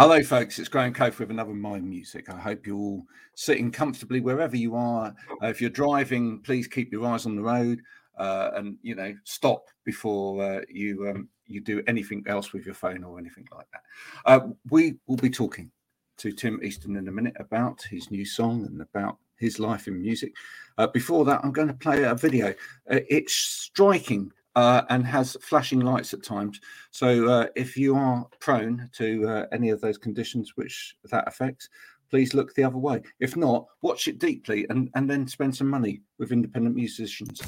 Hello, 0.00 0.22
folks. 0.22 0.58
It's 0.58 0.70
Graham 0.70 0.94
Cofe 0.94 1.18
with 1.18 1.30
another 1.30 1.52
My 1.52 1.78
Music. 1.78 2.30
I 2.30 2.38
hope 2.40 2.66
you're 2.66 2.74
all 2.74 3.04
sitting 3.34 3.70
comfortably 3.70 4.20
wherever 4.20 4.56
you 4.56 4.74
are. 4.74 5.14
Uh, 5.42 5.48
if 5.48 5.60
you're 5.60 5.68
driving, 5.68 6.40
please 6.40 6.66
keep 6.66 6.90
your 6.90 7.06
eyes 7.06 7.26
on 7.26 7.36
the 7.36 7.42
road 7.42 7.82
uh, 8.16 8.52
and 8.54 8.78
you 8.80 8.94
know 8.94 9.14
stop 9.24 9.66
before 9.84 10.42
uh, 10.42 10.60
you 10.70 11.06
um, 11.10 11.28
you 11.44 11.60
do 11.60 11.82
anything 11.86 12.24
else 12.28 12.54
with 12.54 12.64
your 12.64 12.74
phone 12.74 13.04
or 13.04 13.18
anything 13.18 13.46
like 13.54 13.66
that. 13.74 13.82
Uh, 14.24 14.46
we 14.70 14.94
will 15.06 15.18
be 15.18 15.28
talking 15.28 15.70
to 16.16 16.32
Tim 16.32 16.60
Easton 16.62 16.96
in 16.96 17.06
a 17.06 17.12
minute 17.12 17.36
about 17.38 17.82
his 17.82 18.10
new 18.10 18.24
song 18.24 18.64
and 18.64 18.80
about 18.80 19.18
his 19.36 19.58
life 19.58 19.86
in 19.86 20.00
music. 20.00 20.32
Uh, 20.78 20.86
before 20.86 21.26
that, 21.26 21.40
I'm 21.44 21.52
going 21.52 21.68
to 21.68 21.74
play 21.74 22.04
a 22.04 22.14
video. 22.14 22.54
Uh, 22.90 23.00
it's 23.10 23.34
striking 23.34 24.32
uh, 24.60 24.84
and 24.90 25.06
has 25.06 25.38
flashing 25.40 25.80
lights 25.80 26.12
at 26.12 26.22
times. 26.22 26.60
So 26.90 27.28
uh, 27.28 27.46
if 27.56 27.78
you 27.78 27.96
are 27.96 28.26
prone 28.40 28.90
to 28.92 29.26
uh, 29.26 29.46
any 29.52 29.70
of 29.70 29.80
those 29.80 29.96
conditions 29.96 30.52
which 30.54 30.96
that 31.10 31.26
affects, 31.26 31.70
please 32.10 32.34
look 32.34 32.52
the 32.54 32.64
other 32.64 32.76
way. 32.76 33.00
If 33.20 33.38
not, 33.38 33.64
watch 33.80 34.06
it 34.06 34.18
deeply 34.18 34.66
and, 34.68 34.90
and 34.94 35.08
then 35.08 35.26
spend 35.26 35.56
some 35.56 35.68
money 35.68 36.02
with 36.18 36.30
independent 36.30 36.76
musicians. 36.76 37.40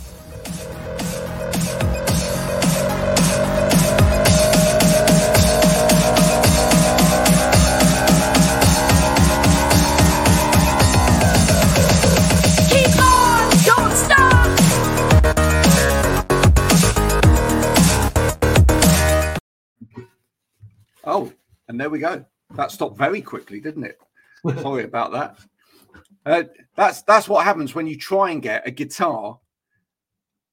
Oh, 21.04 21.32
and 21.68 21.80
there 21.80 21.90
we 21.90 21.98
go. 21.98 22.24
That 22.54 22.70
stopped 22.70 22.96
very 22.96 23.22
quickly, 23.22 23.60
didn't 23.60 23.84
it? 23.84 24.00
Sorry 24.60 24.84
about 24.84 25.12
that. 25.12 25.38
Uh, 26.24 26.44
that's 26.76 27.02
that's 27.02 27.28
what 27.28 27.44
happens 27.44 27.74
when 27.74 27.86
you 27.86 27.96
try 27.96 28.30
and 28.30 28.42
get 28.42 28.66
a 28.66 28.70
guitar 28.70 29.38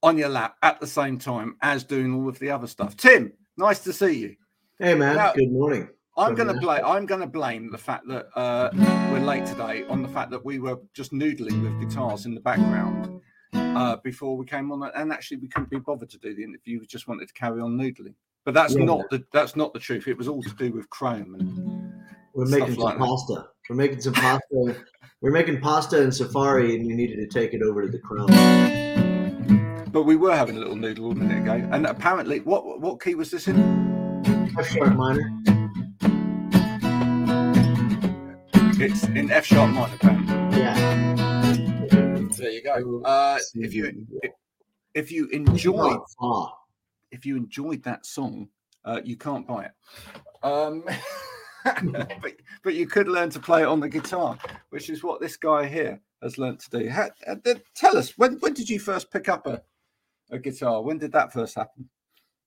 on 0.01 0.17
your 0.17 0.29
lap 0.29 0.55
at 0.63 0.79
the 0.79 0.87
same 0.87 1.19
time 1.19 1.57
as 1.61 1.83
doing 1.83 2.13
all 2.13 2.27
of 2.27 2.39
the 2.39 2.49
other 2.49 2.67
stuff. 2.67 2.95
Tim, 2.95 3.33
nice 3.57 3.79
to 3.79 3.93
see 3.93 4.17
you. 4.17 4.35
Hey 4.79 4.95
man, 4.95 5.15
now, 5.17 5.33
good 5.33 5.51
morning. 5.51 5.89
I'm 6.17 6.35
going 6.35 6.47
to 6.53 6.59
blame. 6.59 6.83
I'm 6.85 7.05
going 7.05 7.21
to 7.21 7.27
blame 7.27 7.71
the 7.71 7.77
fact 7.77 8.07
that 8.07 8.27
uh, 8.35 8.69
we're 9.11 9.19
late 9.19 9.45
today 9.45 9.85
on 9.87 10.01
the 10.01 10.09
fact 10.09 10.31
that 10.31 10.43
we 10.43 10.59
were 10.59 10.77
just 10.93 11.13
noodling 11.13 11.61
with 11.61 11.79
guitars 11.79 12.25
in 12.25 12.33
the 12.33 12.41
background 12.41 13.21
uh, 13.53 13.95
before 13.97 14.35
we 14.35 14.45
came 14.45 14.71
on, 14.71 14.89
and 14.95 15.13
actually 15.13 15.37
we 15.37 15.47
couldn't 15.47 15.69
be 15.69 15.79
bothered 15.79 16.09
to 16.09 16.17
do 16.17 16.35
the 16.35 16.43
interview. 16.43 16.79
We 16.79 16.87
just 16.87 17.07
wanted 17.07 17.27
to 17.27 17.33
carry 17.33 17.61
on 17.61 17.77
noodling. 17.77 18.15
But 18.45 18.53
that's 18.53 18.75
yeah. 18.75 18.85
not 18.85 19.09
the 19.09 19.23
that's 19.31 19.55
not 19.55 19.73
the 19.73 19.79
truth. 19.79 20.07
It 20.07 20.17
was 20.17 20.27
all 20.27 20.41
to 20.43 20.53
do 20.55 20.71
with 20.71 20.89
Chrome 20.89 21.35
and 21.35 21.79
we're 22.33 22.45
making 22.45 22.75
some 22.75 22.83
like 22.83 22.97
pasta. 22.97 23.33
That. 23.33 23.47
We're 23.69 23.75
making 23.75 24.01
some 24.01 24.13
pasta. 24.13 24.75
we're 25.21 25.31
making 25.31 25.59
pasta 25.59 26.01
in 26.01 26.11
Safari, 26.11 26.75
and 26.75 26.87
you 26.87 26.95
needed 26.95 27.17
to 27.17 27.27
take 27.27 27.53
it 27.53 27.61
over 27.61 27.85
to 27.85 27.91
the 27.91 27.99
Chrome. 27.99 28.27
But 29.91 30.03
we 30.03 30.15
were 30.15 30.35
having 30.35 30.55
a 30.55 30.59
little 30.59 30.75
noodle 30.75 31.11
a 31.11 31.15
minute 31.15 31.41
ago, 31.43 31.67
and 31.71 31.85
apparently, 31.85 32.39
what 32.39 32.79
what 32.79 33.01
key 33.01 33.15
was 33.15 33.31
this 33.31 33.47
in? 33.47 33.59
F 34.57 34.69
sharp 34.69 34.95
minor. 34.95 35.31
It's 38.81 39.03
in 39.03 39.29
F 39.31 39.45
sharp 39.45 39.71
minor, 39.71 39.95
apparently. 39.95 40.59
Yeah. 40.59 41.15
There 42.37 42.51
you 42.51 42.63
go. 42.63 43.01
Uh, 43.03 43.39
if 43.55 43.73
you 43.73 44.07
if 44.93 45.11
you 45.11 45.27
enjoy 45.27 45.97
if 47.11 47.25
you 47.25 47.35
enjoyed 47.35 47.83
that 47.83 48.05
song, 48.05 48.49
uh, 48.85 49.01
you 49.03 49.17
can't 49.17 49.47
buy 49.47 49.65
it. 49.65 49.71
Um, 50.43 50.83
but, 51.91 52.33
but, 52.63 52.73
you 52.73 52.87
could 52.87 53.07
learn 53.07 53.29
to 53.31 53.39
play 53.39 53.61
it 53.61 53.67
on 53.67 53.79
the 53.79 53.89
guitar, 53.89 54.37
which 54.69 54.89
is 54.89 55.03
what 55.03 55.19
this 55.19 55.37
guy 55.37 55.67
here 55.67 56.01
has 56.21 56.37
learned 56.37 56.59
to 56.59 56.69
do. 56.69 56.89
How, 56.89 57.09
uh, 57.27 57.35
tell 57.75 57.97
us, 57.97 58.17
when, 58.17 58.33
when 58.39 58.53
did 58.53 58.69
you 58.69 58.79
first 58.79 59.11
pick 59.11 59.27
up 59.27 59.47
a, 59.47 59.61
a 60.31 60.39
guitar? 60.39 60.81
When 60.81 60.97
did 60.97 61.11
that 61.13 61.33
first 61.33 61.55
happen? 61.55 61.89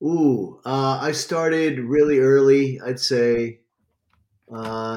Ooh, 0.02 0.60
uh, 0.64 0.98
I 1.00 1.12
started 1.12 1.78
really 1.78 2.18
early. 2.18 2.80
I'd 2.84 2.98
say 2.98 3.60
uh, 4.52 4.96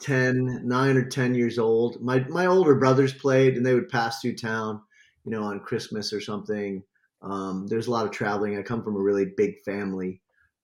10, 0.00 0.60
9 0.64 0.96
or 0.96 1.04
10 1.04 1.34
years 1.34 1.58
old. 1.58 2.00
My, 2.00 2.20
my 2.28 2.46
older 2.46 2.74
brothers 2.74 3.12
played 3.12 3.56
and 3.56 3.64
they 3.64 3.74
would 3.74 3.88
pass 3.88 4.20
through 4.20 4.36
town, 4.36 4.80
you 5.24 5.32
know, 5.32 5.42
on 5.42 5.60
Christmas 5.60 6.12
or 6.12 6.20
something 6.20 6.82
um, 7.24 7.66
there's 7.66 7.86
a 7.86 7.90
lot 7.90 8.04
of 8.04 8.12
traveling. 8.12 8.58
I 8.58 8.62
come 8.62 8.82
from 8.82 8.96
a 8.96 9.00
really 9.00 9.26
big 9.36 9.60
family. 9.64 10.20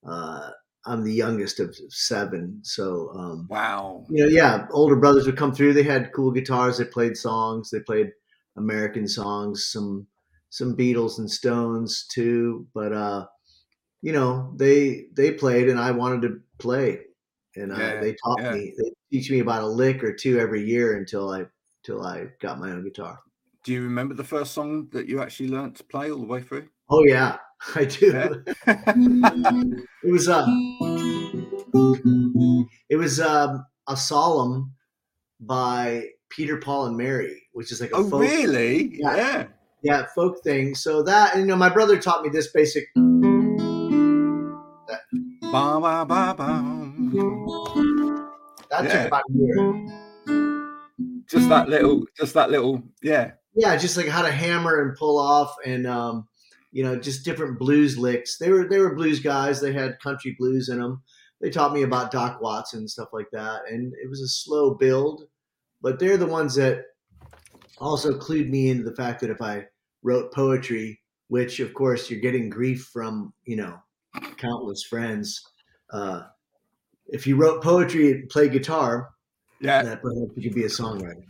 Uh, 0.06 0.50
I'm 0.86 1.04
the 1.04 1.12
youngest 1.12 1.60
of 1.60 1.76
seven, 1.88 2.60
so 2.62 3.10
um, 3.14 3.46
wow. 3.50 4.04
You 4.08 4.24
know, 4.24 4.30
yeah, 4.30 4.66
older 4.70 4.96
brothers 4.96 5.26
would 5.26 5.36
come 5.36 5.52
through. 5.52 5.72
They 5.72 5.82
had 5.82 6.12
cool 6.12 6.30
guitars. 6.30 6.78
They 6.78 6.84
played 6.84 7.16
songs. 7.16 7.70
They 7.70 7.80
played 7.80 8.12
American 8.56 9.06
songs, 9.08 9.66
some 9.66 10.06
some 10.50 10.76
Beatles 10.76 11.18
and 11.18 11.30
Stones 11.30 12.06
too. 12.06 12.66
But 12.74 12.92
uh, 12.92 13.26
you 14.02 14.12
know, 14.12 14.52
they 14.56 15.06
they 15.14 15.32
played, 15.32 15.68
and 15.68 15.78
I 15.78 15.90
wanted 15.90 16.22
to 16.22 16.40
play, 16.58 17.00
and 17.56 17.72
uh, 17.72 17.76
yeah, 17.78 18.00
they 18.00 18.14
taught 18.24 18.42
yeah. 18.42 18.52
me. 18.52 18.74
They 18.76 18.90
teach 19.10 19.30
me 19.30 19.40
about 19.40 19.62
a 19.62 19.66
lick 19.66 20.02
or 20.02 20.14
two 20.14 20.38
every 20.38 20.64
year 20.64 20.96
until 20.96 21.30
I 21.30 21.44
until 21.82 22.04
I 22.04 22.26
got 22.40 22.58
my 22.58 22.70
own 22.70 22.84
guitar. 22.84 23.18
Do 23.62 23.74
you 23.74 23.82
remember 23.82 24.14
the 24.14 24.24
first 24.24 24.52
song 24.52 24.88
that 24.92 25.06
you 25.06 25.20
actually 25.20 25.50
learned 25.50 25.76
to 25.76 25.84
play 25.84 26.10
all 26.10 26.16
the 26.18 26.24
way 26.24 26.40
through? 26.40 26.70
Oh 26.88 27.04
yeah, 27.04 27.36
I 27.74 27.84
do. 27.84 28.06
Yeah. 28.06 28.30
it 30.02 30.10
was 30.10 30.28
a 30.28 30.46
it 32.88 32.96
was 32.96 33.20
um, 33.20 33.66
a 33.86 33.98
solemn 33.98 34.72
by 35.40 36.06
Peter, 36.30 36.56
Paul, 36.56 36.86
and 36.86 36.96
Mary, 36.96 37.42
which 37.52 37.70
is 37.70 37.82
like 37.82 37.90
a 37.90 37.96
oh 37.96 38.08
folk, 38.08 38.22
really? 38.22 38.98
Yeah, 38.98 39.16
yeah, 39.16 39.46
yeah, 39.82 40.06
folk 40.14 40.42
thing. 40.42 40.74
So 40.74 41.02
that 41.02 41.36
you 41.36 41.44
know, 41.44 41.56
my 41.56 41.68
brother 41.68 41.98
taught 41.98 42.22
me 42.22 42.30
this 42.30 42.50
basic. 42.52 42.86
That. 42.94 45.00
Ba, 45.42 45.78
ba, 45.80 46.06
ba, 46.08 46.34
ba. 46.34 46.64
That 48.70 48.84
yeah. 48.84 48.90
took 48.90 49.06
about 49.08 49.24
a 49.28 49.32
year. 49.34 49.86
Just 51.28 51.50
that 51.50 51.68
little, 51.68 52.06
just 52.16 52.32
that 52.34 52.50
little, 52.50 52.82
yeah 53.02 53.32
yeah, 53.54 53.76
just 53.76 53.96
like 53.96 54.08
how 54.08 54.22
to 54.22 54.30
hammer 54.30 54.82
and 54.82 54.96
pull 54.96 55.18
off, 55.18 55.54
and 55.64 55.86
um, 55.86 56.28
you 56.72 56.82
know, 56.84 56.96
just 56.96 57.24
different 57.24 57.58
blues 57.58 57.98
licks. 57.98 58.38
They 58.38 58.50
were 58.50 58.68
they 58.68 58.78
were 58.78 58.94
blues 58.94 59.20
guys. 59.20 59.60
They 59.60 59.72
had 59.72 60.00
country 60.00 60.36
blues 60.38 60.68
in 60.68 60.78
them. 60.78 61.02
They 61.40 61.50
taught 61.50 61.72
me 61.72 61.82
about 61.82 62.10
Doc 62.10 62.40
Watson 62.40 62.80
and 62.80 62.90
stuff 62.90 63.08
like 63.12 63.30
that, 63.32 63.62
and 63.68 63.92
it 64.02 64.08
was 64.08 64.20
a 64.20 64.28
slow 64.28 64.74
build. 64.74 65.24
But 65.82 65.98
they're 65.98 66.18
the 66.18 66.26
ones 66.26 66.54
that 66.56 66.84
also 67.78 68.18
clued 68.18 68.50
me 68.50 68.68
into 68.68 68.84
the 68.84 68.94
fact 68.94 69.20
that 69.20 69.30
if 69.30 69.40
I 69.40 69.66
wrote 70.02 70.32
poetry, 70.32 71.00
which 71.28 71.60
of 71.60 71.72
course 71.74 72.10
you're 72.10 72.20
getting 72.20 72.50
grief 72.50 72.90
from, 72.92 73.32
you 73.44 73.56
know, 73.56 73.78
countless 74.36 74.84
friends. 74.84 75.42
Uh, 75.92 76.22
if 77.06 77.26
you 77.26 77.36
wrote 77.36 77.62
poetry 77.62 78.12
and 78.12 78.28
played 78.28 78.52
guitar, 78.52 79.10
yeah, 79.60 79.82
that 79.82 80.02
perhaps 80.02 80.32
you 80.36 80.42
could 80.42 80.54
be 80.54 80.64
a 80.64 80.68
songwriter. 80.68 81.24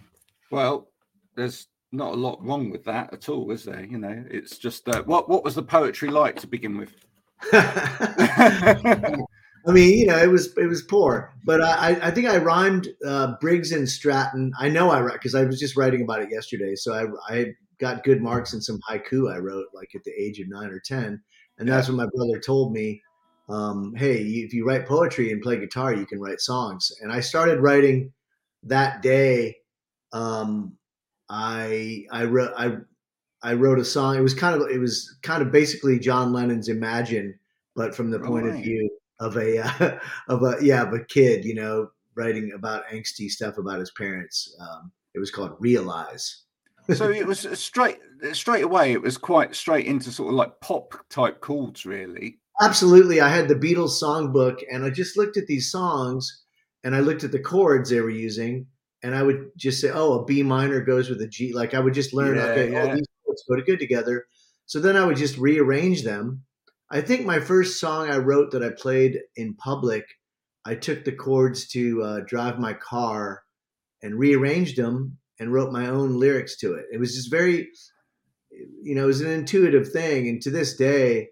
Well, 0.50 0.88
there's 1.36 1.66
not 1.92 2.12
a 2.12 2.16
lot 2.16 2.44
wrong 2.44 2.70
with 2.70 2.84
that 2.84 3.12
at 3.12 3.28
all, 3.28 3.50
is 3.50 3.64
there? 3.64 3.84
You 3.84 3.98
know, 3.98 4.24
it's 4.30 4.58
just 4.58 4.88
uh, 4.88 5.02
what 5.02 5.28
what 5.28 5.44
was 5.44 5.54
the 5.54 5.62
poetry 5.62 6.08
like 6.08 6.40
to 6.40 6.46
begin 6.46 6.78
with? 6.78 6.94
I 9.66 9.72
mean, 9.72 9.98
you 9.98 10.06
know, 10.06 10.16
it 10.16 10.30
was 10.30 10.56
it 10.56 10.66
was 10.66 10.82
poor, 10.82 11.34
but 11.44 11.60
I 11.62 11.98
I 12.02 12.10
think 12.10 12.26
I 12.26 12.38
rhymed 12.38 12.88
uh, 13.06 13.34
Briggs 13.40 13.72
and 13.72 13.88
Stratton. 13.88 14.52
I 14.58 14.68
know 14.68 14.90
I 14.90 15.00
write 15.00 15.14
because 15.14 15.34
I 15.34 15.44
was 15.44 15.60
just 15.60 15.76
writing 15.76 16.02
about 16.02 16.22
it 16.22 16.30
yesterday, 16.30 16.74
so 16.74 16.94
I 16.94 17.34
I 17.34 17.46
got 17.78 18.04
good 18.04 18.22
marks 18.22 18.54
in 18.54 18.60
some 18.60 18.80
haiku 18.88 19.32
I 19.32 19.38
wrote 19.38 19.66
like 19.74 19.94
at 19.94 20.04
the 20.04 20.12
age 20.12 20.40
of 20.40 20.48
nine 20.48 20.70
or 20.70 20.80
ten, 20.80 21.22
and 21.58 21.68
that's 21.68 21.88
when 21.88 21.96
my 21.96 22.06
brother 22.14 22.40
told 22.40 22.72
me, 22.72 23.02
um, 23.50 23.92
"Hey, 23.94 24.22
if 24.22 24.54
you 24.54 24.66
write 24.66 24.86
poetry 24.86 25.30
and 25.30 25.42
play 25.42 25.58
guitar, 25.58 25.92
you 25.92 26.06
can 26.06 26.20
write 26.20 26.40
songs." 26.40 26.90
And 27.02 27.12
I 27.12 27.20
started 27.20 27.60
writing 27.60 28.12
that 28.62 29.02
day. 29.02 29.56
Um, 30.12 30.78
I 31.30 32.04
I 32.10 32.24
wrote 32.24 32.52
I 32.58 32.76
I 33.42 33.54
wrote 33.54 33.78
a 33.78 33.84
song. 33.84 34.16
It 34.16 34.20
was 34.20 34.34
kind 34.34 34.60
of 34.60 34.68
it 34.68 34.78
was 34.78 35.16
kind 35.22 35.42
of 35.42 35.52
basically 35.52 35.98
John 35.98 36.32
Lennon's 36.32 36.68
Imagine, 36.68 37.38
but 37.76 37.94
from 37.94 38.10
the 38.10 38.18
point 38.18 38.46
right. 38.46 38.56
of 38.56 38.62
view 38.62 38.90
of 39.20 39.36
a 39.36 39.58
uh, 39.58 39.98
of 40.28 40.42
a 40.42 40.56
yeah 40.60 40.82
of 40.82 40.92
a 40.92 41.04
kid, 41.04 41.44
you 41.44 41.54
know, 41.54 41.88
writing 42.16 42.50
about 42.54 42.86
angsty 42.92 43.28
stuff 43.30 43.58
about 43.58 43.78
his 43.78 43.92
parents. 43.92 44.54
Um, 44.60 44.90
it 45.14 45.20
was 45.20 45.30
called 45.30 45.56
Realize. 45.60 46.42
so 46.94 47.08
it 47.10 47.26
was 47.26 47.46
straight 47.58 47.98
straight 48.32 48.64
away. 48.64 48.92
It 48.92 49.02
was 49.02 49.16
quite 49.16 49.54
straight 49.54 49.86
into 49.86 50.10
sort 50.10 50.30
of 50.30 50.34
like 50.34 50.60
pop 50.60 50.94
type 51.10 51.40
chords, 51.40 51.86
really. 51.86 52.38
Absolutely, 52.60 53.20
I 53.20 53.28
had 53.28 53.48
the 53.48 53.54
Beatles 53.54 54.02
songbook, 54.02 54.62
and 54.70 54.84
I 54.84 54.90
just 54.90 55.16
looked 55.16 55.36
at 55.36 55.46
these 55.46 55.70
songs, 55.70 56.42
and 56.82 56.94
I 56.94 57.00
looked 57.00 57.24
at 57.24 57.32
the 57.32 57.38
chords 57.38 57.88
they 57.88 58.00
were 58.00 58.10
using, 58.10 58.66
and 59.02 59.14
I 59.14 59.22
would 59.22 59.50
just 59.56 59.80
say, 59.80 59.90
"Oh, 59.92 60.20
a 60.20 60.24
B 60.24 60.42
minor 60.42 60.80
goes 60.80 61.08
with 61.08 61.20
a 61.22 61.28
G. 61.28 61.52
Like 61.52 61.74
I 61.74 61.80
would 61.80 61.94
just 61.94 62.12
learn, 62.12 62.36
yeah, 62.36 62.44
okay, 62.44 62.72
yeah. 62.72 62.82
oh, 62.82 62.94
these 62.94 63.06
chords 63.24 63.44
go 63.48 63.56
to 63.56 63.62
good 63.62 63.78
together. 63.78 64.26
So 64.66 64.80
then 64.80 64.96
I 64.96 65.04
would 65.04 65.16
just 65.16 65.38
rearrange 65.38 66.04
them. 66.04 66.42
I 66.90 67.00
think 67.00 67.24
my 67.24 67.40
first 67.40 67.80
song 67.80 68.10
I 68.10 68.18
wrote 68.18 68.50
that 68.52 68.62
I 68.62 68.70
played 68.70 69.18
in 69.36 69.54
public 69.54 70.04
I 70.64 70.74
took 70.74 71.04
the 71.04 71.12
chords 71.12 71.66
to 71.68 72.02
uh, 72.02 72.20
drive 72.26 72.58
my 72.58 72.74
car 72.74 73.42
and 74.02 74.18
rearranged 74.18 74.76
them 74.76 75.18
and 75.38 75.52
wrote 75.52 75.72
my 75.72 75.86
own 75.86 76.18
lyrics 76.18 76.56
to 76.58 76.74
it. 76.74 76.86
It 76.92 76.98
was 76.98 77.14
just 77.14 77.30
very, 77.30 77.68
you 78.50 78.94
know, 78.94 79.04
it 79.04 79.06
was 79.06 79.22
an 79.22 79.30
intuitive 79.30 79.90
thing. 79.90 80.28
And 80.28 80.42
to 80.42 80.50
this 80.50 80.76
day, 80.76 81.28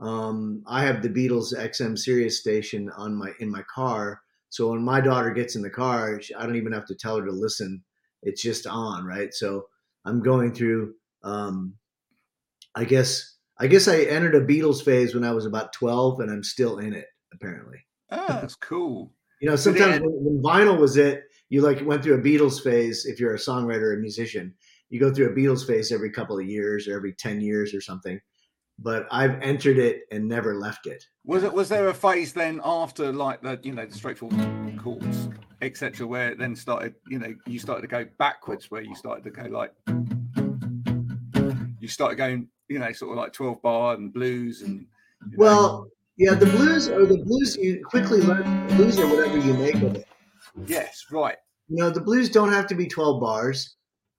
um, 0.00 0.62
I 0.66 0.84
have 0.84 1.02
the 1.02 1.10
Beatles 1.10 1.54
XM 1.54 1.98
Sirius 1.98 2.40
station 2.40 2.90
on 2.96 3.14
my 3.14 3.32
in 3.38 3.50
my 3.50 3.62
car. 3.72 4.20
So 4.52 4.68
when 4.68 4.82
my 4.82 5.00
daughter 5.00 5.30
gets 5.30 5.56
in 5.56 5.62
the 5.62 5.70
car, 5.70 6.20
I 6.38 6.44
don't 6.44 6.56
even 6.56 6.72
have 6.72 6.84
to 6.86 6.94
tell 6.94 7.16
her 7.16 7.24
to 7.24 7.32
listen. 7.32 7.82
It's 8.22 8.42
just 8.42 8.66
on, 8.66 9.02
right? 9.06 9.32
So 9.32 9.68
I'm 10.04 10.22
going 10.22 10.52
through. 10.52 10.92
Um, 11.24 11.76
I 12.74 12.84
guess 12.84 13.36
I 13.58 13.66
guess 13.66 13.88
I 13.88 14.02
entered 14.02 14.34
a 14.34 14.44
Beatles 14.44 14.84
phase 14.84 15.14
when 15.14 15.24
I 15.24 15.32
was 15.32 15.46
about 15.46 15.72
12, 15.72 16.20
and 16.20 16.30
I'm 16.30 16.42
still 16.42 16.78
in 16.78 16.92
it. 16.92 17.06
Apparently. 17.32 17.78
Oh, 18.10 18.26
that's 18.28 18.54
cool. 18.54 19.14
You 19.40 19.48
know, 19.48 19.56
sometimes 19.56 20.00
when, 20.02 20.12
when 20.12 20.42
vinyl 20.42 20.78
was 20.78 20.98
it, 20.98 21.24
you 21.48 21.62
like 21.62 21.80
went 21.86 22.04
through 22.04 22.16
a 22.16 22.22
Beatles 22.22 22.62
phase. 22.62 23.06
If 23.06 23.18
you're 23.18 23.34
a 23.34 23.38
songwriter 23.38 23.84
or 23.84 23.94
a 23.94 24.00
musician, 24.00 24.52
you 24.90 25.00
go 25.00 25.10
through 25.10 25.30
a 25.30 25.34
Beatles 25.34 25.66
phase 25.66 25.90
every 25.90 26.10
couple 26.10 26.38
of 26.38 26.44
years 26.44 26.86
or 26.86 26.94
every 26.94 27.14
10 27.14 27.40
years 27.40 27.72
or 27.72 27.80
something 27.80 28.20
but 28.78 29.06
I've 29.10 29.40
entered 29.42 29.78
it 29.78 30.02
and 30.10 30.28
never 30.28 30.54
left 30.54 30.86
it. 30.86 31.04
Was 31.24 31.44
it? 31.44 31.52
Was 31.52 31.68
there 31.68 31.88
a 31.88 31.94
phase 31.94 32.32
then 32.32 32.60
after 32.64 33.12
like 33.12 33.42
the 33.42 33.60
you 33.62 33.72
know 33.72 33.86
the 33.86 33.94
straightforward 33.94 34.78
chords 34.82 35.28
etc. 35.62 36.06
where 36.06 36.30
it 36.30 36.38
then 36.38 36.56
started 36.56 36.94
you 37.08 37.18
know 37.18 37.32
you 37.46 37.58
started 37.58 37.82
to 37.82 37.88
go 37.88 38.04
backwards 38.18 38.70
where 38.70 38.82
you 38.82 38.94
started 38.96 39.22
to 39.22 39.30
go 39.30 39.44
like 39.44 39.72
you 41.78 41.88
started 41.88 42.16
going 42.16 42.48
you 42.68 42.78
know 42.78 42.92
sort 42.92 43.12
of 43.12 43.16
like 43.16 43.32
twelve 43.32 43.62
bar 43.62 43.94
and 43.94 44.12
blues 44.12 44.62
and 44.62 44.86
well 45.36 45.82
know. 45.82 45.88
yeah 46.16 46.34
the 46.34 46.46
blues 46.46 46.88
or 46.88 47.06
the 47.06 47.18
blues 47.18 47.56
you 47.56 47.82
quickly 47.84 48.20
learn 48.20 48.66
blues 48.76 48.98
or 48.98 49.06
whatever 49.06 49.38
you 49.38 49.54
make 49.54 49.76
of 49.76 49.94
it. 49.94 50.06
Yes, 50.66 51.06
right. 51.10 51.36
You 51.68 51.76
know 51.76 51.90
the 51.90 52.00
blues 52.00 52.28
don't 52.28 52.52
have 52.52 52.66
to 52.66 52.74
be 52.74 52.86
twelve 52.86 53.20
bars. 53.20 53.76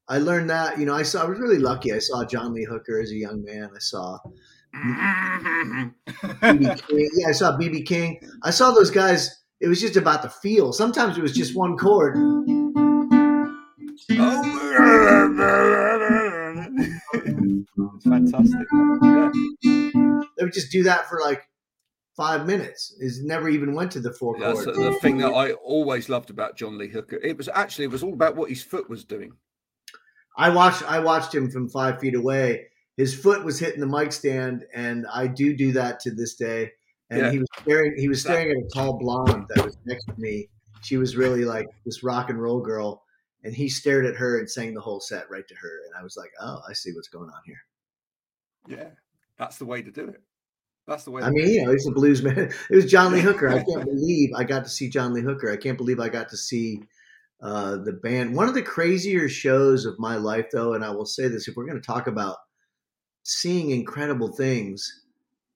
I 0.09 0.17
learned 0.17 0.49
that, 0.49 0.79
you 0.79 0.85
know, 0.85 0.93
I 0.93 1.03
saw, 1.03 1.23
I 1.23 1.25
was 1.25 1.39
really 1.39 1.59
lucky. 1.59 1.93
I 1.93 1.99
saw 1.99 2.25
John 2.25 2.53
Lee 2.53 2.65
Hooker 2.65 2.99
as 2.99 3.11
a 3.11 3.15
young 3.15 3.43
man. 3.43 3.69
I 3.73 3.79
saw, 3.79 4.17
yeah, 4.73 5.89
I 6.41 7.31
saw 7.31 7.57
BB 7.57 7.85
King. 7.85 8.19
I 8.43 8.51
saw 8.51 8.71
those 8.71 8.91
guys. 8.91 9.43
It 9.61 9.67
was 9.67 9.79
just 9.79 9.95
about 9.95 10.21
the 10.21 10.29
feel. 10.29 10.73
Sometimes 10.73 11.17
it 11.17 11.21
was 11.21 11.33
just 11.33 11.55
one 11.55 11.77
chord. 11.77 12.17
it's 13.95 14.05
fantastic. 18.03 18.67
Yeah. 19.03 19.31
They 20.37 20.43
would 20.43 20.53
just 20.53 20.71
do 20.71 20.83
that 20.83 21.07
for 21.07 21.21
like 21.21 21.43
five 22.17 22.45
minutes. 22.45 22.93
Is 22.99 23.23
never 23.23 23.47
even 23.47 23.73
went 23.73 23.91
to 23.93 24.01
the 24.01 24.11
four 24.11 24.37
That's 24.37 24.65
chords. 24.65 24.77
the 24.77 24.93
thing 24.95 25.19
that 25.19 25.31
I 25.31 25.53
always 25.53 26.09
loved 26.09 26.29
about 26.29 26.57
John 26.57 26.77
Lee 26.77 26.89
Hooker. 26.89 27.19
It 27.23 27.37
was 27.37 27.47
actually 27.53 27.85
it 27.85 27.91
was 27.91 28.03
all 28.03 28.13
about 28.13 28.35
what 28.35 28.49
his 28.49 28.63
foot 28.63 28.89
was 28.89 29.05
doing. 29.05 29.33
I 30.37 30.49
watched 30.49 30.83
I 30.83 30.99
watched 30.99 31.33
him 31.33 31.49
from 31.49 31.69
five 31.69 31.99
feet 31.99 32.15
away. 32.15 32.67
His 32.97 33.15
foot 33.15 33.43
was 33.43 33.59
hitting 33.59 33.79
the 33.79 33.87
mic 33.87 34.11
stand, 34.11 34.65
and 34.73 35.05
I 35.11 35.27
do 35.27 35.55
do 35.55 35.71
that 35.73 35.99
to 36.01 36.11
this 36.11 36.35
day. 36.35 36.71
And 37.09 37.21
yeah. 37.21 37.31
he 37.31 37.39
was 37.39 37.47
staring 37.61 37.93
he 37.97 38.07
was 38.07 38.21
staring 38.21 38.51
at 38.51 38.57
a 38.57 38.69
tall 38.73 38.97
blonde 38.97 39.45
that 39.49 39.65
was 39.65 39.77
next 39.85 40.05
to 40.05 40.15
me. 40.17 40.49
She 40.81 40.97
was 40.97 41.15
really 41.15 41.45
like 41.45 41.67
this 41.85 42.03
rock 42.03 42.29
and 42.29 42.41
roll 42.41 42.61
girl, 42.61 43.03
and 43.43 43.53
he 43.53 43.69
stared 43.69 44.05
at 44.05 44.15
her 44.15 44.39
and 44.39 44.49
sang 44.49 44.73
the 44.73 44.81
whole 44.81 44.99
set 44.99 45.29
right 45.29 45.47
to 45.47 45.55
her. 45.55 45.81
And 45.85 45.95
I 45.97 46.03
was 46.03 46.17
like, 46.17 46.31
oh, 46.41 46.61
I 46.67 46.73
see 46.73 46.91
what's 46.93 47.07
going 47.07 47.29
on 47.29 47.41
here. 47.45 47.63
Yeah, 48.67 48.89
that's 49.37 49.57
the 49.57 49.65
way 49.65 49.81
to 49.81 49.91
do 49.91 50.07
it. 50.07 50.21
That's 50.87 51.03
the 51.03 51.11
way. 51.11 51.21
I 51.21 51.29
mean, 51.29 51.49
you 51.49 51.65
know, 51.65 51.71
he's 51.71 51.87
a 51.87 51.91
blues 51.91 52.21
man. 52.21 52.51
It 52.69 52.75
was 52.75 52.91
John 52.91 53.13
Lee 53.13 53.21
Hooker. 53.21 53.47
I 53.49 53.63
can't 53.63 53.85
believe 53.85 54.31
I 54.35 54.43
got 54.43 54.63
to 54.63 54.69
see 54.69 54.89
John 54.89 55.13
Lee 55.13 55.21
Hooker. 55.21 55.51
I 55.51 55.57
can't 55.57 55.77
believe 55.77 55.99
I 55.99 56.09
got 56.09 56.29
to 56.29 56.37
see 56.37 56.81
uh, 57.43 57.75
the 57.75 57.91
band. 57.91 58.33
One 58.33 58.47
of 58.47 58.53
the 58.53 58.61
crazier 58.61 59.27
shows 59.27 59.85
of 59.85 59.99
my 59.99 60.15
life, 60.15 60.45
though, 60.51 60.73
and 60.73 60.83
I 60.83 60.91
will 60.91 61.05
say 61.05 61.27
this: 61.27 61.47
if 61.47 61.57
we're 61.57 61.65
going 61.65 61.79
to 61.79 61.85
talk 61.85 62.07
about 62.07 62.37
seeing 63.23 63.71
incredible 63.71 64.31
things 64.31 65.03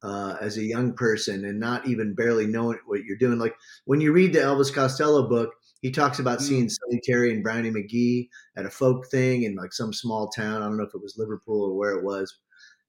uh, 0.04 0.36
as 0.42 0.58
a 0.58 0.64
young 0.64 0.94
person 0.94 1.46
and 1.46 1.60
not 1.60 1.88
even 1.88 2.14
barely 2.14 2.46
knowing 2.46 2.78
what 2.86 3.06
you're 3.06 3.18
doing, 3.18 3.40
like 3.40 3.56
when 3.86 4.02
you 4.02 4.12
read 4.12 4.34
the 4.34 4.40
Elvis 4.40 4.74
Costello 4.74 5.30
book, 5.30 5.54
he 5.82 5.90
talks 5.90 6.20
about 6.20 6.40
mm. 6.40 6.42
seeing 6.42 6.70
Sonny 6.70 7.00
Terry 7.06 7.34
and 7.34 7.42
Brownie 7.42 7.72
McGhee 7.72 8.28
at 8.58 8.66
a 8.66 8.70
folk 8.70 9.08
thing 9.08 9.44
in 9.44 9.56
like 9.56 9.72
some 9.72 9.94
small 9.94 10.28
town. 10.28 10.62
I 10.62 10.66
don't 10.66 10.78
know 10.78 10.84
if 10.84 10.94
it 10.94 11.02
was 11.02 11.16
Liverpool 11.18 11.64
or 11.64 11.78
where 11.78 11.92
it 11.92 12.04
was, 12.04 12.38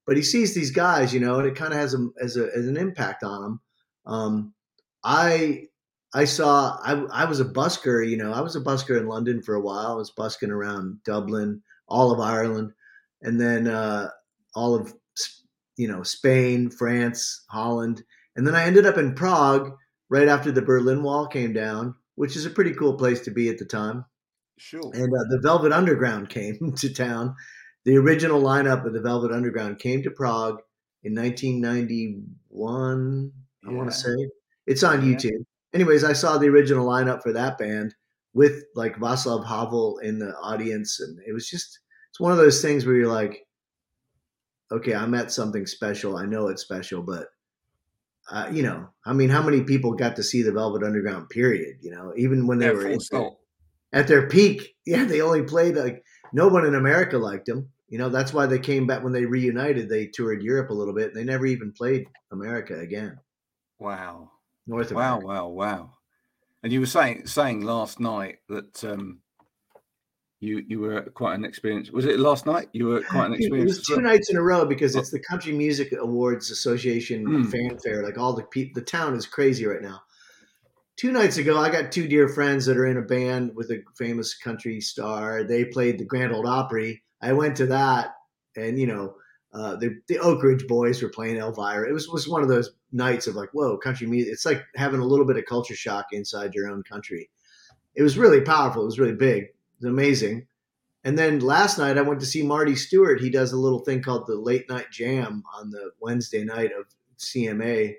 but 0.06 0.16
he 0.16 0.22
sees 0.24 0.56
these 0.56 0.72
guys, 0.72 1.14
you 1.14 1.20
know, 1.20 1.38
and 1.38 1.46
it 1.46 1.54
kind 1.54 1.72
of 1.72 1.78
has 1.78 1.94
a, 1.94 2.08
as, 2.20 2.36
a, 2.36 2.48
as 2.52 2.66
an 2.66 2.76
impact 2.76 3.22
on 3.22 3.44
him. 3.44 3.60
Um, 4.06 4.54
I 5.04 5.68
I 6.18 6.24
saw 6.24 6.80
I, 6.82 6.94
I 7.12 7.24
was 7.26 7.38
a 7.38 7.44
busker, 7.44 8.04
you 8.04 8.16
know, 8.16 8.32
I 8.32 8.40
was 8.40 8.56
a 8.56 8.60
busker 8.60 8.98
in 8.98 9.06
London 9.06 9.40
for 9.40 9.54
a 9.54 9.60
while. 9.60 9.92
I 9.92 9.94
was 9.94 10.10
busking 10.10 10.50
around 10.50 10.98
Dublin, 11.04 11.62
all 11.86 12.10
of 12.10 12.18
Ireland, 12.18 12.72
and 13.22 13.40
then 13.40 13.68
uh, 13.68 14.08
all 14.56 14.74
of 14.74 14.92
you 15.76 15.86
know 15.86 16.02
Spain, 16.02 16.70
France, 16.70 17.44
Holland, 17.48 18.02
and 18.34 18.44
then 18.44 18.56
I 18.56 18.64
ended 18.64 18.84
up 18.84 18.98
in 18.98 19.14
Prague 19.14 19.76
right 20.08 20.26
after 20.26 20.50
the 20.50 20.60
Berlin 20.60 21.04
Wall 21.04 21.28
came 21.28 21.52
down, 21.52 21.94
which 22.16 22.34
is 22.34 22.46
a 22.46 22.50
pretty 22.50 22.72
cool 22.72 22.94
place 22.94 23.20
to 23.20 23.30
be 23.30 23.48
at 23.48 23.58
the 23.58 23.64
time. 23.64 24.04
Sure. 24.56 24.90
And 24.94 25.14
uh, 25.14 25.22
the 25.30 25.38
Velvet 25.40 25.70
Underground 25.70 26.28
came 26.30 26.74
to 26.78 26.92
town. 26.92 27.36
The 27.84 27.96
original 27.96 28.42
lineup 28.42 28.84
of 28.84 28.92
the 28.92 29.00
Velvet 29.00 29.30
Underground 29.30 29.78
came 29.78 30.02
to 30.02 30.10
Prague 30.10 30.58
in 31.04 31.14
1991. 31.14 33.32
Yeah. 33.62 33.70
I 33.70 33.72
want 33.72 33.88
to 33.88 33.96
say 33.96 34.16
it's 34.66 34.82
on 34.82 35.08
yeah. 35.08 35.14
YouTube 35.14 35.44
anyways, 35.74 36.04
I 36.04 36.12
saw 36.12 36.38
the 36.38 36.48
original 36.48 36.86
lineup 36.86 37.22
for 37.22 37.32
that 37.32 37.58
band 37.58 37.94
with 38.34 38.64
like 38.74 38.96
Václav 38.96 39.46
Havel 39.46 39.98
in 39.98 40.18
the 40.18 40.34
audience, 40.36 41.00
and 41.00 41.18
it 41.26 41.32
was 41.32 41.48
just 41.48 41.80
it's 42.10 42.20
one 42.20 42.32
of 42.32 42.38
those 42.38 42.62
things 42.62 42.86
where 42.86 42.94
you're 42.94 43.12
like, 43.12 43.46
okay, 44.72 44.94
I'm 44.94 45.14
at 45.14 45.32
something 45.32 45.66
special. 45.66 46.16
I 46.16 46.26
know 46.26 46.48
it's 46.48 46.62
special, 46.62 47.02
but 47.02 47.28
uh, 48.30 48.48
you 48.52 48.62
know, 48.62 48.88
I 49.06 49.12
mean, 49.12 49.30
how 49.30 49.42
many 49.42 49.62
people 49.62 49.92
got 49.92 50.16
to 50.16 50.22
see 50.22 50.42
the 50.42 50.52
Velvet 50.52 50.82
Underground? 50.82 51.30
Period. 51.30 51.76
You 51.80 51.92
know, 51.92 52.12
even 52.16 52.46
when 52.46 52.58
they 52.58 52.66
yeah, 52.66 52.72
were 52.72 52.96
their, 53.10 53.30
at 53.92 54.06
their 54.06 54.28
peak, 54.28 54.74
yeah, 54.86 55.04
they 55.04 55.20
only 55.20 55.42
played 55.42 55.76
like 55.76 56.02
no 56.32 56.48
one 56.48 56.66
in 56.66 56.74
America 56.74 57.16
liked 57.16 57.46
them. 57.46 57.68
You 57.88 57.96
know, 57.96 58.10
that's 58.10 58.34
why 58.34 58.44
they 58.44 58.58
came 58.58 58.86
back 58.86 59.02
when 59.02 59.14
they 59.14 59.24
reunited. 59.24 59.88
They 59.88 60.06
toured 60.06 60.42
Europe 60.42 60.68
a 60.68 60.74
little 60.74 60.94
bit. 60.94 61.08
And 61.08 61.16
they 61.16 61.24
never 61.24 61.46
even 61.46 61.72
played 61.72 62.06
America 62.30 62.78
again. 62.78 63.18
Wow. 63.78 64.30
North 64.68 64.90
America. 64.90 65.26
Wow, 65.26 65.34
wow, 65.34 65.48
wow. 65.48 65.90
And 66.62 66.72
you 66.72 66.80
were 66.80 66.86
saying 66.86 67.26
saying 67.26 67.62
last 67.62 67.98
night 68.00 68.38
that 68.48 68.84
um, 68.84 69.20
you 70.40 70.62
you 70.68 70.80
were 70.80 71.02
quite 71.02 71.34
an 71.34 71.44
experience. 71.44 71.90
Was 71.90 72.04
it 72.04 72.20
last 72.20 72.46
night? 72.46 72.68
You 72.72 72.86
were 72.86 73.02
quite 73.02 73.26
an 73.26 73.34
experience. 73.34 73.72
It 73.72 73.78
was 73.78 73.86
two 73.86 73.94
well? 73.94 74.04
nights 74.12 74.30
in 74.30 74.36
a 74.36 74.42
row 74.42 74.66
because 74.66 74.94
it's 74.94 75.10
the 75.10 75.22
Country 75.30 75.52
Music 75.52 75.92
Awards 75.98 76.50
Association 76.50 77.26
mm. 77.26 77.50
fanfare. 77.50 78.04
Like 78.04 78.18
all 78.18 78.34
the 78.34 78.44
people, 78.44 78.80
the 78.80 78.84
town 78.84 79.14
is 79.14 79.26
crazy 79.26 79.66
right 79.66 79.82
now. 79.82 80.02
Two 80.96 81.12
nights 81.12 81.38
ago, 81.38 81.58
I 81.58 81.70
got 81.70 81.92
two 81.92 82.08
dear 82.08 82.28
friends 82.28 82.66
that 82.66 82.76
are 82.76 82.86
in 82.86 82.96
a 82.96 83.02
band 83.02 83.54
with 83.54 83.70
a 83.70 83.82
famous 83.96 84.36
country 84.36 84.80
star. 84.80 85.44
They 85.44 85.64
played 85.64 85.98
the 85.98 86.04
Grand 86.04 86.32
Ole 86.32 86.48
Opry. 86.48 87.02
I 87.22 87.32
went 87.32 87.56
to 87.56 87.66
that, 87.66 88.14
and 88.56 88.78
you 88.78 88.88
know, 88.88 89.14
uh, 89.54 89.76
the 89.76 90.00
the 90.08 90.18
Oak 90.18 90.42
Ridge 90.42 90.66
Boys 90.66 91.00
were 91.00 91.08
playing 91.08 91.36
Elvira. 91.36 91.88
It 91.88 91.92
was 91.92 92.08
was 92.08 92.28
one 92.28 92.42
of 92.42 92.48
those 92.48 92.70
nights 92.92 93.26
of 93.26 93.34
like, 93.34 93.50
whoa, 93.52 93.76
country 93.76 94.06
music. 94.06 94.32
It's 94.32 94.46
like 94.46 94.64
having 94.76 95.00
a 95.00 95.04
little 95.04 95.26
bit 95.26 95.36
of 95.36 95.44
culture 95.44 95.74
shock 95.74 96.06
inside 96.12 96.54
your 96.54 96.68
own 96.68 96.82
country. 96.82 97.28
It 97.94 98.02
was 98.02 98.18
really 98.18 98.40
powerful. 98.40 98.82
It 98.82 98.86
was 98.86 98.98
really 98.98 99.14
big. 99.14 99.44
It 99.44 99.54
was 99.80 99.90
amazing. 99.90 100.46
And 101.04 101.18
then 101.18 101.40
last 101.40 101.78
night 101.78 101.98
I 101.98 102.02
went 102.02 102.20
to 102.20 102.26
see 102.26 102.42
Marty 102.42 102.74
Stuart. 102.74 103.20
He 103.20 103.30
does 103.30 103.52
a 103.52 103.58
little 103.58 103.80
thing 103.80 104.02
called 104.02 104.26
the 104.26 104.36
Late 104.36 104.68
Night 104.68 104.90
Jam 104.90 105.42
on 105.54 105.70
the 105.70 105.90
Wednesday 106.00 106.44
night 106.44 106.70
of 106.78 106.86
CMA 107.18 107.94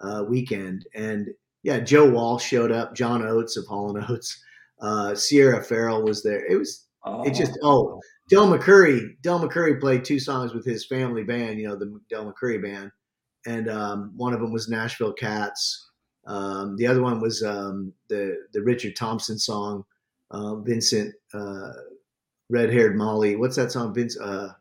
uh, 0.00 0.24
weekend. 0.28 0.86
And 0.94 1.28
yeah, 1.62 1.80
Joe 1.80 2.08
Walsh 2.08 2.44
showed 2.44 2.72
up, 2.72 2.94
John 2.94 3.22
Oates 3.22 3.56
of 3.56 3.66
Hall 3.66 3.94
and 3.94 4.04
Oates, 4.10 4.42
uh, 4.80 5.14
Sierra 5.14 5.62
Farrell 5.62 6.02
was 6.02 6.22
there. 6.22 6.44
It 6.46 6.56
was 6.56 6.86
oh. 7.04 7.22
it 7.24 7.34
just 7.34 7.58
oh 7.62 8.00
Del 8.30 8.48
McCoury. 8.48 9.20
Del 9.20 9.40
McCoury 9.40 9.78
played 9.78 10.04
two 10.04 10.18
songs 10.18 10.54
with 10.54 10.64
his 10.64 10.86
family 10.86 11.22
band, 11.22 11.58
you 11.58 11.68
know, 11.68 11.76
the 11.76 12.00
Del 12.08 12.32
McCoury 12.32 12.62
band 12.62 12.90
and 13.46 13.68
um, 13.68 14.12
one 14.16 14.32
of 14.32 14.40
them 14.40 14.52
was 14.52 14.68
Nashville 14.68 15.12
Cats. 15.12 15.88
Um, 16.26 16.76
the 16.76 16.86
other 16.86 17.02
one 17.02 17.20
was 17.20 17.42
um, 17.42 17.92
the 18.08 18.36
the 18.52 18.62
Richard 18.62 18.96
Thompson 18.96 19.38
song, 19.38 19.84
uh, 20.30 20.56
Vincent 20.56 21.14
uh, 21.32 21.72
Red 22.48 22.72
Haired 22.72 22.96
Molly. 22.96 23.36
What's 23.36 23.56
that 23.56 23.72
song? 23.72 23.94
Vince 23.94 24.18
uh, 24.18 24.52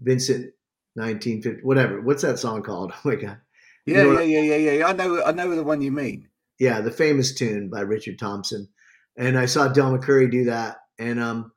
Vincent 0.00 0.52
1950 0.94 1.62
whatever. 1.62 2.00
What's 2.00 2.22
that 2.22 2.38
song 2.38 2.62
called? 2.62 2.92
Oh 3.04 3.08
my 3.08 3.14
god. 3.14 3.38
Yeah, 3.86 4.02
you 4.02 4.12
know 4.12 4.20
yeah, 4.20 4.40
yeah, 4.40 4.56
yeah, 4.56 4.72
yeah. 4.72 4.86
I 4.86 4.92
know 4.92 5.22
I 5.22 5.32
know 5.32 5.54
the 5.54 5.64
one 5.64 5.80
you 5.80 5.92
mean. 5.92 6.28
Yeah, 6.58 6.80
the 6.80 6.90
famous 6.90 7.34
tune 7.34 7.70
by 7.70 7.80
Richard 7.80 8.18
Thompson. 8.18 8.68
And 9.16 9.38
I 9.38 9.46
saw 9.46 9.68
Del 9.68 9.96
McCoury 9.96 10.30
do 10.30 10.44
that. 10.44 10.78
And 10.98 11.18
um, 11.18 11.52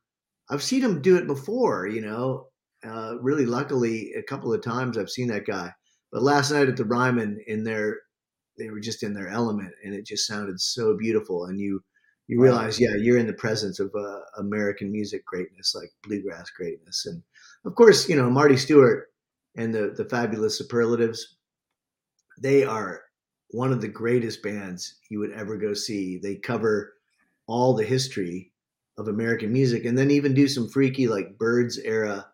I've 0.49 0.63
seen 0.63 0.81
him 0.81 1.01
do 1.01 1.17
it 1.17 1.27
before, 1.27 1.87
you 1.87 2.01
know. 2.01 2.47
Uh, 2.85 3.15
really 3.21 3.45
luckily 3.45 4.13
a 4.13 4.23
couple 4.23 4.53
of 4.53 4.61
times 4.61 4.97
I've 4.97 5.09
seen 5.09 5.27
that 5.29 5.45
guy 5.45 5.73
but 6.13 6.21
last 6.21 6.51
night 6.51 6.69
at 6.69 6.77
the 6.77 6.85
Ryman 6.85 7.43
in 7.47 7.63
their 7.63 7.97
they 8.57 8.69
were 8.69 8.79
just 8.79 9.01
in 9.01 9.15
their 9.15 9.29
element, 9.29 9.73
and 9.83 9.95
it 9.95 10.05
just 10.05 10.27
sounded 10.27 10.61
so 10.61 10.95
beautiful. 10.95 11.45
And 11.45 11.59
you 11.59 11.83
you 12.27 12.39
realize, 12.39 12.79
yeah, 12.79 12.95
you're 12.95 13.17
in 13.17 13.27
the 13.27 13.33
presence 13.33 13.79
of 13.79 13.91
uh, 13.97 14.19
American 14.37 14.91
music 14.91 15.25
greatness, 15.25 15.75
like 15.75 15.89
bluegrass 16.03 16.49
greatness, 16.51 17.05
and 17.07 17.21
of 17.65 17.75
course, 17.75 18.07
you 18.07 18.15
know 18.15 18.29
Marty 18.29 18.55
Stuart 18.55 19.07
and 19.57 19.73
the 19.73 19.93
the 19.97 20.05
fabulous 20.05 20.57
Superlatives. 20.57 21.37
They 22.39 22.63
are 22.63 23.01
one 23.49 23.71
of 23.71 23.81
the 23.81 23.87
greatest 23.87 24.41
bands 24.41 24.95
you 25.09 25.19
would 25.19 25.31
ever 25.31 25.57
go 25.57 25.73
see. 25.73 26.17
They 26.17 26.35
cover 26.35 26.93
all 27.47 27.75
the 27.75 27.85
history 27.85 28.51
of 28.97 29.07
American 29.07 29.51
music, 29.51 29.85
and 29.85 29.97
then 29.97 30.11
even 30.11 30.35
do 30.35 30.47
some 30.47 30.69
freaky 30.69 31.07
like 31.07 31.39
Byrds 31.39 31.79
era, 31.79 32.27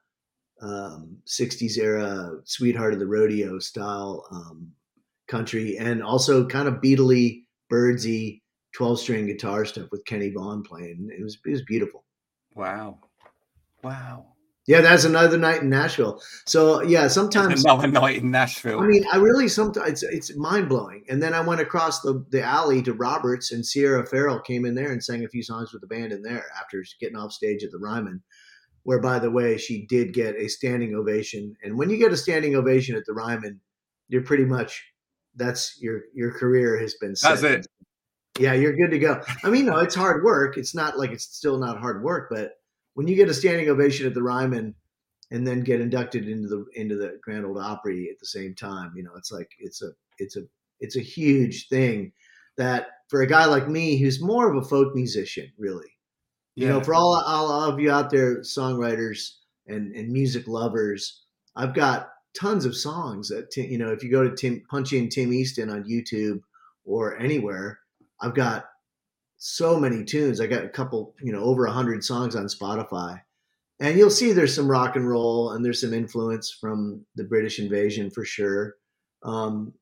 um, 0.61 1.17
'60s 1.25 1.77
era, 1.77 2.31
Sweetheart 2.45 2.93
of 2.93 2.99
the 2.99 3.07
Rodeo 3.07 3.59
style 3.59 4.25
um, 4.31 4.71
country, 5.27 5.77
and 5.77 6.03
also 6.03 6.45
kind 6.45 6.67
of 6.67 6.75
beatly 6.75 7.43
Byrdsy 7.71 8.41
12 8.73 8.99
string 8.99 9.27
guitar 9.27 9.65
stuff 9.65 9.87
with 9.91 10.05
Kenny 10.05 10.31
Vaughan 10.31 10.63
playing. 10.63 11.09
It 11.17 11.23
was 11.23 11.37
it 11.45 11.51
was 11.51 11.63
beautiful. 11.63 12.03
Wow, 12.55 12.99
wow. 13.83 14.25
Yeah, 14.69 14.81
that's 14.81 15.03
another 15.03 15.35
night 15.35 15.63
in 15.63 15.69
Nashville. 15.71 16.21
So 16.45 16.83
yeah, 16.83 17.07
sometimes 17.07 17.65
another 17.65 17.87
night 17.87 18.17
in 18.17 18.29
Nashville. 18.29 18.79
I 18.79 18.85
mean, 18.85 19.03
I 19.11 19.17
really 19.17 19.47
sometimes 19.47 20.03
it's, 20.03 20.29
it's 20.29 20.37
mind 20.37 20.69
blowing. 20.69 21.05
And 21.09 21.23
then 21.23 21.33
I 21.33 21.41
went 21.41 21.59
across 21.59 22.01
the, 22.01 22.23
the 22.29 22.43
alley 22.43 22.83
to 22.83 22.93
Roberts, 22.93 23.51
and 23.51 23.65
Sierra 23.65 24.05
Farrell 24.05 24.39
came 24.39 24.65
in 24.65 24.75
there 24.75 24.91
and 24.91 25.03
sang 25.03 25.25
a 25.25 25.27
few 25.27 25.41
songs 25.41 25.73
with 25.73 25.81
the 25.81 25.87
band 25.87 26.11
in 26.11 26.21
there 26.21 26.45
after 26.55 26.83
getting 26.99 27.17
off 27.17 27.31
stage 27.31 27.63
at 27.63 27.71
the 27.71 27.79
Ryman. 27.79 28.21
Where, 28.83 29.01
by 29.01 29.19
the 29.19 29.31
way, 29.31 29.57
she 29.57 29.85
did 29.85 30.13
get 30.13 30.35
a 30.35 30.47
standing 30.47 30.95
ovation. 30.95 31.55
And 31.63 31.77
when 31.77 31.89
you 31.89 31.97
get 31.97 32.13
a 32.13 32.17
standing 32.17 32.55
ovation 32.55 32.95
at 32.95 33.05
the 33.05 33.13
Ryman, 33.13 33.59
you're 34.07 34.23
pretty 34.23 34.45
much 34.45 34.83
that's 35.35 35.77
your 35.81 36.01
your 36.13 36.31
career 36.31 36.79
has 36.79 36.95
been 36.95 37.15
set. 37.15 37.41
That's 37.41 37.43
it. 37.43 37.67
Yeah, 38.39 38.53
you're 38.53 38.75
good 38.75 38.91
to 38.91 38.99
go. 38.99 39.21
I 39.43 39.49
mean, 39.49 39.65
no, 39.65 39.77
it's 39.77 39.95
hard 39.95 40.23
work. 40.23 40.57
It's 40.57 40.73
not 40.73 40.97
like 40.97 41.11
it's 41.11 41.25
still 41.25 41.59
not 41.59 41.79
hard 41.79 42.03
work, 42.03 42.29
but 42.31 42.53
when 42.93 43.07
you 43.07 43.15
get 43.15 43.29
a 43.29 43.33
standing 43.33 43.69
ovation 43.69 44.05
at 44.07 44.13
the 44.13 44.23
Ryman 44.23 44.75
and 45.31 45.45
then 45.45 45.61
get 45.61 45.81
inducted 45.81 46.27
into 46.27 46.47
the 46.47 46.65
into 46.73 46.95
the 46.95 47.19
Grand 47.21 47.45
Ole 47.45 47.59
Opry 47.59 48.09
at 48.11 48.19
the 48.19 48.25
same 48.25 48.55
time, 48.55 48.93
you 48.95 49.03
know, 49.03 49.11
it's 49.15 49.31
like 49.31 49.49
it's 49.59 49.81
a 49.81 49.89
it's 50.17 50.37
a 50.37 50.41
it's 50.79 50.95
a 50.95 51.01
huge 51.01 51.67
thing 51.67 52.11
that 52.57 52.87
for 53.09 53.21
a 53.21 53.27
guy 53.27 53.45
like 53.45 53.67
me 53.67 53.97
who's 53.97 54.21
more 54.21 54.49
of 54.49 54.61
a 54.61 54.67
folk 54.67 54.95
musician, 54.95 55.51
really. 55.57 55.87
You 56.59 56.65
yeah. 56.65 56.73
know, 56.73 56.81
for 56.81 56.93
all, 56.93 57.15
all 57.25 57.49
of 57.71 57.79
you 57.79 57.89
out 57.89 58.09
there, 58.09 58.39
songwriters 58.39 59.35
and, 59.65 59.95
and 59.95 60.11
music 60.11 60.45
lovers, 60.45 61.21
I've 61.55 61.73
got 61.73 62.09
tons 62.37 62.65
of 62.65 62.75
songs 62.75 63.29
that 63.29 63.55
you 63.55 63.77
know. 63.77 63.93
If 63.93 64.03
you 64.03 64.11
go 64.11 64.27
to 64.27 64.35
Tim, 64.35 64.61
punch 64.69 64.91
in 64.91 65.07
Tim 65.07 65.31
Easton 65.31 65.69
on 65.69 65.85
YouTube 65.85 66.41
or 66.83 67.17
anywhere, 67.17 67.79
I've 68.19 68.33
got 68.33 68.65
so 69.37 69.79
many 69.79 70.03
tunes. 70.03 70.41
I 70.41 70.47
got 70.47 70.65
a 70.65 70.69
couple, 70.69 71.15
you 71.21 71.31
know, 71.31 71.43
over 71.43 71.65
a 71.65 71.71
hundred 71.71 72.03
songs 72.03 72.35
on 72.35 72.47
Spotify, 72.47 73.21
and 73.79 73.97
you'll 73.97 74.09
see 74.09 74.33
there's 74.33 74.53
some 74.53 74.69
rock 74.69 74.97
and 74.97 75.07
roll 75.07 75.51
and 75.51 75.63
there's 75.63 75.79
some 75.79 75.93
influence 75.93 76.51
from 76.51 77.05
the 77.15 77.23
British 77.23 77.59
invasion 77.59 78.09
for 78.09 78.25
sure. 78.25 78.75
Um, 79.23 79.75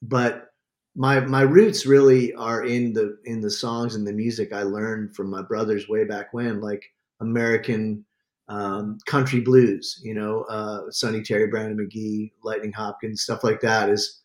but 0.00 0.48
my 0.96 1.20
my 1.20 1.42
roots 1.42 1.84
really 1.84 2.34
are 2.34 2.64
in 2.64 2.94
the 2.94 3.18
in 3.24 3.40
the 3.40 3.50
songs 3.50 3.94
and 3.94 4.06
the 4.06 4.12
music 4.12 4.52
I 4.52 4.62
learned 4.62 5.14
from 5.14 5.30
my 5.30 5.42
brothers 5.42 5.88
way 5.88 6.04
back 6.04 6.32
when, 6.32 6.60
like 6.60 6.82
American 7.20 8.04
um, 8.48 8.98
country 9.06 9.40
blues. 9.40 10.00
You 10.02 10.14
know, 10.14 10.42
uh, 10.44 10.90
Sonny 10.90 11.22
Terry, 11.22 11.48
Brownie 11.48 11.74
McGhee, 11.74 12.32
Lightning 12.42 12.72
Hopkins, 12.72 13.22
stuff 13.22 13.44
like 13.44 13.60
that 13.60 13.90
is 13.90 14.22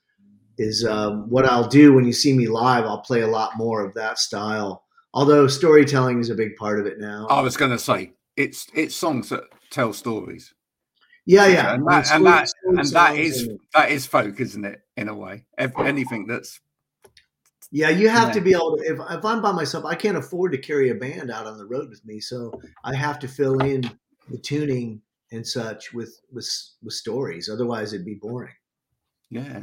is 0.57 0.85
um, 0.85 1.29
what 1.29 1.45
I'll 1.45 1.67
do 1.67 1.93
when 1.93 2.05
you 2.05 2.13
see 2.13 2.35
me 2.35 2.47
live. 2.47 2.85
I'll 2.85 3.01
play 3.01 3.21
a 3.21 3.27
lot 3.27 3.57
more 3.57 3.85
of 3.85 3.93
that 3.95 4.17
style. 4.17 4.83
Although 5.13 5.47
storytelling 5.47 6.19
is 6.21 6.29
a 6.29 6.35
big 6.35 6.55
part 6.55 6.79
of 6.79 6.85
it 6.85 6.99
now. 6.99 7.27
I 7.29 7.41
was 7.41 7.57
going 7.57 7.71
to 7.71 7.79
say 7.79 8.13
it's 8.37 8.67
it's 8.73 8.95
songs 8.95 9.27
that 9.29 9.43
tell 9.71 9.91
stories. 9.91 10.53
Yeah, 11.25 11.47
yeah, 11.47 11.75
and 11.75 11.87
that 11.87 12.11
and 12.11 12.25
that, 12.25 12.49
and 12.65 12.79
that 12.79 13.15
is 13.15 13.47
that 13.73 13.91
is 13.91 14.07
folk, 14.07 14.39
isn't 14.39 14.65
it? 14.65 14.81
In 14.97 15.07
a 15.07 15.15
way, 15.15 15.45
if 15.57 15.77
anything 15.77 16.25
that's 16.25 16.59
yeah, 17.71 17.89
you 17.89 18.09
have 18.09 18.29
yeah. 18.29 18.33
to 18.33 18.41
be 18.41 18.51
able 18.51 18.77
to. 18.77 18.83
If, 18.83 18.99
if 18.99 19.25
I'm 19.25 19.41
by 19.41 19.53
myself, 19.53 19.85
I 19.85 19.95
can't 19.95 20.17
afford 20.17 20.51
to 20.51 20.57
carry 20.57 20.89
a 20.89 20.95
band 20.95 21.31
out 21.31 21.47
on 21.47 21.57
the 21.57 21.65
road 21.65 21.89
with 21.89 22.05
me, 22.05 22.19
so 22.19 22.51
I 22.83 22.93
have 22.95 23.17
to 23.19 23.27
fill 23.27 23.59
in 23.59 23.89
the 24.29 24.37
tuning 24.37 25.01
and 25.31 25.47
such 25.47 25.93
with 25.93 26.19
with 26.31 26.49
with 26.83 26.93
stories. 26.93 27.49
Otherwise, 27.49 27.93
it'd 27.93 28.05
be 28.05 28.15
boring. 28.15 28.53
Yeah, 29.29 29.61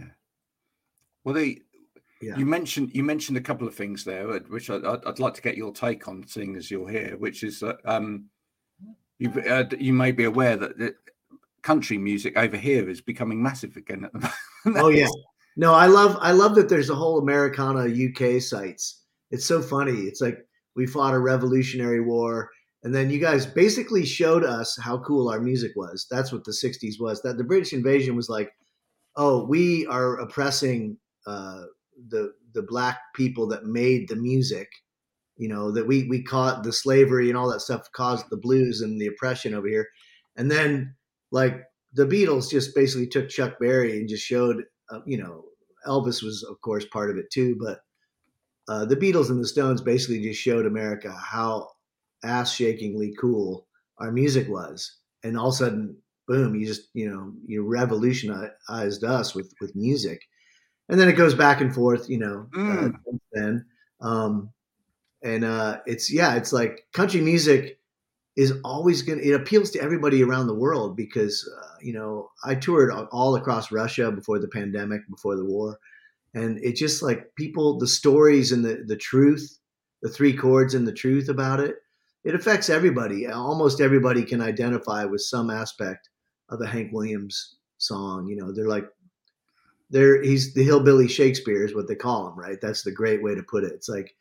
well, 1.23 1.35
they, 1.35 1.59
yeah. 2.23 2.39
you 2.39 2.47
mentioned 2.47 2.93
you 2.95 3.03
mentioned 3.03 3.37
a 3.37 3.43
couple 3.43 3.69
of 3.69 3.75
things 3.75 4.05
there, 4.05 4.27
which 4.27 4.71
I, 4.71 4.79
would 4.79 5.19
like 5.19 5.35
to 5.35 5.43
get 5.43 5.59
your 5.59 5.73
take 5.73 6.09
on, 6.09 6.27
seeing 6.27 6.57
as 6.57 6.71
you're 6.71 6.89
here. 6.89 7.17
Which 7.19 7.43
is 7.43 7.61
that 7.61 7.77
um, 7.85 8.31
you 9.19 9.31
uh, 9.31 9.65
you 9.79 9.93
may 9.93 10.13
be 10.13 10.25
aware 10.25 10.57
that 10.57 10.95
country 11.63 11.99
music 11.99 12.37
over 12.37 12.57
here 12.57 12.89
is 12.89 13.01
becoming 13.01 13.43
massive 13.43 13.77
again 13.77 14.05
at 14.05 14.13
the 14.13 14.21
moment. 14.65 14.85
oh 14.85 14.89
yeah, 14.89 15.09
no, 15.57 15.75
I 15.75 15.87
love 15.87 16.17
I 16.21 16.33
love 16.33 16.55
that 16.57 16.69
there's 16.69 16.91
a 16.91 16.95
whole 16.95 17.19
Americana 17.19 17.87
UK 17.87 18.41
sites. 18.41 19.03
It's 19.31 19.45
so 19.45 19.61
funny. 19.61 20.03
It's 20.03 20.21
like 20.21 20.39
we 20.77 20.87
fought 20.87 21.15
a 21.15 21.19
Revolutionary 21.19 22.01
War, 22.01 22.51
and 22.83 22.95
then 22.95 23.11
you 23.11 23.19
guys 23.19 23.47
basically 23.47 24.05
showed 24.05 24.45
us 24.45 24.79
how 24.81 24.99
cool 24.99 25.29
our 25.29 25.41
music 25.41 25.73
was. 25.77 26.07
That's 26.11 26.33
what 26.33 26.45
the 26.45 26.53
'60s 26.53 27.01
was. 27.01 27.23
That 27.23 27.37
the 27.37 27.45
British 27.45 27.73
invasion 27.73 28.17
was 28.17 28.29
like, 28.29 28.53
oh, 29.17 29.45
we 29.45 29.87
are 29.87 30.19
oppressing 30.19 30.97
uh, 31.27 31.65
the 32.09 32.33
the 32.55 32.63
black 32.63 32.99
people 33.15 33.47
that 33.49 33.65
made 33.65 34.09
the 34.09 34.17
music 34.17 34.69
you 35.39 35.49
know 35.49 35.71
that 35.71 35.87
we 35.87 36.07
we 36.09 36.23
caught 36.23 36.63
the 36.63 36.73
slavery 36.73 37.29
and 37.29 37.39
all 37.39 37.49
that 37.51 37.61
stuff 37.61 37.91
caused 37.93 38.29
the 38.29 38.37
blues 38.37 38.83
and 38.83 39.01
the 39.01 39.07
oppression 39.07 39.55
over 39.55 39.69
here 39.69 39.89
and 40.37 40.51
then 40.51 40.95
like 41.31 41.63
the 41.95 42.07
beatles 42.07 42.51
just 42.51 42.75
basically 42.75 43.07
took 43.07 43.29
chuck 43.29 43.59
berry 43.59 43.99
and 43.99 44.09
just 44.09 44.25
showed 44.25 44.63
uh, 44.91 45.01
you 45.07 45.19
know 45.19 45.45
elvis 45.87 46.23
was 46.23 46.45
of 46.51 46.61
course 46.61 46.85
part 46.87 47.11
of 47.11 47.17
it 47.17 47.31
too 47.31 47.57
but 47.61 47.81
uh, 48.69 48.85
the 48.85 48.97
beatles 48.97 49.31
and 49.31 49.43
the 49.43 49.49
stones 49.49 49.81
basically 49.81 50.23
just 50.23 50.41
showed 50.41 50.67
america 50.67 51.13
how 51.13 51.69
ass 52.25 52.53
shakingly 52.53 53.15
cool 53.19 53.67
our 53.99 54.13
music 54.13 54.49
was 54.49 54.99
and 55.25 55.39
all 55.39 55.49
of 55.49 55.55
a 55.55 55.57
sudden 55.57 55.97
boom 56.27 56.55
you 56.55 56.67
just 56.67 56.89
you 56.95 57.09
know 57.09 57.33
you 57.47 57.63
revolutionized 57.63 59.05
us 59.05 59.35
with 59.35 59.53
with 59.61 59.75
music 59.75 60.21
and 60.89 60.99
then 60.99 61.09
it 61.09 61.15
goes 61.15 61.35
back 61.35 61.61
and 61.61 61.75
forth, 61.75 62.09
you 62.09 62.19
know. 62.19 62.47
Uh, 62.55 62.59
mm. 62.59 62.95
Uh, 62.95 63.19
then, 63.33 63.67
um, 64.01 64.51
and 65.23 65.45
uh, 65.45 65.81
it's 65.87 66.13
yeah, 66.13 66.35
it's 66.37 66.53
like 66.53 66.87
country 66.93 67.21
music 67.21 67.78
is 68.39 68.55
always 68.63 69.03
going. 69.03 69.19
to 69.19 69.29
It 69.29 69.35
appeals 69.35 69.73
to 69.73 69.83
everybody 69.83 70.23
around 70.23 70.47
the 70.47 70.55
world 70.55 70.97
because 70.97 71.47
uh, 71.61 71.77
you 71.83 71.93
know 71.93 72.31
I 72.45 72.55
toured 72.55 72.93
all 73.11 73.35
across 73.35 73.73
Russia 73.73 74.13
before 74.13 74.39
the 74.39 74.47
pandemic, 74.47 75.03
before 75.11 75.35
the 75.35 75.45
war, 75.45 75.79
and 76.35 76.57
it 76.65 76.77
just 76.77 77.03
like 77.03 77.35
people, 77.35 77.79
the 77.79 77.89
stories 77.89 78.53
and 78.53 78.65
the 78.65 78.85
the 78.87 78.97
truth, 78.97 79.59
the 80.03 80.09
three 80.09 80.33
chords 80.33 80.75
and 80.75 80.87
the 80.87 80.93
truth 80.93 81.29
about 81.29 81.59
it. 81.59 81.77
It 82.23 82.37
affects 82.37 82.71
everybody. 82.71 83.27
Almost 83.27 83.81
everybody 83.81 84.23
can 84.23 84.41
identify 84.41 85.05
with 85.05 85.21
some 85.21 85.51
aspect 85.51 86.09
of 86.49 86.61
a 86.61 86.67
Hank 86.67 86.93
Williams 86.93 87.57
song. 87.79 88.29
You 88.29 88.37
know, 88.37 88.53
they're 88.53 88.69
like 88.69 88.89
they're 89.91 90.23
he's 90.23 90.55
the 90.55 90.63
hillbilly 90.63 91.09
Shakespeare 91.09 91.65
is 91.65 91.75
what 91.75 91.89
they 91.89 91.97
call 91.97 92.29
him, 92.29 92.39
right? 92.39 92.61
That's 92.63 92.85
the 92.85 92.93
great 92.93 93.21
way 93.21 93.35
to 93.35 93.43
put 93.43 93.65
it. 93.65 93.73
It's 93.73 93.89
like 93.89 94.15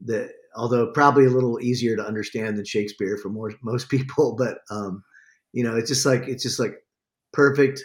the 0.00 0.30
although 0.54 0.90
probably 0.92 1.26
a 1.26 1.30
little 1.30 1.60
easier 1.60 1.96
to 1.96 2.06
understand 2.06 2.56
than 2.56 2.64
Shakespeare 2.64 3.18
for 3.18 3.28
more 3.28 3.52
most 3.62 3.88
people, 3.90 4.34
but 4.36 4.58
um, 4.70 5.02
you 5.52 5.64
know, 5.64 5.76
it's 5.76 5.88
just 5.88 6.06
like 6.06 6.28
it's 6.28 6.42
just 6.42 6.58
like 6.58 6.74
perfect 7.32 7.82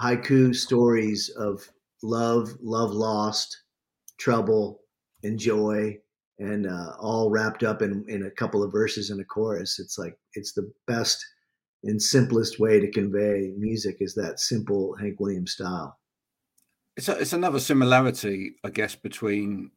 haiku 0.00 0.54
stories 0.54 1.28
of 1.30 1.68
love, 2.02 2.50
love 2.60 2.90
lost, 2.92 3.62
trouble, 4.18 4.80
and 5.22 5.38
joy, 5.38 5.96
and 6.38 6.66
uh, 6.66 6.92
all 6.98 7.30
wrapped 7.30 7.62
up 7.62 7.82
in 7.82 8.04
in 8.08 8.24
a 8.24 8.30
couple 8.30 8.62
of 8.62 8.72
verses 8.72 9.10
and 9.10 9.20
a 9.20 9.24
chorus. 9.24 9.78
It's 9.78 9.98
like 9.98 10.16
it's 10.34 10.52
the 10.52 10.72
best 10.86 11.24
and 11.84 12.00
simplest 12.00 12.60
way 12.60 12.80
to 12.80 12.90
convey 12.90 13.52
music 13.58 13.96
is 14.00 14.14
that 14.14 14.40
simple 14.40 14.94
Hank 14.96 15.18
Williams 15.18 15.52
style. 15.52 15.98
It's 16.96 17.08
a, 17.08 17.18
it's 17.18 17.32
another 17.32 17.58
similarity, 17.58 18.54
I 18.62 18.70
guess, 18.70 18.94
between 18.94 19.70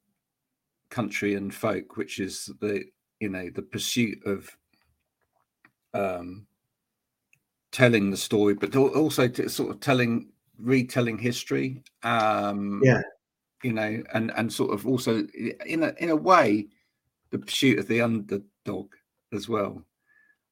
country 0.96 1.36
and 1.36 1.54
folk, 1.54 1.98
which 1.98 2.20
is 2.20 2.50
the 2.62 2.86
you 3.20 3.30
know 3.30 3.50
the 3.50 3.62
pursuit 3.62 4.18
of 4.26 4.50
um, 5.94 6.48
telling 7.72 8.10
the 8.10 8.18
story, 8.18 8.54
but 8.54 8.76
also 8.76 9.32
sort 9.48 9.72
of 9.72 9.80
telling, 9.82 10.30
retelling 10.58 11.18
history. 11.18 11.84
Um, 12.04 12.82
yeah, 12.82 13.02
you 13.62 13.74
know, 13.74 14.02
and 14.14 14.32
and 14.38 14.52
sort 14.52 14.74
of 14.74 14.88
also 14.88 15.28
in 15.66 15.84
a 15.84 15.94
in 16.00 16.10
a 16.10 16.16
way, 16.16 16.68
the 17.32 17.40
pursuit 17.40 17.80
of 17.80 17.88
the 17.88 18.02
underdog 18.02 18.94
as 19.34 19.50
well. 19.50 19.84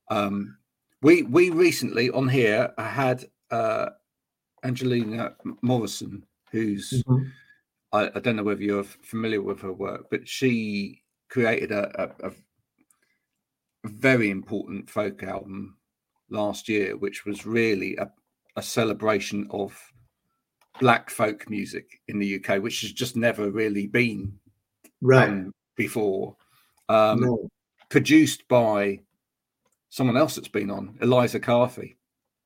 Um, 0.10 0.58
we 1.02 1.24
we 1.24 1.52
recently 1.52 2.10
on 2.10 2.28
here 2.28 2.74
had 2.78 3.26
uh, 3.50 3.92
Angeline 4.64 5.30
Morrison 5.62 6.26
who's 6.52 6.90
mm-hmm. 6.92 7.24
I, 7.94 8.10
I, 8.16 8.20
don't 8.20 8.36
know 8.36 8.44
whether 8.44 8.64
you're 8.64 8.84
familiar 8.84 9.42
with 9.42 9.62
her 9.62 9.72
work, 9.72 10.08
but 10.10 10.28
she 10.28 11.04
created 11.30 11.72
a, 11.72 12.12
a, 12.24 12.28
a 12.30 12.32
very 13.86 14.30
important 14.30 14.90
folk 14.90 15.24
album 15.24 15.78
last 16.30 16.68
year, 16.68 16.98
which 16.98 17.26
was 17.26 17.46
really 17.46 17.96
a, 17.98 18.12
a 18.56 18.64
celebration 18.64 19.48
of 19.52 19.80
black 20.80 21.10
folk 21.10 21.50
music 21.50 22.02
in 22.08 22.20
the 22.20 22.44
UK, 22.44 22.62
which 22.62 22.82
has 22.82 22.92
just 22.92 23.16
never 23.16 23.52
really 23.52 23.88
been 23.88 24.40
right 25.02 25.46
before. 25.76 26.36
Um, 26.90 27.22
no. 27.22 27.50
Produced 27.90 28.48
by 28.48 29.00
someone 29.90 30.18
else 30.18 30.36
that's 30.36 30.48
been 30.48 30.72
on, 30.72 30.98
Eliza 31.02 31.40
Carthy, 31.40 31.98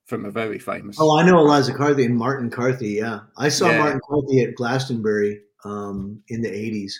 from 0.08 0.24
a 0.24 0.30
very 0.30 0.58
famous. 0.58 0.96
Oh, 0.98 1.18
I 1.18 1.22
know 1.22 1.38
Eliza 1.38 1.74
Carthy 1.74 2.06
and 2.06 2.16
Martin 2.16 2.50
Carthy. 2.50 2.94
Yeah, 2.94 3.20
I 3.36 3.50
saw 3.50 3.70
yeah. 3.70 3.78
Martin 3.78 4.00
Carthy 4.08 4.42
at 4.42 4.54
Glastonbury 4.54 5.42
um, 5.64 6.22
in 6.28 6.40
the 6.40 6.48
'80s. 6.48 6.92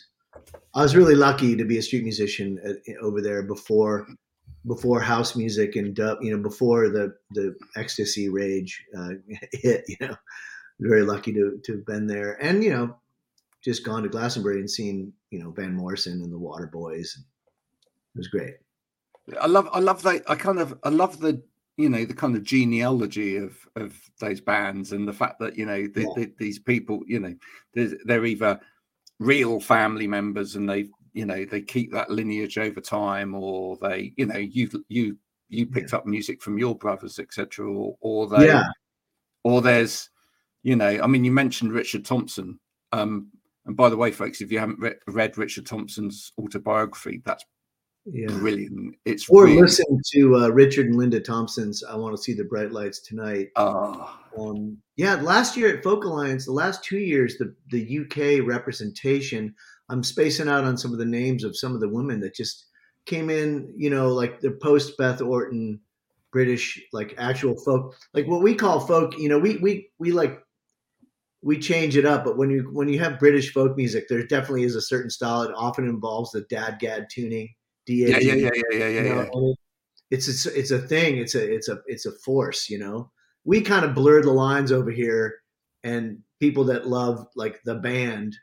I 0.74 0.82
was 0.82 0.94
really 0.94 1.14
lucky 1.14 1.56
to 1.56 1.64
be 1.64 1.78
a 1.78 1.82
street 1.82 2.04
musician 2.04 2.60
at, 2.64 2.96
over 3.00 3.20
there 3.20 3.42
before 3.42 4.06
before 4.66 5.00
house 5.00 5.34
music 5.34 5.76
and 5.76 5.94
dub, 5.94 6.18
you 6.20 6.36
know, 6.36 6.42
before 6.42 6.90
the 6.90 7.14
the 7.30 7.56
ecstasy 7.76 8.28
rage 8.28 8.84
uh, 8.96 9.10
hit. 9.52 9.84
You 9.88 9.96
know, 10.00 10.16
very 10.78 11.02
lucky 11.02 11.32
to 11.32 11.58
to 11.64 11.72
have 11.72 11.86
been 11.86 12.06
there, 12.06 12.36
and 12.42 12.62
you 12.62 12.70
know, 12.70 12.96
just 13.64 13.84
gone 13.84 14.02
to 14.02 14.10
Glastonbury 14.10 14.60
and 14.60 14.70
seen 14.70 15.14
you 15.30 15.42
know 15.42 15.50
Van 15.50 15.74
Morrison 15.74 16.22
and 16.22 16.32
the 16.32 16.38
Waterboys. 16.38 17.16
It 17.16 18.16
was 18.16 18.28
great. 18.28 18.56
I 19.40 19.46
love 19.46 19.68
I 19.72 19.78
love 19.78 20.02
that 20.02 20.24
I 20.28 20.34
kind 20.34 20.58
of 20.58 20.78
I 20.84 20.90
love 20.90 21.20
the 21.20 21.42
you 21.78 21.88
know 21.88 22.04
the 22.04 22.14
kind 22.14 22.36
of 22.36 22.42
genealogy 22.42 23.36
of 23.36 23.56
of 23.76 23.96
those 24.20 24.40
bands 24.40 24.92
and 24.92 25.06
the 25.06 25.12
fact 25.12 25.38
that 25.38 25.56
you 25.56 25.64
know 25.64 25.86
the, 25.86 26.02
yeah. 26.02 26.12
the, 26.16 26.32
these 26.36 26.58
people 26.58 27.00
you 27.06 27.20
know 27.20 27.34
they're, 27.72 27.92
they're 28.04 28.26
either 28.26 28.60
real 29.20 29.60
family 29.60 30.06
members 30.06 30.56
and 30.56 30.68
they 30.68 30.88
you 31.14 31.24
know 31.24 31.44
they 31.44 31.60
keep 31.62 31.92
that 31.92 32.10
lineage 32.10 32.58
over 32.58 32.80
time 32.80 33.34
or 33.34 33.78
they 33.80 34.12
you 34.16 34.26
know 34.26 34.36
you 34.36 34.68
you 34.88 35.16
you 35.48 35.66
picked 35.66 35.92
yeah. 35.92 35.98
up 35.98 36.06
music 36.06 36.42
from 36.42 36.58
your 36.58 36.74
brothers 36.74 37.18
etc 37.18 37.64
or, 37.66 37.96
or 38.00 38.26
they 38.26 38.46
yeah. 38.46 38.64
or 39.44 39.62
there's 39.62 40.10
you 40.64 40.76
know 40.76 41.00
i 41.02 41.06
mean 41.06 41.24
you 41.24 41.32
mentioned 41.32 41.72
richard 41.72 42.04
thompson 42.04 42.58
um 42.92 43.28
and 43.66 43.76
by 43.76 43.88
the 43.88 43.96
way 43.96 44.10
folks 44.10 44.40
if 44.40 44.50
you 44.50 44.58
haven't 44.58 44.80
re- 44.80 44.94
read 45.06 45.38
richard 45.38 45.64
thompson's 45.64 46.32
autobiography 46.38 47.22
that's 47.24 47.44
yeah. 48.12 48.26
brilliant 48.38 48.94
it's 49.04 49.28
or 49.28 49.44
really... 49.44 49.60
listen 49.60 50.00
to 50.12 50.36
uh, 50.36 50.48
richard 50.48 50.86
and 50.86 50.96
linda 50.96 51.20
thompson's 51.20 51.82
i 51.84 51.96
want 51.96 52.16
to 52.16 52.22
see 52.22 52.34
the 52.34 52.44
bright 52.44 52.72
lights 52.72 53.00
tonight 53.00 53.48
oh. 53.56 54.18
um, 54.38 54.76
yeah 54.96 55.14
last 55.14 55.56
year 55.56 55.76
at 55.76 55.82
folk 55.82 56.04
alliance 56.04 56.46
the 56.46 56.52
last 56.52 56.82
two 56.84 56.98
years 56.98 57.36
the, 57.38 57.54
the 57.70 58.00
uk 58.00 58.46
representation 58.46 59.54
I'm 59.88 60.02
spacing 60.02 60.48
out 60.48 60.64
on 60.64 60.76
some 60.76 60.92
of 60.92 60.98
the 60.98 61.04
names 61.04 61.44
of 61.44 61.56
some 61.56 61.74
of 61.74 61.80
the 61.80 61.88
women 61.88 62.20
that 62.20 62.34
just 62.34 62.66
came 63.06 63.30
in, 63.30 63.72
you 63.76 63.88
know, 63.90 64.08
like 64.08 64.40
the 64.40 64.50
post 64.50 64.96
Beth 64.98 65.22
Orton 65.22 65.80
British, 66.30 66.80
like 66.92 67.14
actual 67.16 67.56
folk, 67.64 67.96
like 68.12 68.26
what 68.26 68.42
we 68.42 68.54
call 68.54 68.80
folk, 68.80 69.16
you 69.16 69.28
know, 69.28 69.38
we, 69.38 69.56
we, 69.56 69.90
we 69.98 70.12
like, 70.12 70.42
we 71.40 71.58
change 71.58 71.96
it 71.96 72.04
up, 72.04 72.24
but 72.24 72.36
when 72.36 72.50
you, 72.50 72.68
when 72.72 72.88
you 72.88 72.98
have 72.98 73.18
British 73.18 73.52
folk 73.52 73.76
music, 73.76 74.08
there 74.08 74.26
definitely 74.26 74.64
is 74.64 74.76
a 74.76 74.82
certain 74.82 75.08
style. 75.08 75.42
It 75.42 75.54
often 75.56 75.88
involves 75.88 76.32
the 76.32 76.42
DADGAD 76.42 77.08
tuning. 77.08 77.48
Yeah, 77.88 78.18
yeah, 78.18 78.34
yeah, 78.34 78.50
yeah, 78.54 78.78
yeah, 78.78 78.88
yeah. 78.88 79.26
yeah. 79.32 79.52
it's, 80.10 80.46
a, 80.46 80.58
it's 80.58 80.70
a 80.70 80.78
thing. 80.78 81.18
It's 81.18 81.34
a, 81.34 81.54
it's 81.54 81.68
a, 81.68 81.78
it's 81.86 82.06
a 82.06 82.12
force, 82.12 82.68
you 82.68 82.78
know, 82.78 83.10
we 83.44 83.60
kind 83.62 83.84
of 83.84 83.94
blur 83.94 84.22
the 84.22 84.32
lines 84.32 84.72
over 84.72 84.90
here 84.90 85.36
and 85.82 86.18
people 86.40 86.64
that 86.64 86.86
love 86.86 87.26
like 87.34 87.60
the 87.64 87.76
band 87.76 88.36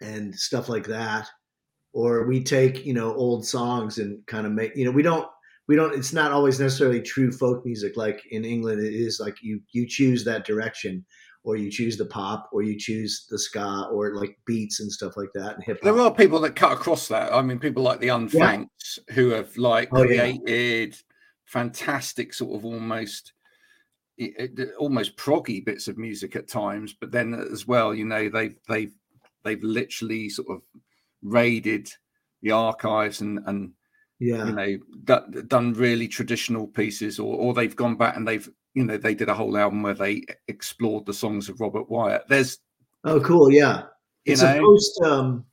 and 0.00 0.34
stuff 0.34 0.68
like 0.68 0.86
that 0.86 1.28
or 1.92 2.26
we 2.26 2.44
take 2.44 2.84
you 2.84 2.92
know 2.92 3.14
old 3.14 3.46
songs 3.46 3.98
and 3.98 4.24
kind 4.26 4.46
of 4.46 4.52
make 4.52 4.76
you 4.76 4.84
know 4.84 4.90
we 4.90 5.02
don't 5.02 5.26
we 5.66 5.74
don't 5.74 5.94
it's 5.94 6.12
not 6.12 6.30
always 6.30 6.60
necessarily 6.60 7.00
true 7.00 7.32
folk 7.32 7.64
music 7.64 7.96
like 7.96 8.22
in 8.30 8.44
england 8.44 8.84
it 8.84 8.94
is 8.94 9.18
like 9.18 9.36
you 9.42 9.60
you 9.72 9.86
choose 9.88 10.24
that 10.24 10.44
direction 10.44 11.04
or 11.46 11.56
you 11.56 11.70
choose 11.70 11.96
the 11.96 12.04
pop 12.04 12.50
or 12.52 12.62
you 12.62 12.76
choose 12.76 13.24
the 13.30 13.38
ska 13.38 13.88
or 13.92 14.14
like 14.14 14.36
beats 14.46 14.80
and 14.80 14.92
stuff 14.92 15.16
like 15.16 15.30
that 15.32 15.54
and 15.54 15.64
hip 15.64 15.80
there 15.80 15.98
are 15.98 16.12
people 16.12 16.40
that 16.40 16.56
cut 16.56 16.72
across 16.72 17.08
that 17.08 17.32
i 17.32 17.40
mean 17.40 17.58
people 17.58 17.82
like 17.82 18.00
the 18.00 18.08
Unthanks 18.08 18.98
yeah. 19.08 19.14
who 19.14 19.30
have 19.30 19.56
like 19.56 19.88
oh, 19.92 20.02
created 20.02 20.90
yeah. 20.90 21.00
fantastic 21.46 22.34
sort 22.34 22.56
of 22.56 22.66
almost 22.66 23.32
almost 24.78 25.16
proggy 25.16 25.64
bits 25.64 25.88
of 25.88 25.96
music 25.96 26.36
at 26.36 26.48
times 26.48 26.94
but 27.00 27.12
then 27.12 27.34
as 27.34 27.66
well 27.66 27.94
you 27.94 28.04
know 28.04 28.28
they've 28.28 28.56
they've 28.68 28.94
they've 29.44 29.62
literally 29.62 30.28
sort 30.28 30.48
of 30.50 30.62
raided 31.22 31.88
the 32.42 32.50
archives 32.50 33.20
and 33.20 33.38
and 33.46 33.72
yeah 34.18 34.46
you 34.46 34.52
know 34.52 34.78
d- 35.04 35.42
done 35.46 35.74
really 35.74 36.08
traditional 36.08 36.66
pieces 36.66 37.18
or 37.18 37.36
or 37.36 37.54
they've 37.54 37.76
gone 37.76 37.94
back 37.94 38.16
and 38.16 38.26
they've 38.26 38.48
you 38.76 38.84
know 38.84 38.96
they 38.96 39.14
did 39.14 39.28
a 39.28 39.34
whole 39.34 39.56
album 39.56 39.82
where 39.82 39.94
they 39.94 40.22
explored 40.48 41.04
the 41.06 41.14
songs 41.14 41.48
of 41.48 41.60
robert 41.60 41.90
wyatt 41.90 42.28
there's 42.28 42.58
oh 43.04 43.20
cool 43.20 43.50
yeah 43.50 43.82
it's 44.24 44.42
know, 44.42 44.56
a 44.56 44.60
post 44.60 45.00
um 45.02 45.44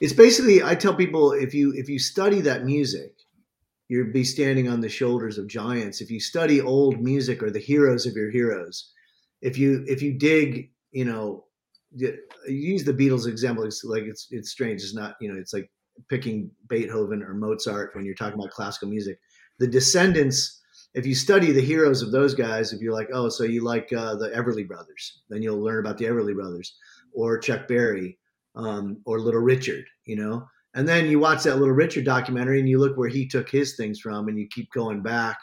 it's 0.00 0.12
basically 0.12 0.62
i 0.62 0.74
tell 0.74 0.94
people 0.94 1.32
if 1.32 1.54
you 1.54 1.72
if 1.74 1.88
you 1.88 1.98
study 1.98 2.40
that 2.40 2.64
music 2.64 3.14
you'd 3.88 4.12
be 4.12 4.24
standing 4.24 4.68
on 4.68 4.80
the 4.80 4.88
shoulders 4.88 5.38
of 5.38 5.46
giants 5.46 6.00
if 6.00 6.10
you 6.10 6.20
study 6.20 6.60
old 6.60 7.00
music 7.00 7.42
or 7.42 7.50
the 7.50 7.58
heroes 7.58 8.06
of 8.06 8.14
your 8.14 8.30
heroes 8.30 8.92
if 9.40 9.56
you 9.56 9.84
if 9.86 10.02
you 10.02 10.12
dig 10.12 10.70
you 10.90 11.04
know 11.04 11.44
use 12.48 12.84
the 12.84 12.92
Beatles 12.92 13.26
example. 13.26 13.64
It's 13.64 13.84
like 13.84 14.04
it's 14.04 14.28
it's 14.30 14.50
strange. 14.50 14.82
It's 14.82 14.94
not 14.94 15.16
you 15.20 15.32
know 15.32 15.38
it's 15.38 15.52
like 15.52 15.70
picking 16.08 16.50
Beethoven 16.68 17.22
or 17.22 17.34
Mozart 17.34 17.94
when 17.94 18.04
you're 18.04 18.14
talking 18.14 18.38
about 18.38 18.50
classical 18.50 18.88
music. 18.88 19.18
The 19.58 19.66
Descendants. 19.66 20.60
If 20.94 21.06
you 21.06 21.14
study 21.14 21.52
the 21.52 21.60
heroes 21.62 22.02
of 22.02 22.12
those 22.12 22.34
guys, 22.34 22.72
if 22.72 22.80
you're 22.80 22.92
like, 22.92 23.08
oh, 23.12 23.28
so 23.28 23.44
you 23.44 23.62
like 23.62 23.92
uh, 23.92 24.14
the 24.16 24.28
Everly 24.30 24.66
Brothers, 24.66 25.22
then 25.30 25.42
you'll 25.42 25.62
learn 25.62 25.80
about 25.80 25.96
the 25.98 26.04
Everly 26.04 26.34
Brothers 26.34 26.74
or 27.12 27.38
Chuck 27.38 27.66
Berry 27.66 28.18
um, 28.54 28.98
or 29.04 29.18
Little 29.18 29.40
Richard, 29.40 29.84
you 30.04 30.16
know. 30.16 30.46
And 30.74 30.88
then 30.88 31.06
you 31.06 31.18
watch 31.18 31.42
that 31.42 31.56
Little 31.56 31.74
Richard 31.74 32.04
documentary 32.04 32.58
and 32.58 32.68
you 32.68 32.78
look 32.78 32.96
where 32.96 33.08
he 33.08 33.26
took 33.26 33.48
his 33.48 33.76
things 33.76 34.00
from, 34.00 34.28
and 34.28 34.38
you 34.38 34.46
keep 34.48 34.70
going 34.72 35.02
back 35.02 35.38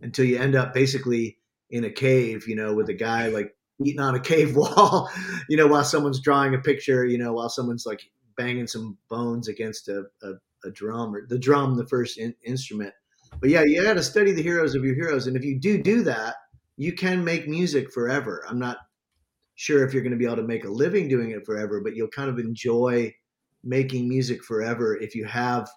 until 0.00 0.24
you 0.24 0.38
end 0.38 0.54
up 0.54 0.72
basically 0.72 1.38
in 1.70 1.84
a 1.84 1.90
cave, 1.90 2.46
you 2.48 2.56
know, 2.56 2.74
with 2.74 2.88
a 2.88 2.94
guy 2.94 3.28
like 3.28 3.54
eating 3.84 4.00
on 4.00 4.14
a 4.14 4.20
cave 4.20 4.56
wall, 4.56 5.08
you 5.48 5.56
know, 5.56 5.66
while 5.66 5.84
someone's 5.84 6.20
drawing 6.20 6.54
a 6.54 6.58
picture, 6.58 7.04
you 7.04 7.18
know, 7.18 7.32
while 7.32 7.48
someone's 7.48 7.86
like 7.86 8.02
banging 8.36 8.66
some 8.66 8.96
bones 9.08 9.48
against 9.48 9.88
a, 9.88 10.04
a, 10.22 10.32
a 10.64 10.70
drum 10.70 11.14
or 11.14 11.26
the 11.26 11.38
drum, 11.38 11.76
the 11.76 11.86
first 11.86 12.18
in, 12.18 12.34
instrument. 12.44 12.94
But 13.40 13.50
yeah, 13.50 13.62
you 13.62 13.82
got 13.82 13.94
to 13.94 14.02
study 14.02 14.32
the 14.32 14.42
heroes 14.42 14.74
of 14.74 14.84
your 14.84 14.94
heroes. 14.94 15.26
And 15.26 15.36
if 15.36 15.44
you 15.44 15.58
do 15.58 15.82
do 15.82 16.02
that, 16.02 16.36
you 16.76 16.92
can 16.92 17.24
make 17.24 17.48
music 17.48 17.92
forever. 17.92 18.44
I'm 18.48 18.58
not 18.58 18.78
sure 19.54 19.84
if 19.84 19.92
you're 19.92 20.02
going 20.02 20.12
to 20.12 20.18
be 20.18 20.24
able 20.24 20.36
to 20.36 20.42
make 20.42 20.64
a 20.64 20.70
living 20.70 21.08
doing 21.08 21.30
it 21.30 21.44
forever, 21.44 21.80
but 21.80 21.94
you'll 21.94 22.08
kind 22.08 22.30
of 22.30 22.38
enjoy 22.38 23.12
making 23.62 24.08
music 24.08 24.42
forever 24.42 24.96
if 24.96 25.14
you 25.14 25.24
have 25.24 25.68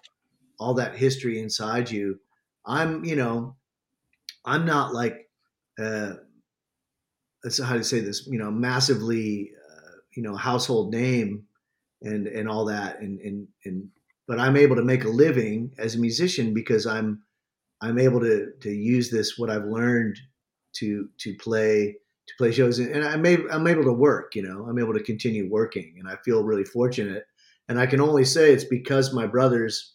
all 0.58 0.74
that 0.74 0.96
history 0.96 1.38
inside 1.38 1.90
you. 1.90 2.18
I'm, 2.66 3.04
you 3.04 3.16
know, 3.16 3.56
I'm 4.44 4.64
not 4.64 4.94
like, 4.94 5.28
uh, 5.78 6.14
how 7.62 7.74
to 7.74 7.84
say 7.84 8.00
this, 8.00 8.26
you 8.26 8.38
know, 8.38 8.50
massively, 8.50 9.50
uh, 9.70 9.96
you 10.16 10.22
know, 10.22 10.34
household 10.34 10.92
name 10.92 11.44
and, 12.00 12.26
and 12.26 12.48
all 12.48 12.64
that. 12.66 13.00
And, 13.00 13.20
and, 13.20 13.48
and, 13.66 13.88
but 14.26 14.40
I'm 14.40 14.56
able 14.56 14.76
to 14.76 14.82
make 14.82 15.04
a 15.04 15.10
living 15.10 15.72
as 15.76 15.94
a 15.94 15.98
musician 15.98 16.54
because 16.54 16.86
I'm, 16.86 17.22
I'm 17.84 17.98
able 17.98 18.20
to, 18.20 18.52
to 18.60 18.70
use 18.70 19.10
this, 19.10 19.38
what 19.38 19.50
I've 19.50 19.66
learned 19.66 20.18
to, 20.74 21.08
to 21.18 21.34
play, 21.34 21.96
to 22.26 22.34
play 22.38 22.52
shows. 22.52 22.78
And 22.78 23.04
I'm 23.04 23.24
able, 23.26 23.50
I'm 23.50 23.66
able 23.66 23.84
to 23.84 23.92
work, 23.92 24.34
you 24.34 24.42
know, 24.42 24.66
I'm 24.68 24.78
able 24.78 24.94
to 24.94 25.02
continue 25.02 25.50
working 25.50 25.96
and 25.98 26.08
I 26.08 26.16
feel 26.24 26.42
really 26.42 26.64
fortunate. 26.64 27.26
And 27.68 27.78
I 27.78 27.86
can 27.86 28.00
only 28.00 28.24
say 28.24 28.52
it's 28.52 28.64
because 28.64 29.14
my 29.14 29.26
brothers 29.26 29.94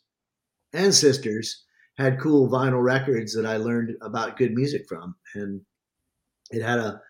and 0.73 0.93
sisters 0.93 1.65
had 1.97 2.19
cool 2.19 2.49
vinyl 2.49 2.83
records 2.83 3.33
that 3.35 3.45
I 3.45 3.57
learned 3.57 3.95
about 4.01 4.37
good 4.37 4.53
music 4.53 4.87
from. 4.87 5.15
And 5.35 5.61
it 6.51 6.61
had 6.61 6.79
a, 6.79 7.01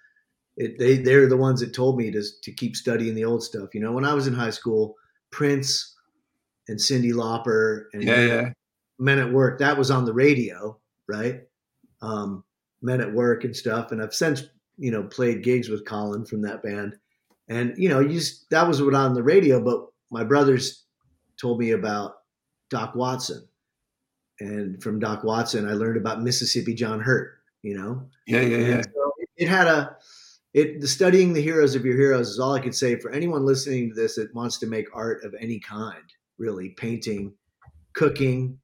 it, 0.57 0.77
they 0.77 0.97
they're 0.97 1.27
the 1.27 1.37
ones 1.37 1.61
that 1.61 1.73
told 1.73 1.97
me 1.97 2.11
to 2.11 2.21
to 2.43 2.51
keep 2.51 2.75
studying 2.75 3.15
the 3.15 3.23
old 3.23 3.43
stuff. 3.43 3.69
You 3.73 3.79
know, 3.79 3.93
when 3.93 4.05
I 4.05 4.13
was 4.13 4.27
in 4.27 4.33
high 4.33 4.49
school, 4.49 4.95
Prince 5.31 5.95
and 6.67 6.77
Cyndi 6.77 7.13
Lauper 7.13 7.85
and 7.93 8.03
yeah, 8.03 8.25
yeah. 8.25 8.49
Men 8.99 9.19
at 9.19 9.31
Work 9.31 9.59
that 9.59 9.77
was 9.77 9.89
on 9.89 10.05
the 10.05 10.13
radio, 10.13 10.77
right? 11.07 11.41
Um, 12.01 12.43
Men 12.81 13.01
at 13.01 13.13
Work 13.13 13.43
and 13.43 13.55
stuff. 13.55 13.91
And 13.91 14.01
I've 14.01 14.13
since 14.13 14.43
you 14.77 14.91
know 14.91 15.03
played 15.03 15.43
gigs 15.43 15.69
with 15.69 15.85
Colin 15.85 16.25
from 16.25 16.41
that 16.43 16.61
band, 16.61 16.97
and 17.49 17.73
you 17.77 17.89
know, 17.89 17.99
you 17.99 18.09
just 18.09 18.49
that 18.51 18.67
was 18.67 18.81
what 18.81 18.93
on 18.93 19.13
the 19.13 19.23
radio. 19.23 19.61
But 19.63 19.87
my 20.11 20.23
brothers 20.23 20.85
told 21.41 21.59
me 21.59 21.71
about 21.71 22.17
Doc 22.69 22.93
Watson, 22.95 23.47
and 24.39 24.81
from 24.81 24.99
Doc 24.99 25.23
Watson, 25.23 25.67
I 25.67 25.73
learned 25.73 25.97
about 25.97 26.21
Mississippi 26.21 26.75
John 26.75 26.99
Hurt. 26.99 27.39
You 27.63 27.77
know, 27.77 28.07
yeah, 28.27 28.41
yeah, 28.41 28.57
yeah. 28.57 28.81
So 28.81 29.11
it, 29.17 29.29
it 29.37 29.47
had 29.47 29.67
a 29.67 29.97
it 30.53 30.79
the 30.79 30.87
studying 30.87 31.33
the 31.33 31.41
heroes 31.41 31.75
of 31.75 31.85
your 31.85 31.97
heroes 31.97 32.29
is 32.29 32.39
all 32.39 32.53
I 32.53 32.61
could 32.61 32.75
say 32.75 32.99
for 32.99 33.11
anyone 33.11 33.45
listening 33.45 33.89
to 33.89 33.95
this 33.95 34.15
that 34.15 34.33
wants 34.33 34.57
to 34.59 34.67
make 34.67 34.87
art 34.93 35.23
of 35.23 35.35
any 35.39 35.59
kind, 35.59 36.03
really 36.37 36.69
painting, 36.69 37.33
cooking, 37.93 38.59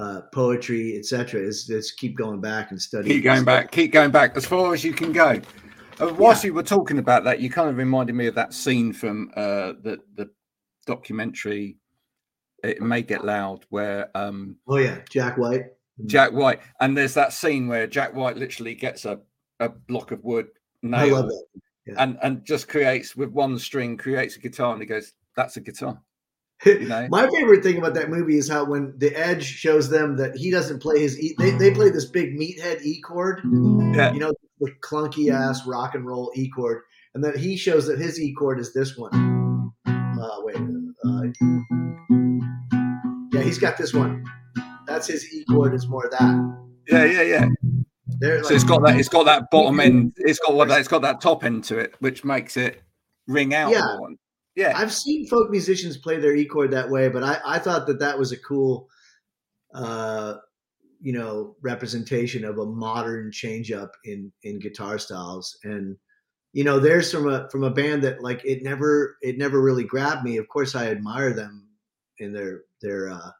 uh, 0.00 0.22
poetry, 0.32 0.96
etc. 0.96 1.40
Is 1.40 1.66
just 1.66 1.98
keep 1.98 2.16
going 2.16 2.40
back 2.40 2.70
and 2.70 2.80
studying. 2.80 3.16
Keep 3.16 3.24
going 3.24 3.44
back. 3.44 3.70
Keep 3.70 3.92
going 3.92 4.10
back 4.10 4.36
as 4.36 4.46
far 4.46 4.72
as 4.72 4.82
you 4.82 4.92
can 4.92 5.12
go. 5.12 5.40
Uh, 6.00 6.14
whilst 6.14 6.42
yeah. 6.42 6.48
you 6.48 6.54
were 6.54 6.62
talking 6.62 6.98
about 6.98 7.24
that, 7.24 7.40
you 7.40 7.50
kind 7.50 7.68
of 7.68 7.76
reminded 7.76 8.14
me 8.14 8.26
of 8.26 8.34
that 8.34 8.54
scene 8.54 8.92
from 8.92 9.30
uh, 9.36 9.74
the 9.82 9.98
the 10.16 10.30
documentary. 10.86 11.76
It 12.64 12.80
may 12.80 13.02
get 13.02 13.24
loud. 13.24 13.66
Where 13.68 14.10
um, 14.14 14.56
oh 14.66 14.78
yeah, 14.78 15.00
Jack 15.10 15.36
White. 15.36 15.66
Jack 16.06 16.32
White, 16.32 16.60
and 16.80 16.96
there's 16.96 17.12
that 17.14 17.34
scene 17.34 17.68
where 17.68 17.86
Jack 17.86 18.14
White 18.14 18.38
literally 18.38 18.74
gets 18.74 19.04
a, 19.04 19.20
a 19.58 19.68
block 19.68 20.12
of 20.12 20.24
wood 20.24 20.46
nail 20.82 21.28
yeah. 21.84 21.94
and 21.98 22.18
and 22.22 22.42
just 22.42 22.68
creates 22.68 23.14
with 23.14 23.28
one 23.30 23.58
string 23.58 23.98
creates 23.98 24.36
a 24.36 24.40
guitar, 24.40 24.72
and 24.72 24.80
he 24.80 24.86
goes, 24.86 25.12
"That's 25.36 25.58
a 25.58 25.60
guitar." 25.60 26.00
You 26.64 26.78
know? 26.88 27.08
My 27.10 27.28
favorite 27.30 27.62
thing 27.62 27.78
about 27.78 27.94
that 27.94 28.10
movie 28.10 28.36
is 28.36 28.48
how 28.48 28.64
when 28.64 28.94
the 28.98 29.14
Edge 29.14 29.44
shows 29.44 29.88
them 29.88 30.16
that 30.16 30.36
he 30.36 30.50
doesn't 30.50 30.80
play 30.80 31.00
his 31.00 31.18
E, 31.18 31.34
they, 31.38 31.50
they 31.52 31.72
play 31.72 31.90
this 31.90 32.04
big 32.04 32.38
meathead 32.38 32.82
E 32.82 33.00
chord, 33.00 33.40
yeah. 33.94 34.12
you 34.12 34.20
know, 34.20 34.32
the 34.60 34.70
clunky 34.82 35.32
ass 35.32 35.66
rock 35.66 35.94
and 35.94 36.06
roll 36.06 36.30
E 36.34 36.50
chord, 36.50 36.82
and 37.14 37.24
then 37.24 37.36
he 37.36 37.56
shows 37.56 37.86
that 37.86 37.98
his 37.98 38.20
E 38.20 38.34
chord 38.34 38.60
is 38.60 38.74
this 38.74 38.96
one. 38.96 39.10
Uh, 39.86 40.36
wait, 40.40 40.56
uh, 40.56 41.22
yeah, 43.32 43.42
he's 43.42 43.58
got 43.58 43.78
this 43.78 43.94
one. 43.94 44.24
That's 44.86 45.06
his 45.06 45.32
E 45.32 45.44
chord. 45.48 45.74
Is 45.74 45.88
more 45.88 46.08
that. 46.10 46.66
Yeah, 46.88 47.04
yeah, 47.04 47.22
yeah. 47.22 47.46
Like, 48.20 48.44
so 48.44 48.54
it's 48.54 48.64
got 48.64 48.84
that. 48.84 48.98
It's 48.98 49.08
got 49.08 49.24
that 49.24 49.44
bottom 49.50 49.80
end. 49.80 50.12
It's 50.18 50.38
got 50.38 50.54
what? 50.54 50.70
It's 50.70 50.88
got 50.88 51.02
that 51.02 51.20
top 51.20 51.44
end 51.44 51.64
to 51.64 51.78
it, 51.78 51.94
which 52.00 52.24
makes 52.24 52.56
it 52.56 52.82
ring 53.26 53.54
out. 53.54 53.70
Yeah. 53.70 53.96
More. 53.98 54.10
Yeah, 54.56 54.72
I've 54.76 54.92
seen 54.92 55.26
folk 55.28 55.50
musicians 55.50 55.96
play 55.96 56.18
their 56.18 56.34
E 56.34 56.44
chord 56.44 56.72
that 56.72 56.90
way, 56.90 57.08
but 57.08 57.22
I, 57.22 57.38
I 57.44 57.58
thought 57.58 57.86
that 57.86 58.00
that 58.00 58.18
was 58.18 58.32
a 58.32 58.38
cool, 58.38 58.88
uh, 59.74 60.34
you 61.00 61.12
know, 61.12 61.56
representation 61.62 62.44
of 62.44 62.58
a 62.58 62.66
modern 62.66 63.30
change 63.32 63.70
up 63.72 63.92
in 64.04 64.32
in 64.42 64.58
guitar 64.58 64.98
styles. 64.98 65.58
And 65.62 65.96
you 66.52 66.64
know, 66.64 66.80
there's 66.80 67.12
from 67.12 67.28
a 67.28 67.48
from 67.50 67.62
a 67.64 67.70
band 67.70 68.02
that 68.02 68.22
like 68.22 68.44
it 68.44 68.62
never 68.62 69.16
it 69.22 69.38
never 69.38 69.60
really 69.60 69.84
grabbed 69.84 70.24
me. 70.24 70.36
Of 70.36 70.48
course, 70.48 70.74
I 70.74 70.88
admire 70.88 71.32
them 71.32 71.68
in 72.18 72.32
their 72.32 72.62
their 72.82 73.10
uh, 73.10 73.30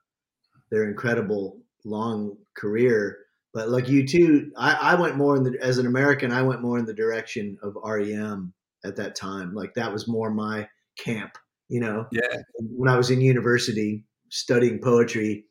their 0.70 0.84
incredible 0.88 1.60
long 1.84 2.36
career. 2.56 3.18
But 3.52 3.68
like 3.68 3.86
U2, 3.86 4.50
I, 4.56 4.92
I 4.92 4.94
went 4.94 5.16
more 5.16 5.36
in 5.36 5.42
the 5.42 5.58
as 5.60 5.78
an 5.78 5.86
American, 5.86 6.30
I 6.30 6.42
went 6.42 6.62
more 6.62 6.78
in 6.78 6.84
the 6.84 6.94
direction 6.94 7.58
of 7.62 7.76
REM 7.84 8.52
at 8.84 8.96
that 8.96 9.16
time. 9.16 9.54
Like 9.54 9.74
that 9.74 9.92
was 9.92 10.06
more 10.06 10.30
my 10.30 10.68
camp, 11.02 11.38
you 11.68 11.80
know. 11.80 12.06
Yeah. 12.12 12.42
When 12.58 12.88
I 12.88 12.96
was 12.96 13.10
in 13.10 13.20
university 13.20 14.04
studying 14.28 14.80
poetry, 14.80 15.46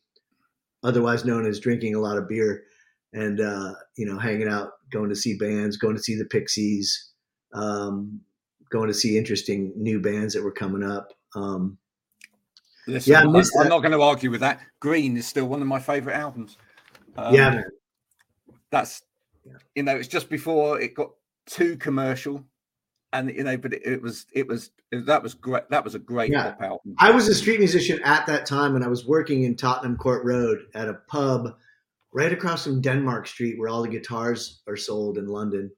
otherwise 0.84 1.26
known 1.26 1.46
as 1.46 1.60
drinking 1.60 1.96
a 1.96 2.00
lot 2.00 2.18
of 2.18 2.28
beer, 2.28 2.64
and 3.14 3.42
uh, 3.42 3.74
you 3.98 4.06
know, 4.06 4.18
hanging 4.18 4.48
out, 4.48 4.72
going 4.92 5.10
to 5.10 5.16
see 5.16 5.38
bands, 5.38 5.78
going 5.78 5.96
to 5.96 6.04
see 6.04 6.16
the 6.16 6.26
Pixies, 6.26 7.12
um, 7.54 8.22
going 8.70 8.88
to 8.88 8.94
see 8.94 9.18
interesting 9.18 9.74
new 9.76 10.00
bands 10.00 10.34
that 10.34 10.44
were 10.44 10.52
coming 10.52 10.84
up. 10.84 11.14
Um, 11.36 11.78
Listen, 12.88 13.14
yeah, 13.14 13.20
I'm, 13.20 13.36
I'm 13.36 13.70
not 13.70 13.80
going 13.80 13.92
to 13.92 14.02
argue 14.02 14.32
with 14.32 14.42
that. 14.42 14.62
Green 14.80 15.16
is 15.18 15.28
still 15.28 15.46
one 15.46 15.62
of 15.62 15.68
my 15.68 15.80
favorite 15.80 16.16
albums. 16.16 16.58
Um, 17.18 17.36
yeah, 17.36 17.62
that's 18.72 19.04
you 19.76 19.84
know, 19.84 19.96
it's 19.96 20.08
just 20.08 20.30
before 20.30 20.80
it 20.80 20.96
got 20.96 21.10
too 21.46 21.78
commercial 21.78 22.44
and 23.12 23.30
you 23.30 23.44
know, 23.44 23.58
but 23.58 23.74
it, 23.74 23.82
it 23.86 24.02
was 24.02 24.26
it 24.34 24.48
was 24.48 24.72
that 24.92 25.24
was 25.24 25.34
great. 25.34 25.70
That 25.70 25.84
was 25.84 25.96
a 25.96 26.00
great 26.00 26.32
yeah. 26.32 26.52
pop 26.52 26.62
album. 26.62 26.96
I 27.00 27.12
was 27.12 27.28
a 27.28 27.36
street 27.36 27.60
musician 27.60 28.00
at 28.04 28.28
that 28.28 28.46
time, 28.46 28.76
and 28.76 28.84
I 28.84 28.88
was 28.88 29.06
working 29.06 29.44
in 29.44 29.56
Tottenham 29.56 29.98
Court 29.98 30.24
Road 30.24 30.60
at 30.76 30.90
a 30.90 30.96
pub 31.08 31.56
right 32.14 32.32
across 32.32 32.64
from 32.64 32.82
Denmark 32.82 33.28
Street, 33.28 33.58
where 33.58 33.70
all 33.70 33.82
the 33.82 33.90
guitars 33.90 34.62
are 34.68 34.78
sold 34.78 35.18
in 35.18 35.28
London, 35.28 35.72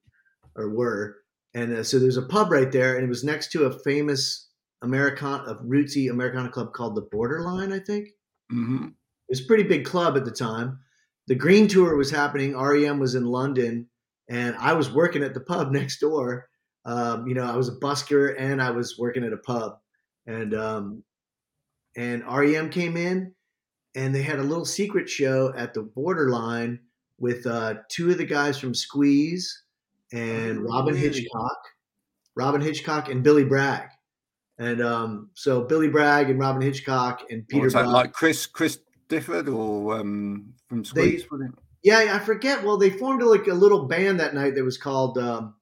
or 0.55 0.69
were. 0.69 1.17
And 1.53 1.73
uh, 1.73 1.83
so 1.83 1.99
there's 1.99 2.17
a 2.17 2.21
pub 2.21 2.51
right 2.51 2.71
there, 2.71 2.95
and 2.95 3.03
it 3.03 3.09
was 3.09 3.23
next 3.23 3.51
to 3.53 3.65
a 3.65 3.79
famous 3.79 4.49
American, 4.81 5.27
a 5.27 5.55
rootsy 5.55 6.09
Americana 6.09 6.49
club 6.49 6.73
called 6.73 6.95
the 6.95 7.07
Borderline, 7.11 7.71
I 7.71 7.79
think. 7.79 8.09
Mm-hmm. 8.51 8.85
It 8.85 9.29
was 9.29 9.41
a 9.41 9.45
pretty 9.45 9.63
big 9.63 9.85
club 9.85 10.17
at 10.17 10.25
the 10.25 10.31
time. 10.31 10.79
The 11.27 11.35
Green 11.35 11.67
Tour 11.67 11.95
was 11.95 12.11
happening. 12.11 12.57
REM 12.57 12.99
was 12.99 13.15
in 13.15 13.25
London, 13.25 13.87
and 14.29 14.55
I 14.57 14.73
was 14.73 14.91
working 14.91 15.23
at 15.23 15.33
the 15.33 15.39
pub 15.41 15.71
next 15.71 15.99
door 15.99 16.47
um, 16.85 17.27
you 17.27 17.33
know, 17.33 17.43
I 17.43 17.55
was 17.55 17.69
a 17.69 17.75
busker 17.75 18.35
and 18.39 18.61
I 18.61 18.71
was 18.71 18.97
working 18.97 19.23
at 19.23 19.33
a 19.33 19.37
pub, 19.37 19.79
and 20.25 20.53
um, 20.53 21.03
and 21.95 22.23
REM 22.25 22.69
came 22.69 22.97
in, 22.97 23.33
and 23.95 24.15
they 24.15 24.23
had 24.23 24.39
a 24.39 24.43
little 24.43 24.65
secret 24.65 25.09
show 25.09 25.53
at 25.55 25.73
the 25.73 25.83
Borderline 25.83 26.79
with 27.19 27.45
uh, 27.45 27.75
two 27.89 28.09
of 28.09 28.17
the 28.17 28.25
guys 28.25 28.57
from 28.57 28.73
Squeeze 28.73 29.63
and 30.11 30.63
Robyn 30.63 30.95
Hitchcock, 30.95 31.59
Robyn 32.35 32.61
Hitchcock 32.61 33.09
and 33.09 33.23
Billy 33.23 33.45
Bragg. 33.45 33.89
And 34.57 34.81
um, 34.81 35.29
so 35.33 35.61
Billy 35.61 35.87
Bragg 35.87 36.29
and 36.29 36.39
Robyn 36.39 36.61
Hitchcock 36.61 37.23
and 37.29 37.47
Peter. 37.47 37.63
Was 37.63 37.73
that 37.73 37.87
like 37.87 38.13
Chris 38.13 38.45
Chris 38.45 38.79
Difford 39.07 39.53
or 39.53 39.99
um, 39.99 40.53
from 40.67 40.83
Squeeze? 40.83 41.25
They, 41.31 41.47
yeah, 41.83 42.15
I 42.15 42.19
forget. 42.19 42.63
Well, 42.63 42.77
they 42.77 42.89
formed 42.89 43.23
like 43.23 43.47
a 43.47 43.53
little 43.53 43.85
band 43.85 44.19
that 44.19 44.35
night 44.35 44.55
that 44.55 44.63
was 44.63 44.77
called 44.77 45.17
um, 45.17 45.55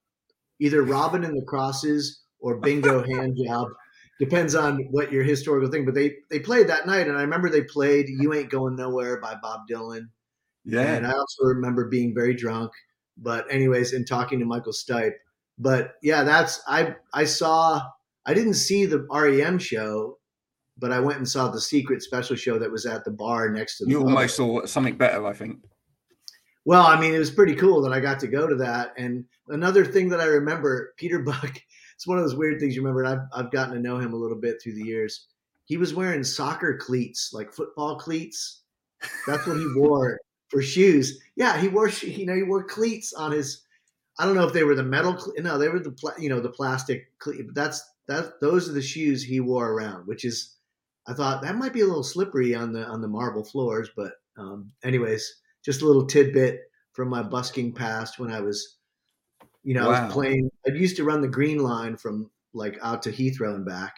either 0.60 0.82
Robin 0.82 1.24
and 1.24 1.36
the 1.36 1.44
Crosses 1.44 2.22
or 2.38 2.58
Bingo 2.58 3.02
Hand 3.14 3.36
Job. 3.44 3.68
Depends 4.20 4.54
on 4.54 4.86
what 4.90 5.10
your 5.10 5.24
historical 5.24 5.70
thing. 5.70 5.84
But 5.84 5.94
they 5.94 6.14
they 6.30 6.38
played 6.38 6.68
that 6.68 6.86
night, 6.86 7.08
and 7.08 7.16
I 7.16 7.22
remember 7.22 7.48
they 7.48 7.64
played 7.64 8.06
"You 8.08 8.34
Ain't 8.34 8.50
Going 8.50 8.76
Nowhere" 8.76 9.20
by 9.20 9.34
Bob 9.42 9.60
Dylan. 9.70 10.08
Yeah, 10.64 10.94
and 10.94 11.06
I 11.06 11.12
also 11.12 11.44
remember 11.44 11.88
being 11.88 12.14
very 12.14 12.34
drunk. 12.34 12.70
But 13.16 13.50
anyways, 13.50 13.94
and 13.94 14.06
talking 14.06 14.38
to 14.38 14.44
Michael 14.44 14.72
Stipe. 14.72 15.14
But 15.58 15.94
yeah, 16.02 16.22
that's 16.22 16.60
I 16.68 16.94
I 17.14 17.24
saw. 17.24 17.82
I 18.26 18.34
didn't 18.34 18.54
see 18.54 18.84
the 18.84 19.06
REM 19.10 19.58
show, 19.58 20.18
but 20.76 20.92
I 20.92 21.00
went 21.00 21.16
and 21.16 21.28
saw 21.28 21.48
the 21.48 21.60
secret 21.60 22.02
special 22.02 22.36
show 22.36 22.58
that 22.58 22.70
was 22.70 22.84
at 22.84 23.04
the 23.06 23.10
bar 23.10 23.48
next 23.48 23.78
to. 23.78 23.86
the 23.86 23.92
You 23.92 24.00
almost 24.00 24.36
saw 24.36 24.66
something 24.66 24.96
better, 24.96 25.26
I 25.26 25.32
think. 25.32 25.60
Well, 26.64 26.86
I 26.86 27.00
mean, 27.00 27.14
it 27.14 27.18
was 27.18 27.30
pretty 27.30 27.54
cool 27.54 27.80
that 27.82 27.92
I 27.92 28.00
got 28.00 28.20
to 28.20 28.28
go 28.28 28.46
to 28.46 28.54
that. 28.56 28.92
And 28.98 29.24
another 29.48 29.84
thing 29.84 30.08
that 30.10 30.20
I 30.20 30.26
remember, 30.26 30.94
Peter 30.96 31.20
Buck, 31.20 31.60
it's 31.94 32.06
one 32.06 32.18
of 32.18 32.24
those 32.24 32.36
weird 32.36 32.60
things 32.60 32.74
you 32.76 32.82
remember. 32.82 33.06
I've, 33.06 33.26
I've 33.34 33.50
gotten 33.50 33.74
to 33.74 33.80
know 33.80 33.98
him 33.98 34.12
a 34.12 34.16
little 34.16 34.36
bit 34.36 34.60
through 34.62 34.74
the 34.74 34.84
years. 34.84 35.26
He 35.64 35.76
was 35.76 35.94
wearing 35.94 36.24
soccer 36.24 36.76
cleats, 36.76 37.32
like 37.32 37.52
football 37.52 37.96
cleats. 37.96 38.62
That's 39.26 39.46
what 39.46 39.56
he 39.56 39.66
wore 39.74 40.20
for 40.48 40.60
shoes. 40.60 41.20
Yeah, 41.36 41.58
he 41.58 41.68
wore, 41.68 41.88
you 41.88 42.26
know, 42.26 42.34
he 42.34 42.42
wore 42.42 42.64
cleats 42.64 43.12
on 43.12 43.32
his, 43.32 43.62
I 44.18 44.26
don't 44.26 44.34
know 44.34 44.46
if 44.46 44.52
they 44.52 44.64
were 44.64 44.74
the 44.74 44.82
metal, 44.82 45.16
no, 45.38 45.56
they 45.56 45.68
were 45.68 45.78
the, 45.78 45.94
you 46.18 46.28
know, 46.28 46.40
the 46.40 46.50
plastic 46.50 47.16
cleat, 47.18 47.46
but 47.46 47.54
that's, 47.54 47.82
that, 48.08 48.40
those 48.40 48.68
are 48.68 48.72
the 48.72 48.82
shoes 48.82 49.22
he 49.22 49.38
wore 49.38 49.70
around, 49.70 50.06
which 50.06 50.24
is, 50.24 50.56
I 51.06 51.14
thought 51.14 51.42
that 51.42 51.56
might 51.56 51.72
be 51.72 51.80
a 51.80 51.86
little 51.86 52.02
slippery 52.02 52.54
on 52.54 52.72
the, 52.72 52.84
on 52.84 53.00
the 53.00 53.08
marble 53.08 53.44
floors. 53.44 53.88
But 53.96 54.14
um, 54.36 54.72
anyways, 54.82 55.40
just 55.64 55.82
a 55.82 55.86
little 55.86 56.06
tidbit 56.06 56.60
from 56.92 57.08
my 57.08 57.22
busking 57.22 57.72
past 57.72 58.18
when 58.18 58.30
I 58.30 58.40
was, 58.40 58.76
you 59.62 59.74
know, 59.74 59.88
wow. 59.88 59.94
I 59.94 60.04
was 60.04 60.12
playing. 60.12 60.50
I 60.66 60.72
used 60.72 60.96
to 60.96 61.04
run 61.04 61.20
the 61.20 61.28
green 61.28 61.58
line 61.58 61.96
from 61.96 62.30
like 62.52 62.78
out 62.82 63.02
to 63.02 63.12
Heathrow 63.12 63.54
and 63.54 63.64
back. 63.64 63.94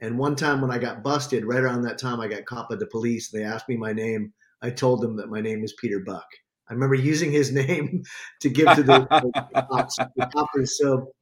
And 0.00 0.18
one 0.18 0.36
time 0.36 0.60
when 0.60 0.70
I 0.70 0.78
got 0.78 1.02
busted, 1.02 1.44
right 1.44 1.60
around 1.60 1.82
that 1.82 1.98
time, 1.98 2.20
I 2.20 2.28
got 2.28 2.46
caught 2.46 2.70
by 2.70 2.76
the 2.76 2.86
police. 2.86 3.30
They 3.30 3.44
asked 3.44 3.68
me 3.68 3.76
my 3.76 3.92
name. 3.92 4.32
I 4.62 4.70
told 4.70 5.02
them 5.02 5.16
that 5.16 5.30
my 5.30 5.40
name 5.40 5.62
is 5.62 5.74
Peter 5.78 6.00
Buck. 6.00 6.26
I 6.68 6.72
remember 6.72 6.94
using 6.94 7.32
his 7.32 7.52
name 7.66 8.02
to 8.40 8.48
give 8.48 8.74
to 8.74 8.82
the, 8.82 9.00
the, 9.54 9.66
cops, 9.70 9.96
the 9.96 10.26
coppers. 10.32 10.78
So, 10.78 11.12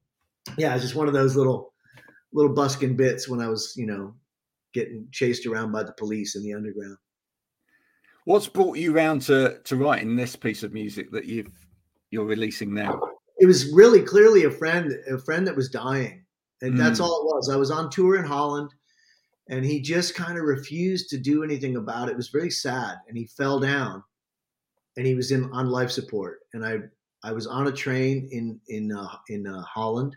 yeah, 0.56 0.74
it's 0.74 0.84
just 0.84 0.94
one 0.94 1.08
of 1.08 1.14
those 1.14 1.36
little 1.36 1.72
little 2.32 2.54
busking 2.54 2.94
bits 2.96 3.28
when 3.28 3.40
I 3.40 3.48
was, 3.48 3.72
you 3.76 3.86
know, 3.86 4.14
getting 4.74 5.08
chased 5.10 5.46
around 5.46 5.72
by 5.72 5.82
the 5.82 5.92
police 5.92 6.36
in 6.36 6.42
the 6.42 6.54
underground. 6.54 6.98
What's 8.28 8.46
brought 8.46 8.76
you 8.76 8.92
round 8.92 9.22
to 9.22 9.58
to 9.64 9.76
writing 9.76 10.14
this 10.14 10.36
piece 10.36 10.62
of 10.62 10.74
music 10.74 11.10
that 11.12 11.24
you've 11.24 11.50
you're 12.10 12.26
releasing 12.26 12.74
now? 12.74 13.00
It 13.38 13.46
was 13.46 13.72
really 13.72 14.02
clearly 14.02 14.44
a 14.44 14.50
friend, 14.50 14.92
a 15.10 15.16
friend 15.16 15.46
that 15.46 15.56
was 15.56 15.70
dying, 15.70 16.26
and 16.60 16.74
mm. 16.74 16.76
that's 16.76 17.00
all 17.00 17.22
it 17.22 17.24
was. 17.24 17.48
I 17.48 17.56
was 17.56 17.70
on 17.70 17.88
tour 17.88 18.16
in 18.16 18.26
Holland, 18.26 18.74
and 19.48 19.64
he 19.64 19.80
just 19.80 20.14
kind 20.14 20.36
of 20.36 20.44
refused 20.44 21.08
to 21.08 21.16
do 21.16 21.42
anything 21.42 21.76
about 21.76 22.08
it. 22.08 22.12
It 22.12 22.16
was 22.18 22.28
very 22.28 22.50
sad, 22.50 22.96
and 23.08 23.16
he 23.16 23.24
fell 23.28 23.60
down, 23.60 24.04
and 24.98 25.06
he 25.06 25.14
was 25.14 25.32
in 25.32 25.50
on 25.50 25.70
life 25.70 25.90
support. 25.90 26.40
And 26.52 26.66
I 26.66 26.80
I 27.24 27.32
was 27.32 27.46
on 27.46 27.68
a 27.68 27.72
train 27.72 28.28
in 28.30 28.60
in 28.68 28.92
uh, 28.94 29.16
in 29.30 29.46
uh, 29.46 29.62
Holland. 29.62 30.14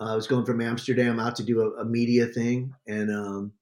Uh, 0.00 0.14
I 0.14 0.16
was 0.16 0.26
going 0.26 0.46
from 0.46 0.62
Amsterdam 0.62 1.20
out 1.20 1.36
to 1.36 1.42
do 1.44 1.60
a, 1.60 1.82
a 1.82 1.84
media 1.84 2.28
thing, 2.28 2.72
and 2.86 3.10
um, 3.14 3.52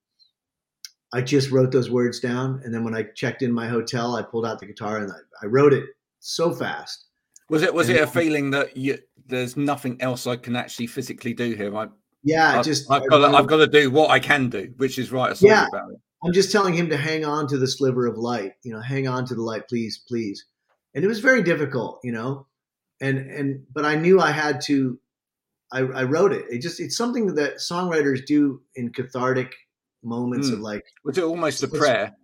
I 1.11 1.21
just 1.21 1.51
wrote 1.51 1.71
those 1.71 1.89
words 1.89 2.19
down. 2.19 2.61
And 2.63 2.73
then 2.73 2.83
when 2.83 2.95
I 2.95 3.03
checked 3.15 3.41
in 3.41 3.51
my 3.51 3.67
hotel, 3.67 4.15
I 4.15 4.21
pulled 4.21 4.45
out 4.45 4.59
the 4.59 4.65
guitar 4.67 4.97
and 4.97 5.11
I, 5.11 5.15
I 5.43 5.47
wrote 5.47 5.73
it 5.73 5.85
so 6.19 6.53
fast. 6.53 7.05
Was 7.49 7.63
it 7.63 7.73
was 7.73 7.89
and 7.89 7.97
it 7.97 8.01
a 8.01 8.07
feeling 8.07 8.51
that 8.51 8.77
you, 8.77 8.99
there's 9.25 9.57
nothing 9.57 9.99
else 10.01 10.27
I 10.27 10.35
can 10.35 10.55
actually 10.55 10.85
physically 10.85 11.33
do 11.33 11.53
here? 11.53 11.75
I, 11.75 11.87
yeah, 12.23 12.59
I, 12.59 12.61
just 12.61 12.91
I've 12.91 13.07
got, 13.09 13.27
to, 13.27 13.35
I've 13.35 13.47
got 13.47 13.57
to 13.57 13.67
do 13.67 13.89
what 13.89 14.11
I 14.11 14.19
can 14.19 14.49
do, 14.49 14.71
which 14.77 14.99
is 14.99 15.11
write 15.11 15.31
a 15.31 15.35
song 15.35 15.49
yeah, 15.49 15.67
about 15.67 15.91
it. 15.91 15.99
I'm 16.23 16.33
just 16.33 16.51
telling 16.51 16.75
him 16.75 16.89
to 16.89 16.97
hang 16.97 17.25
on 17.25 17.47
to 17.47 17.57
the 17.57 17.67
sliver 17.67 18.05
of 18.05 18.17
light. 18.17 18.53
You 18.63 18.73
know, 18.73 18.81
hang 18.81 19.07
on 19.07 19.25
to 19.25 19.35
the 19.35 19.41
light, 19.41 19.67
please, 19.67 20.03
please. 20.07 20.45
And 20.93 21.03
it 21.03 21.07
was 21.07 21.19
very 21.19 21.41
difficult, 21.41 21.99
you 22.03 22.11
know, 22.11 22.45
and 23.01 23.17
and 23.17 23.63
but 23.73 23.85
I 23.85 23.95
knew 23.95 24.19
I 24.19 24.31
had 24.31 24.61
to. 24.61 24.99
I, 25.71 25.79
I 25.79 26.03
wrote 26.03 26.33
it. 26.33 26.45
It 26.49 26.59
just 26.59 26.79
it's 26.79 26.97
something 26.97 27.35
that 27.35 27.57
songwriters 27.57 28.25
do 28.25 28.61
in 28.75 28.91
cathartic 28.91 29.53
moments 30.03 30.49
mm. 30.49 30.53
of 30.53 30.59
like. 30.59 30.83
Was 31.03 31.17
it 31.17 31.23
almost 31.23 31.63
a 31.63 31.67
prayer? 31.67 32.15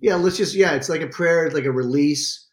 Yeah, 0.00 0.14
let's 0.14 0.36
just 0.36 0.54
yeah, 0.54 0.74
it's 0.74 0.88
like 0.88 1.02
a 1.02 1.08
prayer, 1.08 1.50
like 1.50 1.64
a 1.64 1.72
release. 1.72 2.48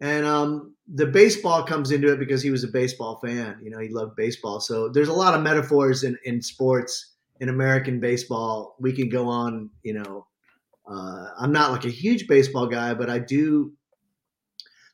And 0.00 0.26
um, 0.26 0.74
the 0.92 1.06
baseball 1.06 1.64
comes 1.64 1.90
into 1.90 2.12
it 2.12 2.18
because 2.18 2.42
he 2.42 2.50
was 2.50 2.64
a 2.64 2.68
baseball 2.68 3.20
fan. 3.24 3.58
You 3.62 3.70
know, 3.70 3.78
he 3.78 3.88
loved 3.88 4.16
baseball. 4.16 4.60
So 4.60 4.88
there's 4.88 5.08
a 5.08 5.14
lot 5.14 5.34
of 5.34 5.42
metaphors 5.42 6.04
in, 6.04 6.18
in 6.24 6.42
sports 6.42 7.14
in 7.40 7.48
American 7.48 8.00
baseball. 8.00 8.76
We 8.80 8.92
can 8.92 9.08
go 9.08 9.28
on, 9.28 9.70
you 9.82 9.94
know. 9.94 10.26
Uh, 10.86 11.28
I'm 11.38 11.52
not 11.52 11.72
like 11.72 11.86
a 11.86 11.90
huge 11.90 12.26
baseball 12.28 12.66
guy, 12.66 12.92
but 12.92 13.08
I 13.08 13.18
do. 13.18 13.72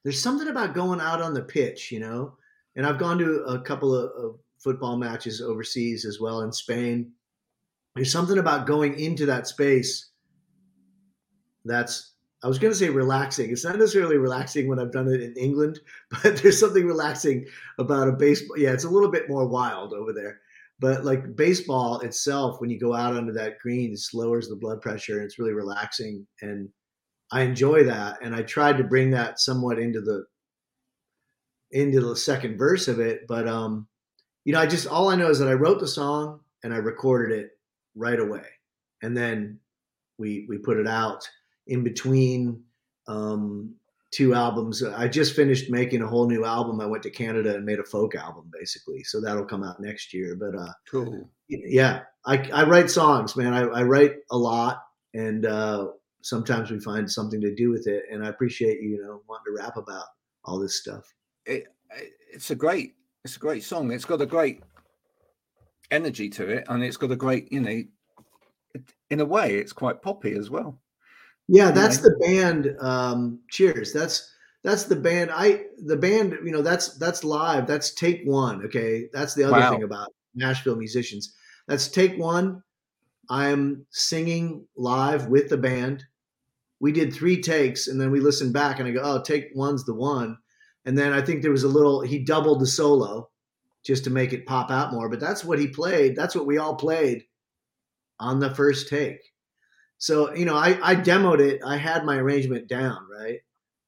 There's 0.04 0.22
something 0.22 0.48
about 0.48 0.74
going 0.74 1.00
out 1.00 1.20
on 1.20 1.34
the 1.34 1.42
pitch, 1.42 1.90
you 1.90 1.98
know. 1.98 2.36
And 2.76 2.86
I've 2.86 2.98
gone 2.98 3.18
to 3.18 3.42
a 3.42 3.60
couple 3.60 3.94
of, 3.94 4.10
of 4.12 4.38
football 4.58 4.96
matches 4.96 5.40
overseas 5.40 6.04
as 6.04 6.20
well 6.20 6.42
in 6.42 6.52
Spain. 6.52 7.12
There's 7.94 8.12
something 8.12 8.38
about 8.38 8.66
going 8.66 8.98
into 8.98 9.26
that 9.26 9.46
space 9.46 10.10
that's 11.64 12.10
I 12.42 12.48
was 12.48 12.58
going 12.58 12.72
to 12.72 12.78
say 12.78 12.88
relaxing. 12.88 13.50
It's 13.50 13.64
not 13.64 13.78
necessarily 13.78 14.16
relaxing 14.16 14.66
when 14.66 14.78
I've 14.78 14.92
done 14.92 15.08
it 15.08 15.20
in 15.20 15.34
England, 15.36 15.78
but 16.22 16.38
there's 16.38 16.58
something 16.58 16.86
relaxing 16.86 17.46
about 17.78 18.08
a 18.08 18.12
baseball. 18.12 18.56
Yeah, 18.58 18.72
it's 18.72 18.84
a 18.84 18.90
little 18.90 19.10
bit 19.10 19.28
more 19.28 19.46
wild 19.46 19.92
over 19.92 20.12
there. 20.12 20.40
But 20.78 21.04
like 21.04 21.36
baseball 21.36 22.00
itself, 22.00 22.58
when 22.58 22.70
you 22.70 22.80
go 22.80 22.94
out 22.94 23.14
under 23.14 23.34
that 23.34 23.58
green, 23.58 23.92
it 23.92 24.00
lowers 24.14 24.48
the 24.48 24.56
blood 24.56 24.80
pressure 24.80 25.16
and 25.16 25.24
it's 25.26 25.38
really 25.38 25.52
relaxing. 25.52 26.26
And 26.40 26.70
I 27.30 27.42
enjoy 27.42 27.84
that. 27.84 28.18
And 28.22 28.34
I 28.34 28.42
tried 28.42 28.78
to 28.78 28.84
bring 28.84 29.10
that 29.10 29.40
somewhat 29.40 29.78
into 29.78 30.00
the 30.00 30.24
into 31.72 32.00
the 32.00 32.16
second 32.16 32.56
verse 32.56 32.88
of 32.88 32.98
it. 32.98 33.26
But 33.28 33.46
um, 33.46 33.86
you 34.44 34.54
know, 34.54 34.60
I 34.60 34.66
just 34.66 34.86
all 34.86 35.10
I 35.10 35.16
know 35.16 35.28
is 35.28 35.38
that 35.40 35.48
I 35.48 35.52
wrote 35.52 35.80
the 35.80 35.86
song 35.86 36.40
and 36.64 36.72
I 36.72 36.78
recorded 36.78 37.38
it 37.38 37.50
right 37.94 38.18
away. 38.18 38.46
And 39.02 39.16
then 39.16 39.58
we 40.18 40.46
we 40.48 40.58
put 40.58 40.78
it 40.78 40.86
out 40.86 41.28
in 41.66 41.82
between 41.82 42.62
um, 43.08 43.74
two 44.10 44.34
albums. 44.34 44.82
I 44.82 45.08
just 45.08 45.34
finished 45.34 45.70
making 45.70 46.02
a 46.02 46.06
whole 46.06 46.28
new 46.28 46.44
album. 46.44 46.80
I 46.80 46.86
went 46.86 47.02
to 47.04 47.10
Canada 47.10 47.54
and 47.54 47.64
made 47.64 47.78
a 47.78 47.84
folk 47.84 48.14
album, 48.14 48.50
basically. 48.52 49.02
So 49.04 49.20
that'll 49.20 49.44
come 49.44 49.62
out 49.62 49.80
next 49.80 50.12
year. 50.12 50.36
But 50.36 50.58
uh, 50.58 50.72
cool. 50.90 51.30
Yeah, 51.48 52.02
I, 52.26 52.48
I 52.52 52.64
write 52.64 52.90
songs, 52.90 53.36
man. 53.36 53.54
I, 53.54 53.62
I 53.62 53.82
write 53.82 54.16
a 54.30 54.36
lot, 54.36 54.82
and 55.14 55.46
uh, 55.46 55.88
sometimes 56.22 56.70
we 56.70 56.78
find 56.80 57.10
something 57.10 57.40
to 57.40 57.54
do 57.54 57.70
with 57.70 57.86
it. 57.86 58.04
And 58.10 58.24
I 58.24 58.28
appreciate 58.28 58.80
you, 58.80 58.90
you 58.90 59.02
know, 59.02 59.22
wanting 59.28 59.56
to 59.56 59.62
rap 59.62 59.76
about 59.76 60.06
all 60.44 60.58
this 60.58 60.78
stuff. 60.78 61.04
It, 61.46 61.64
it's 62.32 62.50
a 62.50 62.54
great, 62.54 62.94
it's 63.24 63.36
a 63.36 63.40
great 63.40 63.64
song. 63.64 63.90
It's 63.90 64.04
got 64.04 64.20
a 64.20 64.26
great 64.26 64.62
energy 65.90 66.28
to 66.30 66.48
it, 66.48 66.64
and 66.68 66.82
it's 66.82 66.96
got 66.96 67.10
a 67.10 67.16
great, 67.16 67.50
you 67.52 67.60
know, 67.60 67.82
in 69.10 69.20
a 69.20 69.24
way, 69.24 69.56
it's 69.56 69.72
quite 69.72 70.02
poppy 70.02 70.32
as 70.32 70.50
well. 70.50 70.80
Yeah, 71.48 71.72
that's 71.72 71.98
the 71.98 72.16
band. 72.20 72.76
Um, 72.80 73.40
cheers. 73.50 73.92
That's 73.92 74.32
that's 74.62 74.84
the 74.84 74.96
band. 74.96 75.30
I 75.32 75.64
the 75.84 75.96
band. 75.96 76.38
You 76.44 76.52
know, 76.52 76.62
that's 76.62 76.96
that's 76.96 77.24
live. 77.24 77.66
That's 77.66 77.92
take 77.92 78.22
one. 78.24 78.64
Okay, 78.66 79.08
that's 79.12 79.34
the 79.34 79.44
other 79.44 79.58
wow. 79.58 79.70
thing 79.72 79.82
about 79.82 80.10
Nashville 80.34 80.76
musicians. 80.76 81.34
That's 81.66 81.88
take 81.88 82.16
one. 82.16 82.62
I'm 83.28 83.86
singing 83.90 84.66
live 84.76 85.26
with 85.26 85.48
the 85.48 85.56
band. 85.56 86.04
We 86.78 86.92
did 86.92 87.12
three 87.12 87.40
takes, 87.40 87.88
and 87.88 88.00
then 88.00 88.10
we 88.10 88.20
listened 88.20 88.52
back, 88.52 88.78
and 88.78 88.88
I 88.88 88.92
go, 88.92 89.00
"Oh, 89.02 89.20
take 89.20 89.50
one's 89.54 89.84
the 89.84 89.94
one." 89.94 90.38
And 90.84 90.96
then 90.96 91.12
I 91.12 91.20
think 91.20 91.42
there 91.42 91.50
was 91.50 91.64
a 91.64 91.68
little. 91.68 92.00
He 92.00 92.20
doubled 92.20 92.60
the 92.60 92.66
solo 92.66 93.30
just 93.84 94.04
to 94.04 94.10
make 94.10 94.32
it 94.32 94.46
pop 94.46 94.70
out 94.70 94.92
more. 94.92 95.08
But 95.08 95.20
that's 95.20 95.44
what 95.44 95.58
he 95.58 95.68
played. 95.68 96.16
That's 96.16 96.34
what 96.34 96.46
we 96.46 96.58
all 96.58 96.74
played 96.76 97.24
on 98.18 98.38
the 98.38 98.54
first 98.54 98.88
take. 98.88 99.20
So, 99.98 100.34
you 100.34 100.44
know, 100.44 100.56
I, 100.56 100.78
I 100.82 100.94
demoed 100.94 101.40
it. 101.40 101.60
I 101.64 101.76
had 101.76 102.04
my 102.04 102.16
arrangement 102.16 102.68
down, 102.68 102.98
right? 103.10 103.40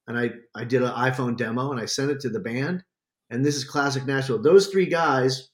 And 0.07 0.17
I, 0.17 0.31
I 0.55 0.63
did 0.63 0.83
an 0.83 0.91
iPhone 0.91 1.37
demo 1.37 1.71
and 1.71 1.79
I 1.79 1.85
sent 1.85 2.11
it 2.11 2.19
to 2.21 2.29
the 2.29 2.39
band. 2.39 2.83
And 3.29 3.43
this 3.43 3.55
is 3.55 3.63
Classic 3.63 4.05
Nashville. 4.05 4.41
Those 4.41 4.67
three 4.67 4.85
guys 4.85 5.49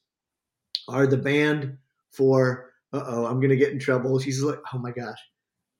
are 0.88 1.08
the 1.08 1.18
band 1.18 1.78
for, 2.12 2.72
uh 2.92 3.04
oh, 3.06 3.26
I'm 3.26 3.40
going 3.40 3.52
to 3.52 3.56
get 3.56 3.72
in 3.72 3.80
trouble. 3.80 4.20
She's 4.20 4.42
like, 4.44 4.60
oh 4.74 4.80
my 4.80 4.92
gosh. 4.92 5.20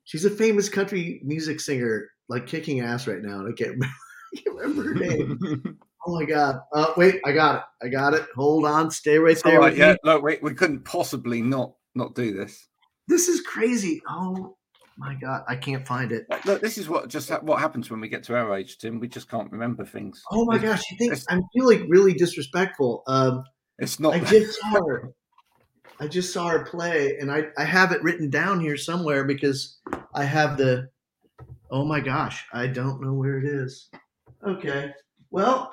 She's 0.06 0.26
a 0.26 0.30
famous 0.30 0.70
country 0.70 1.22
music 1.24 1.60
singer, 1.60 2.10
like 2.30 2.48
kicking 2.48 2.80
ass 2.80 3.08
right 3.08 3.22
now. 3.22 3.40
And 3.40 3.50
I 3.50 3.52
can't 3.52 3.72
remember, 3.72 3.96
I 4.34 4.42
can't 4.42 4.56
remember 4.56 4.84
her 4.84 4.96
name. 4.96 5.80
Oh 6.10 6.16
my 6.16 6.26
God! 6.26 6.62
Uh, 6.74 6.92
wait, 6.98 7.22
I 7.24 7.32
got 7.32 7.56
it. 7.58 7.86
I 7.86 7.90
got 7.90 8.16
it. 8.16 8.26
Hold 8.36 8.66
on, 8.66 8.90
stay 8.90 9.20
right 9.20 9.40
there. 9.44 9.60
Right, 9.60 9.78
yeah, 9.78 9.96
no, 10.04 10.20
wait, 10.20 10.42
we 10.42 10.56
couldn't 10.56 10.84
possibly 10.84 11.40
not 11.40 11.74
not 11.94 12.16
do 12.16 12.34
this. 12.34 12.68
This 13.08 13.28
is 13.28 13.42
crazy. 13.42 14.02
Oh 14.10 14.58
my 14.98 15.14
god, 15.14 15.44
I 15.48 15.56
can't 15.56 15.86
find 15.88 16.12
it. 16.12 16.26
Look, 16.46 16.62
this 16.62 16.80
is 16.80 16.90
what 16.90 17.10
just 17.10 17.30
what 17.44 17.60
happens 17.60 17.92
when 17.92 18.00
we 18.00 18.10
get 18.10 18.24
to 18.24 18.36
our 18.36 18.58
age, 18.58 18.80
Tim. 18.80 19.00
We 19.00 19.08
just 19.08 19.30
can't 19.30 19.52
remember 19.52 19.86
things. 19.86 20.24
Oh 20.32 20.46
my 20.46 20.58
gosh, 20.58 20.82
you 20.90 20.98
think 20.98 21.22
I'm 21.30 21.44
feeling 21.56 21.88
really 21.90 22.14
disrespectful? 22.14 23.04
Um, 23.06 23.44
it's 23.78 24.00
not. 24.00 24.16
I 24.16 24.20
just 24.24 24.60
saw 24.60 24.84
her. 24.88 25.14
I 26.00 26.08
just 26.08 26.34
saw 26.34 26.48
her 26.48 26.66
play, 26.66 27.18
and 27.20 27.32
I 27.32 27.44
I 27.56 27.66
have 27.66 27.92
it 27.92 28.02
written 28.02 28.32
down 28.32 28.62
here 28.62 28.78
somewhere 28.78 29.26
because 29.26 29.78
I 30.16 30.24
have 30.24 30.58
the. 30.58 30.90
Oh 31.70 31.86
my 31.86 32.00
gosh, 32.00 32.44
I 32.52 32.66
don't 32.66 33.00
know 33.00 33.14
where 33.14 33.38
it 33.38 33.46
is. 33.46 33.92
Okay, 34.44 34.92
well, 35.30 35.72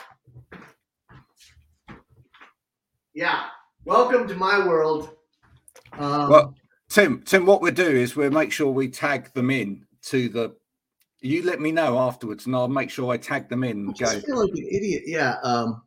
yeah. 3.16 3.44
Welcome 3.86 4.28
to 4.28 4.34
my 4.34 4.64
world. 4.64 5.08
Um, 5.94 6.28
well, 6.30 6.54
Tim, 6.90 7.22
Tim, 7.22 7.46
what 7.46 7.62
we'll 7.62 7.72
do 7.72 7.88
is 7.88 8.14
we'll 8.14 8.30
make 8.30 8.52
sure 8.52 8.70
we 8.70 8.88
tag 8.88 9.32
them 9.32 9.50
in 9.50 9.86
to 10.02 10.28
the. 10.28 10.54
You 11.22 11.42
let 11.42 11.58
me 11.58 11.72
know 11.72 11.98
afterwards, 11.98 12.44
and 12.44 12.54
I'll 12.54 12.68
make 12.68 12.90
sure 12.90 13.10
I 13.10 13.16
tag 13.16 13.48
them 13.48 13.64
in. 13.64 13.88
I 13.88 13.92
just 13.92 14.14
go. 14.16 14.20
feel 14.20 14.40
like 14.42 14.50
an 14.50 14.68
idiot. 14.70 15.04
Yeah, 15.06 15.36
um, 15.42 15.82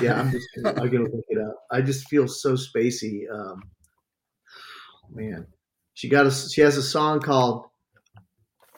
yeah. 0.00 0.20
I'm 0.20 0.30
just. 0.30 0.48
I'm 0.64 0.88
gonna 0.88 1.10
look 1.10 1.26
it 1.28 1.38
up. 1.38 1.66
I 1.70 1.82
just 1.82 2.08
feel 2.08 2.26
so 2.26 2.54
spacey. 2.54 3.30
Um, 3.30 3.62
man, 5.12 5.46
she 5.92 6.08
got 6.08 6.26
a. 6.26 6.30
She 6.30 6.62
has 6.62 6.78
a 6.78 6.82
song 6.82 7.20
called 7.20 7.66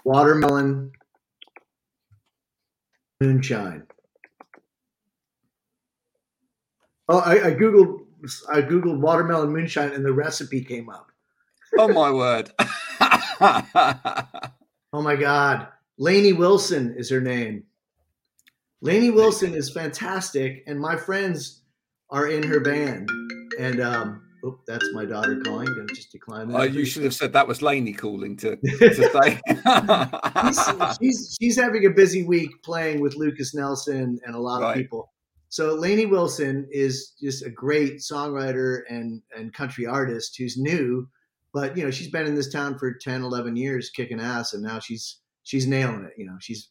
"Watermelon 0.04 0.90
Moonshine." 3.20 3.84
Oh, 7.08 7.18
I, 7.18 7.48
I 7.48 7.50
googled. 7.52 8.04
I 8.52 8.62
googled 8.62 9.00
watermelon 9.00 9.50
moonshine, 9.50 9.92
and 9.92 10.04
the 10.04 10.12
recipe 10.12 10.62
came 10.62 10.90
up 10.90 11.08
oh 11.76 11.88
my 11.88 12.10
word. 12.10 12.50
oh 14.92 15.02
my 15.02 15.16
God. 15.16 15.68
Lainey 15.98 16.32
Wilson 16.32 16.94
is 16.96 17.10
her 17.10 17.20
name. 17.20 17.64
Lainey 18.80 19.10
Wilson 19.10 19.54
is 19.54 19.70
fantastic, 19.70 20.62
and 20.68 20.78
my 20.78 20.96
friends 20.96 21.62
are 22.10 22.28
in 22.28 22.44
her 22.44 22.60
band. 22.60 23.10
And 23.58 23.80
um, 23.80 24.22
oh, 24.44 24.60
that's 24.68 24.88
my 24.92 25.04
daughter 25.04 25.40
calling. 25.40 25.66
Gonna 25.66 25.86
just 25.88 26.12
decline 26.12 26.48
that. 26.48 26.60
Oh, 26.60 26.62
you 26.62 26.84
should 26.84 27.02
have 27.02 27.14
said 27.14 27.32
that 27.32 27.48
was 27.48 27.60
Lainey 27.60 27.92
calling 27.92 28.36
to, 28.36 28.56
to 28.78 28.94
say. 28.94 29.40
she's, 30.46 30.98
she's, 31.00 31.36
she's 31.40 31.56
having 31.56 31.86
a 31.86 31.90
busy 31.90 32.22
week 32.22 32.50
playing 32.62 33.00
with 33.00 33.16
Lukas 33.16 33.52
Nelson 33.52 34.20
and 34.24 34.36
a 34.36 34.38
lot 34.38 34.62
right. 34.62 34.70
of 34.70 34.76
people. 34.76 35.10
So 35.48 35.74
Lainey 35.74 36.06
Wilson 36.06 36.68
is 36.70 37.14
just 37.20 37.44
a 37.44 37.50
great 37.50 37.98
songwriter 37.98 38.82
and 38.88 39.22
and 39.36 39.52
country 39.52 39.86
artist 39.86 40.36
who's 40.36 40.58
new, 40.58 41.08
but 41.54 41.76
you 41.76 41.84
know 41.84 41.90
she's 41.90 42.10
been 42.10 42.26
in 42.26 42.34
this 42.34 42.52
town 42.52 42.78
for 42.78 42.92
10 42.92 43.22
11 43.22 43.56
years 43.56 43.90
kicking 43.90 44.20
ass 44.20 44.52
and 44.52 44.62
now 44.62 44.78
she's 44.78 45.20
she's 45.44 45.66
nailing 45.66 46.04
it 46.04 46.12
you 46.18 46.26
know. 46.26 46.36
She's 46.40 46.68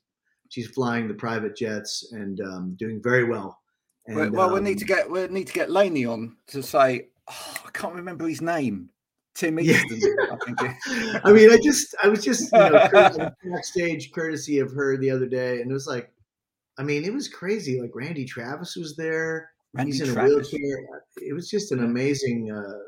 she's 0.49 0.67
flying 0.67 1.07
the 1.07 1.13
private 1.13 1.55
jets 1.55 2.11
and 2.11 2.39
um, 2.41 2.75
doing 2.77 3.01
very 3.01 3.23
well. 3.23 3.59
And, 4.05 4.31
well, 4.31 4.47
um, 4.47 4.53
we 4.53 4.61
need 4.61 4.79
to 4.79 4.85
get 4.85 5.09
we 5.09 5.27
need 5.27 5.47
to 5.47 5.53
get 5.53 5.71
Lainey 5.71 6.05
on 6.05 6.37
to 6.47 6.61
say 6.63 7.07
oh, 7.29 7.55
I 7.65 7.69
can't 7.71 7.95
remember 7.95 8.27
his 8.27 8.41
name. 8.41 8.89
Tim 9.33 9.59
Easton 9.59 9.99
yeah. 9.99 10.25
I 10.31 10.45
think 10.45 11.21
I 11.25 11.31
mean 11.31 11.51
I 11.51 11.57
just 11.61 11.95
I 12.03 12.07
was 12.07 12.23
just 12.23 12.51
you 12.51 12.57
know 12.57 13.31
backstage 13.51 14.11
courtesy 14.11 14.59
of 14.59 14.71
her 14.71 14.97
the 14.97 15.11
other 15.11 15.27
day 15.27 15.61
and 15.61 15.69
it 15.69 15.73
was 15.73 15.85
like 15.85 16.11
I 16.77 16.83
mean 16.83 17.03
it 17.03 17.13
was 17.13 17.27
crazy 17.27 17.81
like 17.81 17.91
Randy 17.93 18.25
Travis 18.25 18.75
was 18.75 18.95
there 18.95 19.51
Randy 19.73 19.91
he's 19.91 20.01
in 20.01 20.13
Travis. 20.13 20.53
a 20.53 20.57
wheelchair 20.57 20.85
it 21.17 21.33
was 21.33 21.49
just 21.49 21.71
an 21.71 21.83
amazing 21.83 22.51
uh, 22.51 22.79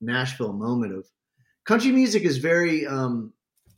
Nashville 0.00 0.52
moment 0.52 0.94
of 0.94 1.06
country 1.64 1.92
music 1.92 2.22
is 2.24 2.38
very 2.38 2.86
um, 2.86 3.32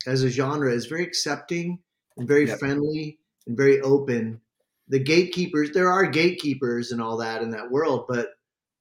as 0.07 0.23
a 0.23 0.31
genre 0.31 0.73
is 0.73 0.87
very 0.87 1.05
accepting 1.05 1.79
and 2.17 2.27
very 2.27 2.47
yep. 2.47 2.59
friendly 2.59 3.19
and 3.47 3.57
very 3.57 3.81
open 3.81 4.41
the 4.89 4.99
gatekeepers. 4.99 5.71
There 5.71 5.91
are 5.91 6.07
gatekeepers 6.07 6.93
and 6.93 7.01
all 7.01 7.19
that 7.19 7.43
in 7.43 7.51
that 7.51 7.71
world, 7.71 8.07
but 8.09 8.31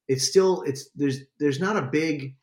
it's 0.07 0.27
still 0.27 0.63
it's 0.63 0.89
there's 0.95 1.19
there's 1.39 1.59
not 1.59 1.75
a 1.75 1.81
big 1.81 2.35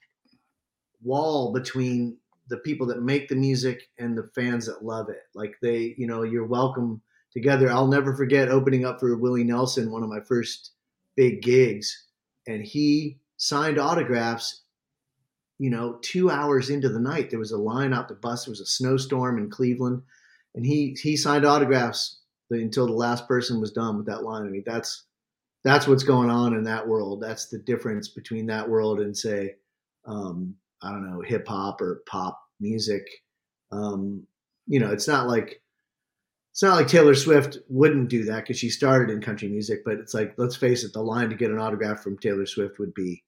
wall 1.03 1.53
between 1.53 2.19
the 2.49 2.59
people 2.59 2.87
that 2.87 3.03
make 3.03 3.29
the 3.29 3.37
music 3.37 3.88
and 3.99 4.17
the 4.17 4.31
fans 4.35 4.67
that 4.67 4.85
love 4.85 5.09
it. 5.09 5.23
Like 5.35 5.55
they, 5.62 5.95
you 5.97 6.07
know, 6.07 6.23
you're 6.23 6.47
welcome 6.47 7.01
together. 7.35 7.70
I'll 7.70 7.88
never 7.88 8.14
forget 8.14 8.49
opening 8.49 8.85
up 8.85 9.01
for 9.01 9.16
Willie 9.16 9.44
Nelson, 9.44 9.90
one 9.90 10.03
of 10.03 10.09
my 10.09 10.20
first 10.20 10.73
big 11.16 11.42
gigs, 11.42 12.07
and 12.47 12.64
he 12.64 13.18
signed 13.37 13.79
autographs. 13.79 14.62
You 15.59 15.70
know, 15.70 15.99
two 16.03 16.31
hours 16.31 16.68
into 16.68 16.88
the 16.88 16.99
night, 16.99 17.31
there 17.31 17.38
was 17.38 17.53
a 17.53 17.57
line 17.57 17.92
out 17.92 18.09
the 18.09 18.14
bus. 18.14 18.44
There 18.44 18.53
was 18.53 18.61
a 18.61 18.66
snowstorm 18.66 19.38
in 19.38 19.51
Cleveland, 19.51 20.03
and 20.55 20.66
he 20.66 20.97
he 21.01 21.16
signed 21.16 21.44
autographs 21.44 22.20
until 22.51 22.87
the 22.87 22.92
last 22.92 23.29
person 23.29 23.61
was 23.61 23.73
done 23.73 23.97
with 23.97 24.07
that 24.07 24.25
line. 24.25 24.47
I 24.47 24.51
mean, 24.51 24.64
that's 24.66 25.05
that's 25.64 25.87
what's 25.87 26.05
going 26.05 26.31
on 26.31 26.55
in 26.55 26.64
that 26.64 26.87
world. 26.87 27.23
That's 27.23 27.47
the 27.49 27.59
difference 27.59 28.09
between 28.09 28.47
that 28.47 28.68
world 28.68 29.01
and 29.01 29.16
say, 29.16 29.57
um, 30.07 30.55
I 30.83 30.90
don't 30.90 31.09
know, 31.11 31.20
hip 31.23 31.49
hop 31.49 31.81
or 31.81 32.03
pop 32.07 32.40
music. 32.61 33.07
Um, 33.73 34.27
you 34.66 34.79
know, 34.79 34.90
it's 34.92 35.09
not 35.09 35.27
like 35.27 35.62
it's 36.55 36.62
not 36.62 36.77
like 36.77 36.87
Taylor 36.87 37.17
Swift 37.17 37.59
wouldn't 37.69 38.09
do 38.09 38.23
that 38.27 38.43
because 38.43 38.57
she 38.57 38.71
started 38.71 39.12
in 39.12 39.21
country 39.21 39.49
music, 39.49 39.85
but 39.85 39.95
it's 39.95 40.14
like 40.14 40.35
let's 40.37 40.55
face 40.55 40.85
it, 40.85 40.93
the 40.93 41.03
line 41.03 41.29
to 41.29 41.35
get 41.35 41.51
an 41.51 41.59
autograph 41.59 42.01
from 42.01 42.17
Taylor 42.17 42.47
Swift 42.47 42.79
would 42.79 42.95
be 42.95 43.25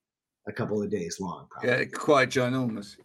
a 0.47 0.53
couple 0.53 0.81
of 0.81 0.91
days 0.91 1.19
long. 1.19 1.49
Probably. 1.51 1.71
Yeah, 1.71 1.85
quite 1.87 2.31
ginormous. 2.31 2.99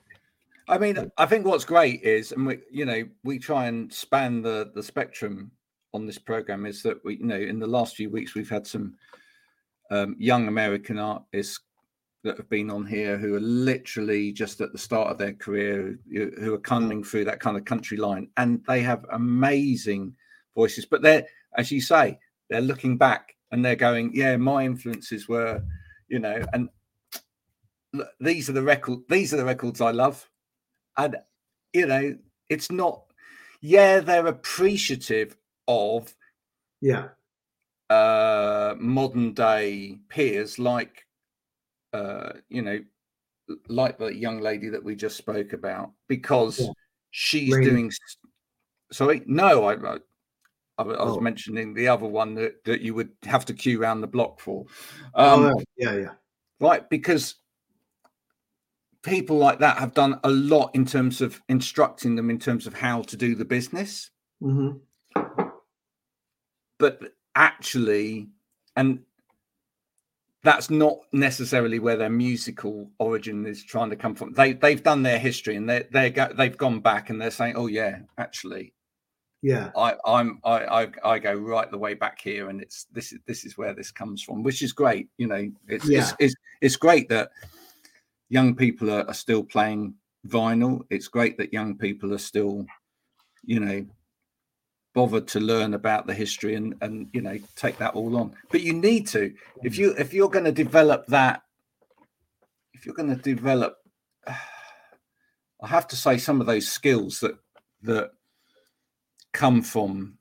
I 0.69 0.77
mean, 0.77 1.11
I 1.17 1.25
think 1.25 1.47
what's 1.47 1.65
great 1.65 2.03
is, 2.03 2.33
and 2.33 2.45
we, 2.45 2.59
you 2.69 2.85
know, 2.85 3.03
we 3.23 3.39
try 3.39 3.65
and 3.65 3.91
span 3.91 4.43
the 4.43 4.71
the 4.75 4.83
spectrum 4.83 5.49
on 5.91 6.05
this 6.05 6.19
program 6.19 6.67
is 6.67 6.83
that 6.83 7.03
we, 7.03 7.17
you 7.17 7.25
know, 7.25 7.39
in 7.39 7.57
the 7.57 7.65
last 7.65 7.95
few 7.95 8.11
weeks 8.11 8.35
we've 8.35 8.47
had 8.47 8.67
some 8.67 8.93
um, 9.89 10.15
young 10.19 10.47
American 10.47 10.99
artists 10.99 11.61
that 12.23 12.37
have 12.37 12.49
been 12.49 12.69
on 12.69 12.85
here 12.85 13.17
who 13.17 13.35
are 13.35 13.39
literally 13.41 14.31
just 14.31 14.61
at 14.61 14.71
the 14.71 14.77
start 14.77 15.09
of 15.09 15.17
their 15.17 15.33
career, 15.33 15.97
who 16.11 16.53
are 16.53 16.59
coming 16.59 17.03
through 17.03 17.25
that 17.25 17.39
kind 17.39 17.57
of 17.57 17.65
country 17.65 17.97
line, 17.97 18.29
and 18.37 18.63
they 18.67 18.81
have 18.81 19.05
amazing 19.11 20.15
voices. 20.55 20.85
But 20.85 21.01
they're, 21.01 21.25
as 21.57 21.71
you 21.71 21.81
say, 21.81 22.19
they're 22.49 22.61
looking 22.61 22.97
back 22.97 23.35
and 23.51 23.65
they're 23.65 23.75
going, 23.75 24.11
"Yeah, 24.13 24.37
my 24.37 24.65
influences 24.65 25.27
were, 25.27 25.63
you 26.09 26.19
know, 26.19 26.45
and 26.53 26.69
these 28.19 28.49
are 28.49 28.53
the 28.53 28.61
record, 28.61 28.99
these 29.09 29.33
are 29.33 29.37
the 29.37 29.45
records 29.45 29.81
I 29.81 29.91
love," 29.91 30.29
and 30.97 31.17
you 31.73 31.85
know, 31.87 32.17
it's 32.49 32.71
not. 32.71 33.03
Yeah, 33.61 33.99
they're 33.99 34.27
appreciative 34.27 35.37
of, 35.67 36.13
yeah, 36.81 37.09
uh, 37.89 38.75
modern 38.79 39.33
day 39.33 39.99
peers 40.09 40.59
like 40.59 41.05
uh, 41.93 42.33
you 42.49 42.61
know 42.61 42.79
like 43.67 43.97
the 43.97 44.07
young 44.07 44.39
lady 44.39 44.69
that 44.69 44.83
we 44.83 44.95
just 44.95 45.17
spoke 45.17 45.53
about 45.53 45.91
because 46.07 46.59
yeah. 46.59 46.69
she's 47.09 47.53
Rain. 47.53 47.63
doing 47.63 47.91
sorry 48.91 49.21
no 49.25 49.65
i 49.65 49.73
i, 49.73 49.97
I 50.77 50.83
was 50.83 51.17
oh. 51.17 51.19
mentioning 51.19 51.73
the 51.73 51.87
other 51.89 52.05
one 52.05 52.35
that, 52.35 52.63
that 52.63 52.81
you 52.81 52.93
would 52.93 53.09
have 53.23 53.45
to 53.45 53.53
queue 53.53 53.81
around 53.81 54.01
the 54.01 54.07
block 54.07 54.39
for 54.39 54.65
um, 55.15 55.45
oh, 55.45 55.63
yeah 55.77 55.95
yeah 55.95 56.11
right 56.59 56.89
because 56.89 57.35
people 59.03 59.37
like 59.37 59.59
that 59.59 59.77
have 59.77 59.93
done 59.93 60.19
a 60.23 60.29
lot 60.29 60.71
in 60.73 60.85
terms 60.85 61.19
of 61.19 61.41
instructing 61.49 62.15
them 62.15 62.29
in 62.29 62.39
terms 62.39 62.67
of 62.67 62.73
how 62.73 63.01
to 63.01 63.17
do 63.17 63.35
the 63.35 63.43
business 63.43 64.11
mm-hmm. 64.41 64.77
but 66.77 67.01
actually, 67.35 68.29
and 68.75 68.99
that's 70.43 70.69
not 70.69 70.99
necessarily 71.11 71.79
where 71.79 71.97
their 71.97 72.09
musical 72.09 72.89
origin 72.97 73.45
is 73.45 73.63
trying 73.63 73.89
to 73.91 73.95
come 73.95 74.15
from. 74.15 74.33
They 74.33 74.53
they've 74.53 74.81
done 74.81 75.03
their 75.03 75.19
history 75.19 75.55
and 75.55 75.69
they 75.69 75.85
they 75.91 76.09
go, 76.09 76.29
they've 76.35 76.57
gone 76.57 76.79
back 76.79 77.09
and 77.09 77.21
they're 77.21 77.31
saying, 77.31 77.55
oh 77.55 77.67
yeah, 77.67 77.99
actually, 78.17 78.73
yeah, 79.41 79.71
I 79.75 79.95
I'm 80.05 80.39
I, 80.43 80.83
I 80.83 80.87
I 81.03 81.19
go 81.19 81.33
right 81.33 81.69
the 81.69 81.77
way 81.77 81.93
back 81.93 82.19
here, 82.21 82.49
and 82.49 82.61
it's 82.61 82.87
this 82.91 83.11
is 83.11 83.19
this 83.27 83.45
is 83.45 83.57
where 83.57 83.73
this 83.73 83.91
comes 83.91 84.23
from, 84.23 84.41
which 84.41 84.61
is 84.61 84.73
great. 84.73 85.09
You 85.17 85.27
know, 85.27 85.51
it's 85.67 85.87
yeah. 85.87 85.99
it's, 85.99 86.13
it's, 86.19 86.35
it's 86.61 86.75
great 86.75 87.07
that 87.09 87.31
young 88.29 88.55
people 88.55 88.89
are, 88.89 89.07
are 89.07 89.13
still 89.13 89.43
playing 89.43 89.93
vinyl. 90.27 90.81
It's 90.89 91.07
great 91.07 91.37
that 91.37 91.53
young 91.53 91.77
people 91.77 92.13
are 92.13 92.19
still, 92.19 92.65
you 93.43 93.59
know, 93.59 93.85
bothered 94.93 95.27
to 95.29 95.39
learn 95.39 95.73
about 95.73 96.07
the 96.07 96.13
history 96.13 96.55
and 96.55 96.75
and 96.81 97.09
you 97.13 97.21
know 97.21 97.37
take 97.55 97.77
that 97.77 97.93
all 97.93 98.17
on. 98.17 98.35
But 98.49 98.61
you 98.61 98.73
need 98.73 99.07
to. 99.07 99.33
If 99.63 99.77
you 99.77 99.95
if 99.97 100.13
you're 100.13 100.29
going 100.29 100.45
to 100.45 100.51
develop 100.51 101.05
that 101.07 101.43
if 102.81 102.87
you're 102.87 102.95
going 102.95 103.15
to 103.15 103.21
develop 103.21 103.77
i 104.27 105.67
have 105.67 105.87
to 105.87 105.95
say 105.95 106.17
some 106.17 106.41
of 106.41 106.47
those 106.47 106.67
skills 106.67 107.19
that 107.19 107.37
that 107.83 108.11
come 109.33 109.61
from 109.61 110.17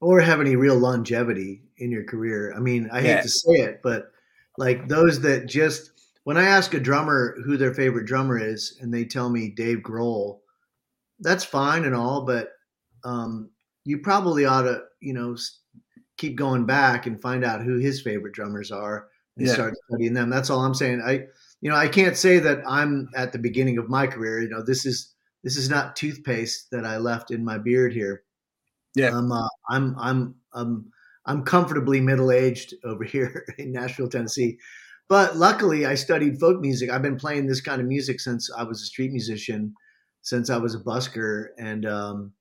or 0.00 0.20
have 0.20 0.40
any 0.40 0.54
real 0.54 0.76
longevity 0.76 1.62
in 1.78 1.90
your 1.90 2.04
career. 2.04 2.54
I 2.56 2.60
mean 2.60 2.88
i 2.92 3.00
hate 3.00 3.22
to 3.22 3.28
say 3.28 3.54
it 3.54 3.80
but 3.82 4.12
like 4.56 4.86
those 4.86 5.20
that 5.22 5.46
just 5.46 5.90
when 6.22 6.36
i 6.36 6.44
ask 6.44 6.74
a 6.74 6.80
drummer 6.80 7.36
who 7.44 7.56
their 7.56 7.74
favorite 7.74 8.06
drummer 8.06 8.38
is 8.38 8.78
and 8.80 8.94
they 8.94 9.04
tell 9.04 9.28
me 9.28 9.50
dave 9.50 9.78
grohl 9.78 10.38
that's 11.18 11.44
fine 11.44 11.84
and 11.84 11.94
all 11.94 12.24
but 12.24 12.50
um, 13.04 13.50
you 13.86 13.98
probably 13.98 14.44
ought 14.44 14.62
to, 14.62 14.82
you 15.00 15.14
know, 15.14 15.36
keep 16.18 16.36
going 16.36 16.66
back 16.66 17.06
and 17.06 17.20
find 17.20 17.44
out 17.44 17.62
who 17.62 17.78
his 17.78 18.02
favorite 18.02 18.34
drummers 18.34 18.72
are 18.72 19.08
and 19.36 19.46
yeah. 19.46 19.52
start 19.52 19.74
studying 19.88 20.12
them. 20.12 20.28
That's 20.28 20.50
all 20.50 20.60
I'm 20.60 20.74
saying. 20.74 21.02
I, 21.06 21.26
you 21.60 21.70
know, 21.70 21.76
I 21.76 21.88
can't 21.88 22.16
say 22.16 22.38
that 22.40 22.62
I'm 22.66 23.08
at 23.14 23.32
the 23.32 23.38
beginning 23.38 23.78
of 23.78 23.88
my 23.88 24.06
career. 24.06 24.42
You 24.42 24.48
know, 24.48 24.62
this 24.62 24.84
is 24.84 25.14
this 25.44 25.56
is 25.56 25.70
not 25.70 25.94
toothpaste 25.94 26.70
that 26.72 26.84
I 26.84 26.96
left 26.96 27.30
in 27.30 27.44
my 27.44 27.58
beard 27.58 27.92
here. 27.92 28.24
Yeah, 28.94 29.16
I'm 29.16 29.30
uh, 29.30 29.48
I'm 29.70 29.94
I'm 29.98 30.34
I'm 30.52 30.90
I'm 31.26 31.44
comfortably 31.44 32.00
middle 32.00 32.32
aged 32.32 32.74
over 32.84 33.04
here 33.14 33.46
in 33.58 33.72
Nashville, 33.72 34.08
Tennessee. 34.08 34.58
But 35.08 35.36
luckily, 35.36 35.86
I 35.86 35.94
studied 35.94 36.40
folk 36.40 36.60
music. 36.60 36.90
I've 36.90 37.02
been 37.02 37.16
playing 37.16 37.46
this 37.46 37.60
kind 37.60 37.80
of 37.80 37.86
music 37.86 38.18
since 38.18 38.50
I 38.56 38.64
was 38.64 38.82
a 38.82 38.86
street 38.86 39.12
musician, 39.12 39.72
since 40.22 40.50
I 40.50 40.56
was 40.56 40.74
a 40.74 40.80
busker, 40.80 41.48
and 41.58 41.86
um, 41.86 42.32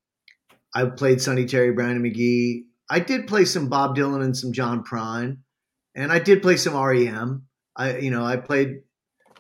I 0.76 0.86
played 0.86 1.22
Sonny 1.22 1.46
Terry, 1.46 1.72
Brownie 1.72 2.10
McGhee. 2.12 2.66
I 2.90 3.00
did 3.00 3.28
play 3.28 3.46
some 3.46 3.70
Bob 3.70 3.96
Dylan 3.96 4.22
and 4.22 4.36
some 4.36 4.52
John 4.52 4.84
Prine, 4.84 5.38
and 5.96 6.12
I 6.12 6.20
did 6.20 6.42
play 6.42 6.58
some 6.58 6.76
REM. 6.76 7.48
I, 7.78 7.98
you 7.98 8.12
know, 8.12 8.26
I 8.26 8.36
played, 8.36 8.82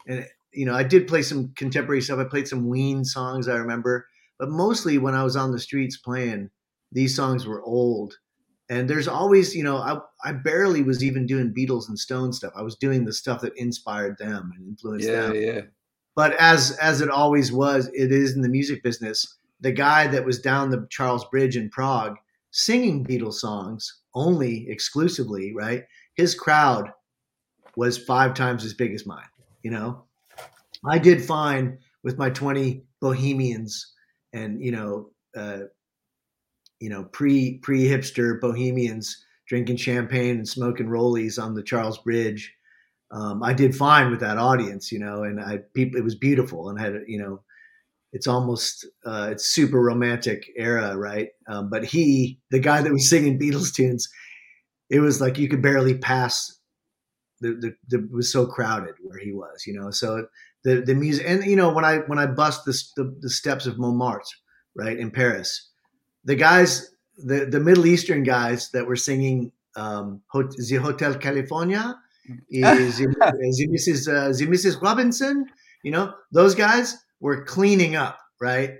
and 0.07 0.25
you 0.53 0.65
know, 0.65 0.73
I 0.73 0.83
did 0.83 1.07
play 1.07 1.21
some 1.21 1.51
contemporary 1.55 2.01
stuff. 2.01 2.19
I 2.19 2.23
played 2.23 2.47
some 2.47 2.67
Ween 2.67 3.03
songs. 3.03 3.49
I 3.49 3.57
remember, 3.57 4.07
but 4.39 4.49
mostly 4.49 4.97
when 4.97 5.13
I 5.13 5.23
was 5.23 5.35
on 5.35 5.51
the 5.51 5.59
streets 5.59 5.97
playing, 5.97 6.49
these 6.91 7.15
songs 7.15 7.45
were 7.45 7.61
old. 7.61 8.17
And 8.67 8.89
there's 8.89 9.07
always, 9.07 9.55
you 9.55 9.63
know, 9.63 9.77
I, 9.77 9.99
I 10.23 10.31
barely 10.31 10.81
was 10.81 11.03
even 11.03 11.27
doing 11.27 11.53
Beatles 11.55 11.87
and 11.87 11.99
Stone 11.99 12.33
stuff. 12.33 12.53
I 12.55 12.63
was 12.63 12.75
doing 12.75 13.05
the 13.05 13.13
stuff 13.13 13.41
that 13.41 13.53
inspired 13.57 14.17
them 14.17 14.51
and 14.55 14.67
influenced 14.67 15.07
yeah, 15.07 15.21
them. 15.21 15.35
Yeah. 15.35 15.61
But 16.15 16.33
as 16.39 16.71
as 16.81 17.01
it 17.01 17.09
always 17.09 17.51
was, 17.51 17.91
it 17.93 18.11
is 18.11 18.35
in 18.35 18.41
the 18.41 18.49
music 18.49 18.81
business 18.81 19.37
the 19.65 19.71
guy 19.71 20.06
that 20.06 20.23
was 20.23 20.38
down 20.38 20.69
the 20.69 20.86
Charles 20.91 21.25
Bridge 21.25 21.58
in 21.58 21.71
Prague 21.71 22.17
singing 22.51 23.04
Beatles 23.04 23.39
songs 23.39 24.01
only 24.13 24.69
exclusively, 24.69 25.56
right? 25.56 25.86
His 26.13 26.36
crowd 26.36 26.91
was 27.75 27.97
five 27.97 28.36
times 28.36 28.63
as 28.63 28.75
big 28.75 28.93
as 28.93 29.08
mine. 29.08 29.25
You 29.63 29.71
know, 29.71 30.04
I 30.86 30.99
did 30.99 31.25
fine 31.25 31.80
with 32.04 32.19
my 32.19 32.30
20 32.30 32.84
bohemians 33.01 33.91
and, 34.34 34.62
you 34.62 34.71
know, 34.71 35.10
uh, 35.36 35.62
you 36.80 36.89
know, 36.91 37.06
pre 37.06 37.58
pre 37.58 37.86
hipster 37.86 38.39
bohemians 38.39 39.25
drinking 39.47 39.78
champagne 39.78 40.36
and 40.36 40.47
smoking 40.47 40.89
rollies 40.89 41.41
on 41.41 41.56
the 41.56 41.63
Charles 41.63 41.97
Bridge. 41.97 42.53
Um, 43.09 43.41
I 43.41 43.51
did 43.51 43.76
fine 43.76 44.11
with 44.11 44.20
that 44.20 44.38
audience, 44.38 44.91
you 44.91 44.99
know, 44.99 45.24
and 45.24 45.41
I 45.41 45.61
people 45.74 45.97
it 45.97 46.03
was 46.03 46.13
beautiful 46.13 46.70
and 46.70 46.80
I 46.80 46.84
had 46.84 47.01
you 47.07 47.18
know 47.18 47.41
it's 48.16 48.28
almost 48.28 48.88
uh, 49.05 49.28
it's 49.34 49.45
super 49.45 49.82
romantic 49.82 50.49
era, 50.55 50.95
right? 50.95 51.28
Um, 51.49 51.70
but 51.70 51.84
he, 51.84 52.39
the 52.49 52.59
guy 52.59 52.82
that 52.82 52.93
was 52.93 53.09
singing 53.09 53.38
Beatles 53.38 53.74
tunes, 53.74 54.07
it 54.89 55.01
was 55.01 55.20
like 55.20 55.38
you 55.38 55.49
could 55.49 55.61
barely 55.61 55.97
pass. 55.97 56.57
The, 57.41 57.49
the, 57.49 57.76
the 57.89 58.05
it 58.05 58.13
was 58.13 58.32
so 58.32 58.45
crowded 58.45 58.95
where 59.03 59.20
he 59.20 59.34
was, 59.34 59.66
you 59.68 59.78
know. 59.78 59.91
So 59.91 60.28
the 60.63 60.80
the 60.80 60.95
music, 60.95 61.26
and 61.28 61.43
you 61.43 61.57
know, 61.57 61.74
when 61.74 61.84
I 61.84 61.97
when 62.07 62.18
I 62.18 62.26
bust 62.26 62.63
the 62.63 62.72
the, 62.95 63.18
the 63.20 63.30
steps 63.30 63.68
of 63.68 63.78
Montmartre, 63.78 64.38
right 64.78 64.97
in 64.97 65.11
Paris, 65.11 65.70
the 66.24 66.36
guys, 66.36 66.95
the 67.18 67.45
the 67.45 67.59
Middle 67.59 67.86
Eastern 67.86 68.24
guys 68.24 68.72
that 68.72 68.88
were 68.88 68.95
singing 68.95 69.51
um, 69.76 70.22
the 70.34 70.80
Hotel 70.82 71.13
California, 71.16 71.99
is 72.49 72.99
the 72.99 73.07
Mrs. 73.74 74.07
Uh, 74.07 74.30
the 74.30 74.47
Mrs. 74.47 74.82
Robinson, 74.82 75.45
you 75.84 75.91
know, 75.91 76.13
those 76.32 76.55
guys 76.55 76.95
were 77.26 77.43
cleaning 77.43 77.95
up, 77.95 78.19
right? 78.39 78.76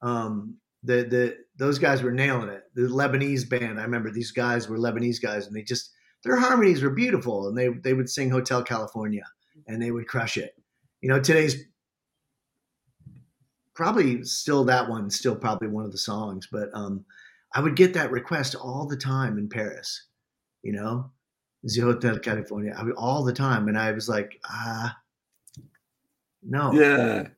Um, 0.00 0.56
the 0.82 1.04
the 1.04 1.36
those 1.58 1.78
guys 1.78 2.02
were 2.02 2.10
nailing 2.10 2.48
it. 2.48 2.62
The 2.74 2.82
Lebanese 2.88 3.46
band, 3.46 3.78
I 3.78 3.82
remember 3.82 4.10
these 4.10 4.32
guys 4.32 4.66
were 4.66 4.78
Lebanese 4.78 5.20
guys, 5.20 5.46
and 5.46 5.54
they 5.54 5.62
just 5.62 5.92
their 6.24 6.36
harmonies 6.36 6.82
were 6.82 6.88
beautiful, 6.88 7.48
and 7.48 7.56
they 7.56 7.68
they 7.68 7.92
would 7.92 8.08
sing 8.08 8.30
Hotel 8.30 8.62
California, 8.62 9.24
and 9.66 9.82
they 9.82 9.90
would 9.90 10.08
crush 10.08 10.38
it. 10.38 10.54
You 11.02 11.10
know, 11.10 11.20
today's 11.20 11.64
probably 13.74 14.24
still 14.24 14.64
that 14.64 14.88
one, 14.88 15.10
still 15.10 15.36
probably 15.36 15.68
one 15.68 15.84
of 15.84 15.92
the 15.92 15.98
songs, 15.98 16.48
but 16.50 16.70
um, 16.72 17.04
I 17.54 17.60
would 17.60 17.76
get 17.76 17.92
that 17.92 18.10
request 18.10 18.54
all 18.54 18.86
the 18.86 18.96
time 18.96 19.36
in 19.36 19.50
Paris. 19.50 20.06
You 20.62 20.72
know, 20.72 21.10
the 21.62 21.80
Hotel 21.82 22.18
California, 22.20 22.74
I 22.74 22.88
all 22.92 23.22
the 23.22 23.34
time, 23.34 23.68
and 23.68 23.78
I 23.78 23.92
was 23.92 24.08
like, 24.08 24.40
ah, 24.48 24.96
no, 26.42 26.72
Yeah. 26.72 27.28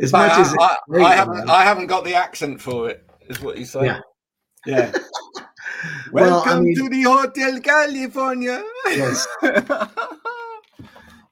As 0.00 0.12
But 0.12 0.18
much 0.28 0.32
I, 0.32 0.40
as 0.40 0.56
I, 0.58 0.76
great, 0.88 1.04
I 1.04 1.14
haven't. 1.14 1.50
I 1.50 1.62
haven't 1.64 1.86
got 1.86 2.04
the 2.04 2.14
accent 2.14 2.60
for 2.60 2.88
it, 2.90 3.08
is 3.28 3.40
what 3.40 3.58
you 3.58 3.64
say. 3.64 3.86
Yeah. 3.86 4.00
Yeah. 4.66 4.92
Well, 6.12 6.42
I 6.42 6.46
Welcome 6.46 6.64
mean- 6.64 6.76
to 6.76 6.88
the 6.88 7.02
Hotel 7.02 7.60
California. 7.60 8.62
Yes. 8.86 9.26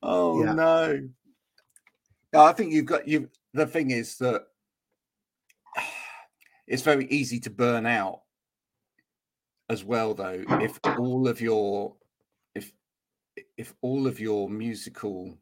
oh 0.02 0.44
Yeah. 0.44 0.52
no. 0.54 1.08
No, 2.32 2.40
I 2.44 2.52
think 2.52 2.72
you've 2.72 2.86
got 2.86 3.06
you 3.06 3.28
the 3.54 3.66
thing 3.66 3.90
is 3.92 4.16
that 4.18 4.42
it's 6.66 6.82
very 6.82 7.06
easy 7.08 7.38
to 7.40 7.50
burn 7.50 7.86
out 7.86 8.22
as 9.68 9.84
well 9.84 10.14
though 10.14 10.42
if 10.60 10.80
all 10.98 11.28
of 11.28 11.40
your 11.40 11.94
if 12.56 12.72
if 13.56 13.72
all 13.82 14.06
of 14.08 14.18
your 14.18 14.48
musical 14.50 15.38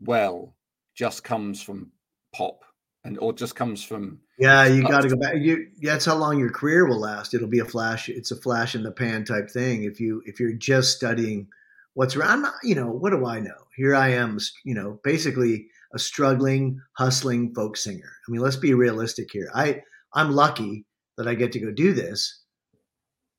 well 0.00 0.54
just 0.94 1.24
comes 1.24 1.60
from 1.62 1.90
pop 2.36 2.64
and 3.04 3.18
or 3.18 3.32
just 3.32 3.54
comes 3.54 3.82
from 3.82 4.20
Yeah, 4.38 4.66
you 4.66 4.82
got 4.82 5.02
to 5.02 5.08
go 5.08 5.16
back. 5.16 5.34
You 5.36 5.68
that's 5.80 6.04
how 6.04 6.16
long 6.16 6.38
your 6.38 6.50
career 6.50 6.86
will 6.86 7.00
last. 7.00 7.34
It'll 7.34 7.48
be 7.48 7.60
a 7.60 7.64
flash. 7.64 8.08
It's 8.08 8.30
a 8.30 8.36
flash 8.36 8.74
in 8.74 8.82
the 8.82 8.90
pan 8.90 9.24
type 9.24 9.50
thing. 9.50 9.84
If 9.84 10.00
you 10.00 10.22
if 10.26 10.40
you're 10.40 10.52
just 10.52 10.96
studying 10.96 11.48
what's 11.94 12.14
around, 12.16 12.30
I'm 12.30 12.42
not- 12.42 12.54
you 12.62 12.74
know, 12.74 12.90
what 12.90 13.10
do 13.10 13.24
I 13.24 13.40
know? 13.40 13.60
Here 13.76 13.94
I 13.94 14.08
am, 14.10 14.38
you 14.64 14.74
know, 14.74 15.00
basically 15.02 15.68
a 15.94 15.98
struggling, 15.98 16.80
hustling 16.98 17.54
folk 17.54 17.76
singer. 17.76 18.12
I 18.26 18.30
mean, 18.30 18.42
let's 18.42 18.56
be 18.56 18.74
realistic 18.74 19.28
here. 19.32 19.50
I 19.54 19.82
I'm 20.12 20.32
lucky 20.32 20.84
that 21.16 21.28
I 21.28 21.34
get 21.34 21.52
to 21.52 21.60
go 21.60 21.70
do 21.70 21.94
this, 21.94 22.42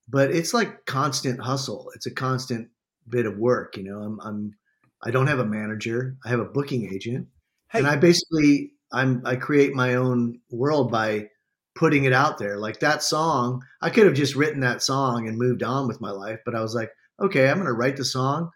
but 0.08 0.32
it's 0.32 0.54
like 0.54 0.86
constant 0.86 1.40
hustle. 1.40 1.92
It's 1.96 2.08
a 2.08 2.12
constant 2.14 2.70
bit 3.08 3.26
of 3.26 3.38
work. 3.38 3.78
You 3.78 3.84
know, 3.84 4.00
I'm 4.00 4.20
I'm 4.22 4.56
I 5.04 5.12
don't 5.12 5.28
have 5.28 5.40
a 5.40 5.46
manager. 5.46 6.18
I 6.26 6.30
have 6.30 6.40
a 6.40 6.46
booking 6.46 6.92
agent 6.92 7.28
hey 7.70 7.80
and 7.80 7.88
I 7.88 7.98
basically 7.98 8.72
I'm 8.92 9.22
I 9.26 9.36
create 9.36 9.74
my 9.74 9.96
own 9.96 10.40
world 10.50 10.92
by 10.92 11.30
putting 11.76 12.06
it 12.06 12.14
out 12.14 12.38
there. 12.38 12.58
Like 12.58 12.80
that 12.80 13.04
song, 13.04 13.64
I 13.82 13.90
could 13.90 14.06
have 14.06 14.16
just 14.16 14.36
written 14.36 14.62
that 14.62 14.82
song 14.82 15.28
and 15.28 15.38
moved 15.38 15.64
on 15.64 15.88
with 15.88 16.02
my 16.02 16.10
life, 16.12 16.40
but 16.46 16.56
I 16.56 16.62
was 16.62 16.74
like, 16.74 16.92
okay, 17.20 17.50
I'm 17.50 17.58
going 17.58 17.68
to 17.68 17.74
write 17.74 17.98
the 17.98 18.06
song, 18.06 18.50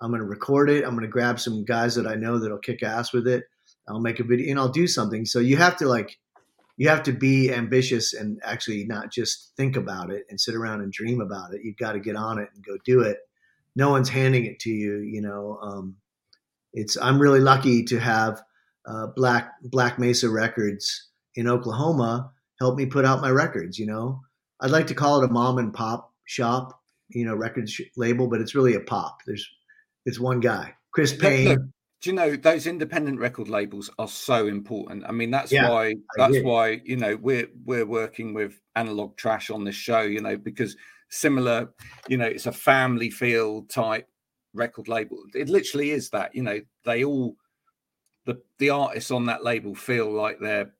I'm 0.00 0.10
going 0.10 0.20
to 0.20 0.26
record 0.26 0.68
it, 0.68 0.84
I'm 0.84 0.90
going 0.90 1.02
to 1.02 1.08
grab 1.08 1.40
some 1.40 1.64
guys 1.64 1.94
that 1.94 2.06
I 2.06 2.14
know 2.14 2.38
that'll 2.38 2.58
kick 2.58 2.82
ass 2.82 3.12
with 3.12 3.26
it. 3.26 3.44
I'll 3.88 4.00
make 4.00 4.20
a 4.20 4.24
video 4.24 4.50
and 4.50 4.58
I'll 4.58 4.68
do 4.68 4.86
something. 4.86 5.24
So 5.24 5.38
you 5.38 5.56
have 5.56 5.76
to 5.78 5.86
like 5.86 6.18
you 6.76 6.88
have 6.88 7.02
to 7.04 7.12
be 7.12 7.52
ambitious 7.52 8.12
and 8.12 8.38
actually 8.44 8.84
not 8.84 9.10
just 9.10 9.52
think 9.56 9.76
about 9.76 10.10
it 10.10 10.26
and 10.28 10.38
sit 10.38 10.54
around 10.54 10.82
and 10.82 10.92
dream 10.92 11.20
about 11.20 11.54
it. 11.54 11.62
You've 11.64 11.78
got 11.78 11.92
to 11.92 12.00
get 12.00 12.16
on 12.16 12.38
it 12.38 12.50
and 12.54 12.64
go 12.64 12.76
do 12.84 13.00
it. 13.00 13.18
No 13.74 13.90
one's 13.90 14.10
handing 14.10 14.44
it 14.44 14.60
to 14.60 14.70
you, 14.70 14.98
you 14.98 15.22
know. 15.22 15.58
Um, 15.62 15.96
it's 16.74 16.98
I'm 17.00 17.18
really 17.18 17.40
lucky 17.40 17.84
to 17.84 17.98
have 17.98 18.42
uh, 18.86 19.08
Black 19.08 19.52
Black 19.62 19.98
Mesa 19.98 20.28
Records 20.30 21.08
in 21.34 21.48
Oklahoma 21.48 22.30
helped 22.60 22.78
me 22.78 22.86
put 22.86 23.04
out 23.04 23.20
my 23.20 23.30
records. 23.30 23.78
You 23.78 23.86
know, 23.86 24.20
I'd 24.60 24.70
like 24.70 24.86
to 24.88 24.94
call 24.94 25.22
it 25.22 25.28
a 25.28 25.32
mom 25.32 25.58
and 25.58 25.72
pop 25.72 26.12
shop, 26.24 26.80
you 27.08 27.24
know, 27.24 27.34
record 27.34 27.68
sh- 27.68 27.82
label, 27.96 28.28
but 28.28 28.40
it's 28.40 28.54
really 28.54 28.74
a 28.74 28.80
pop. 28.80 29.18
There's 29.26 29.46
it's 30.04 30.20
one 30.20 30.40
guy, 30.40 30.74
Chris 30.92 31.12
Payne. 31.12 31.48
look, 31.48 31.60
do 32.02 32.10
you 32.10 32.16
know 32.16 32.36
those 32.36 32.66
independent 32.66 33.18
record 33.18 33.48
labels 33.48 33.90
are 33.98 34.08
so 34.08 34.46
important? 34.46 35.04
I 35.06 35.12
mean, 35.12 35.30
that's 35.30 35.50
Yeah, 35.52 35.70
why 35.70 35.94
that's 36.16 36.38
why 36.42 36.80
you 36.84 36.96
know 36.96 37.16
we're 37.16 37.48
we're 37.64 37.86
working 37.86 38.34
with 38.34 38.60
Analog 38.76 39.16
Trash 39.16 39.50
on 39.50 39.64
this 39.64 39.74
show. 39.74 40.02
You 40.02 40.20
know, 40.20 40.36
because 40.36 40.76
similar, 41.10 41.72
you 42.08 42.16
know, 42.16 42.26
it's 42.26 42.46
a 42.46 42.52
family 42.52 43.10
feel 43.10 43.62
type 43.64 44.08
record 44.54 44.88
label. 44.88 45.18
It 45.34 45.48
literally 45.48 45.90
is 45.90 46.10
that. 46.10 46.34
You 46.34 46.42
know, 46.42 46.60
they 46.84 47.04
all 47.04 47.36
the 48.26 48.42
the 48.58 48.70
artists 48.70 49.10
on 49.10 49.26
that 49.26 49.42
label 49.44 49.74
feel 49.74 50.10
like 50.10 50.38
they're 50.40 50.72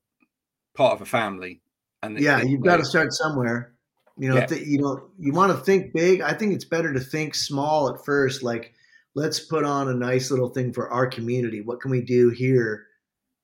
part 0.75 0.93
of 0.93 1.01
a 1.01 1.05
family. 1.05 1.61
And 2.03 2.19
yeah, 2.19 2.41
you've 2.43 2.61
got 2.61 2.77
to 2.77 2.85
start 2.85 3.11
somewhere. 3.13 3.73
You 4.17 4.29
know, 4.29 4.35
Yeah. 4.35 4.45
th- 4.45 4.67
you 4.67 4.79
know, 4.79 5.09
you 5.17 5.31
want 5.33 5.51
to 5.51 5.63
think 5.63 5.93
big. 5.93 6.21
I 6.21 6.33
think 6.33 6.53
it's 6.53 6.65
better 6.65 6.93
to 6.93 6.99
think 6.99 7.33
small 7.35 7.89
at 7.89 8.05
first. 8.05 8.43
Like, 8.43 8.73
let's 9.15 9.39
put 9.39 9.63
on 9.63 9.89
a 9.89 9.93
nice 9.93 10.29
little 10.29 10.49
thing 10.49 10.73
for 10.73 10.89
our 10.91 11.07
community. 11.07 11.61
What 11.61 11.81
can 11.81 11.91
we 11.91 12.01
do 12.01 12.29
here 12.29 12.85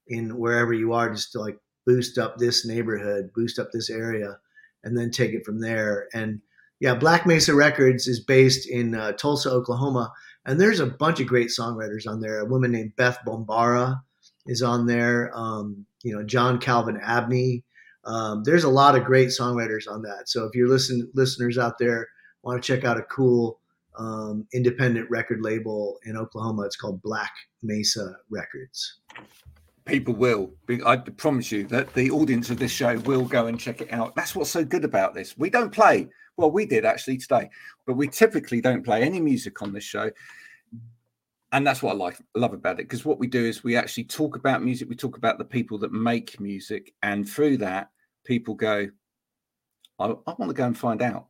in 0.08 0.38
wherever 0.38 0.74
you 0.74 0.94
are, 0.94 1.10
just 1.10 1.32
to 1.34 1.40
like 1.40 1.58
boost 1.86 2.18
up 2.18 2.38
this 2.38 2.66
neighborhood, 2.66 3.32
boost 3.34 3.60
up 3.60 3.70
this 3.72 3.90
area, 3.90 4.38
and 4.84 4.98
then 4.98 5.12
take 5.12 5.32
it 5.32 5.46
from 5.46 5.60
there. 5.60 6.08
And 6.14 6.42
yeah, 6.80 6.96
Black 6.96 7.26
Mesa 7.26 7.56
Records 7.56 8.08
is 8.08 8.20
based 8.20 8.68
in 8.70 8.96
uh, 8.96 9.14
Tulsa, 9.14 9.50
Oklahoma, 9.50 10.12
and 10.46 10.60
there's 10.60 10.80
a 10.80 10.86
bunch 10.86 11.20
of 11.20 11.28
great 11.28 11.48
songwriters 11.48 12.08
on 12.08 12.20
there. 12.20 12.40
A 12.40 12.46
woman 12.46 12.72
named 12.72 12.96
Beth 12.96 13.20
Bombara 13.26 14.02
is 14.46 14.62
on 14.62 14.86
there. 14.86 15.32
Um, 15.34 15.86
you 16.04 16.16
know, 16.16 16.24
John 16.24 16.60
Calvin 16.60 17.00
Abney. 17.02 17.64
Um, 18.06 18.44
there's 18.44 18.66
a 18.66 18.70
lot 18.70 18.96
of 18.98 19.06
great 19.06 19.30
songwriters 19.30 19.90
on 19.90 20.02
that. 20.02 20.28
So 20.28 20.44
if 20.46 20.54
you're 20.56 20.68
listen 20.68 21.10
listeners 21.14 21.58
out 21.58 21.78
there 21.78 22.08
want 22.44 22.62
to 22.62 22.68
check 22.68 22.84
out 22.84 22.98
a 22.98 23.04
cool 23.04 23.60
um, 23.98 24.46
independent 24.54 25.10
record 25.10 25.42
label 25.42 25.98
in 26.04 26.18
Oklahoma, 26.18 26.64
it's 26.64 26.76
called 26.76 27.02
Black 27.02 27.32
Mesa 27.62 28.18
Records. 28.30 29.00
people 29.86 30.14
will 30.14 30.50
i 30.86 30.96
promise 30.96 31.52
you 31.52 31.66
that 31.66 31.94
the 31.94 32.10
audience 32.10 32.50
of 32.50 32.58
this 32.58 32.72
show 32.72 32.98
will 33.00 33.26
go 33.26 33.48
and 33.48 33.60
check 33.60 33.82
it 33.82 33.92
out 33.92 34.16
that's 34.16 34.34
what's 34.34 34.50
so 34.50 34.64
good 34.64 34.86
about 34.86 35.14
this 35.14 35.38
we 35.38 35.50
don't 35.50 35.72
play 35.74 36.08
well 36.38 36.52
we 36.52 36.66
did 36.66 36.86
actually 36.86 37.18
today 37.18 37.50
but 37.86 37.96
we 37.96 38.08
typically 38.08 38.62
don't 38.62 38.84
play 38.84 39.02
any 39.04 39.20
music 39.20 39.62
on 39.62 39.74
this 39.74 39.84
show 39.84 40.10
and 41.52 41.66
that's 41.66 41.84
what 41.84 41.92
i 41.92 41.96
like 41.96 42.18
love 42.36 42.54
about 42.54 42.80
it 42.80 42.88
because 42.90 43.06
what 43.06 43.20
we 43.20 43.28
do 43.28 43.44
is 43.44 43.64
we 43.64 43.76
actually 43.76 44.04
talk 44.04 44.36
about 44.36 44.64
music 44.64 44.90
we 44.90 44.96
talk 44.96 45.18
about 45.18 45.38
the 45.38 45.46
people 45.46 45.78
that 45.78 45.92
make 45.92 46.40
music 46.40 46.94
and 47.04 47.30
through 47.30 47.58
that 47.58 47.90
people 48.26 48.54
go 48.56 48.88
i, 50.00 50.06
I 50.06 50.34
want 50.38 50.50
to 50.50 50.54
go 50.54 50.66
and 50.66 50.78
find 50.78 51.02
out 51.02 51.28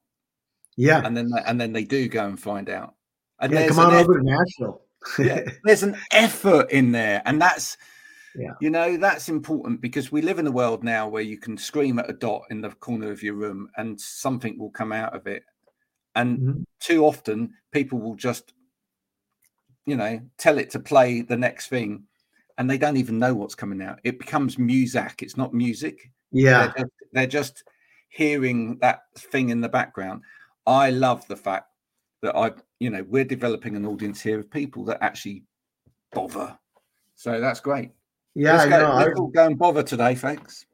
Yeah, 0.75 1.05
and 1.05 1.15
then 1.15 1.31
and 1.45 1.59
then 1.59 1.73
they 1.73 1.83
do 1.83 2.07
go 2.07 2.25
and 2.25 2.39
find 2.39 2.69
out 2.69 2.95
and 3.43 3.53
yeah. 3.53 3.67
Come 3.67 3.79
on 3.79 3.93
over 3.93 4.17
to 4.19 4.23
Nashville. 4.23 4.81
yeah, 5.19 5.41
there's 5.63 5.83
an 5.83 5.97
effort 6.11 6.71
in 6.71 6.91
there, 6.91 7.21
and 7.25 7.41
that's 7.41 7.77
Yeah. 8.35 8.53
you 8.59 8.69
know 8.69 8.97
that's 8.97 9.29
important 9.29 9.79
because 9.81 10.11
we 10.11 10.21
live 10.21 10.39
in 10.39 10.47
a 10.47 10.51
world 10.51 10.83
now 10.83 11.07
where 11.07 11.21
you 11.21 11.37
can 11.37 11.57
scream 11.57 11.99
at 11.99 12.09
a 12.09 12.13
dot 12.13 12.43
in 12.49 12.61
the 12.61 12.69
corner 12.71 13.11
of 13.11 13.21
your 13.21 13.35
room 13.35 13.69
and 13.77 13.99
something 13.99 14.57
will 14.57 14.71
come 14.71 14.91
out 14.91 15.15
of 15.15 15.27
it, 15.27 15.43
and 16.15 16.39
Mhm. 16.39 16.65
too 16.79 17.05
often 17.05 17.53
people 17.71 17.99
will 17.99 18.15
just 18.15 18.53
you 19.85 19.95
know 19.95 20.19
tell 20.37 20.57
it 20.57 20.69
to 20.71 20.79
play 20.79 21.21
the 21.21 21.37
next 21.37 21.67
thing, 21.67 22.07
and 22.57 22.69
they 22.69 22.77
don't 22.77 22.97
even 22.97 23.19
know 23.19 23.33
what's 23.33 23.55
coming 23.55 23.81
out. 23.81 23.99
It 24.03 24.19
becomes 24.19 24.57
music. 24.57 25.21
It's 25.21 25.37
not 25.37 25.53
music. 25.53 26.11
Yeah, 26.31 26.71
They're, 26.75 26.83
just, 26.85 26.91
they're 27.11 27.27
just 27.27 27.63
hearing 28.09 28.77
that 28.79 29.01
thing 29.17 29.49
in 29.49 29.61
the 29.61 29.69
background. 29.69 30.23
I 30.65 30.89
love 30.91 31.27
the 31.27 31.35
fact 31.35 31.67
that 32.21 32.35
I, 32.35 32.51
you 32.79 32.89
know, 32.89 33.03
we're 33.03 33.25
developing 33.25 33.75
an 33.75 33.85
audience 33.85 34.21
here 34.21 34.39
of 34.39 34.49
people 34.49 34.85
that 34.85 35.03
actually 35.03 35.43
bother. 36.11 36.57
So 37.15 37.39
that's 37.39 37.59
great. 37.59 37.91
Yeah. 38.35 38.57
let's 38.57 38.69
know. 38.69 38.91
I, 38.91 39.11
all 39.13 39.27
go 39.27 39.45
and 39.45 39.57
bother 39.57 39.83
today, 39.83 40.15
thanks. 40.15 40.65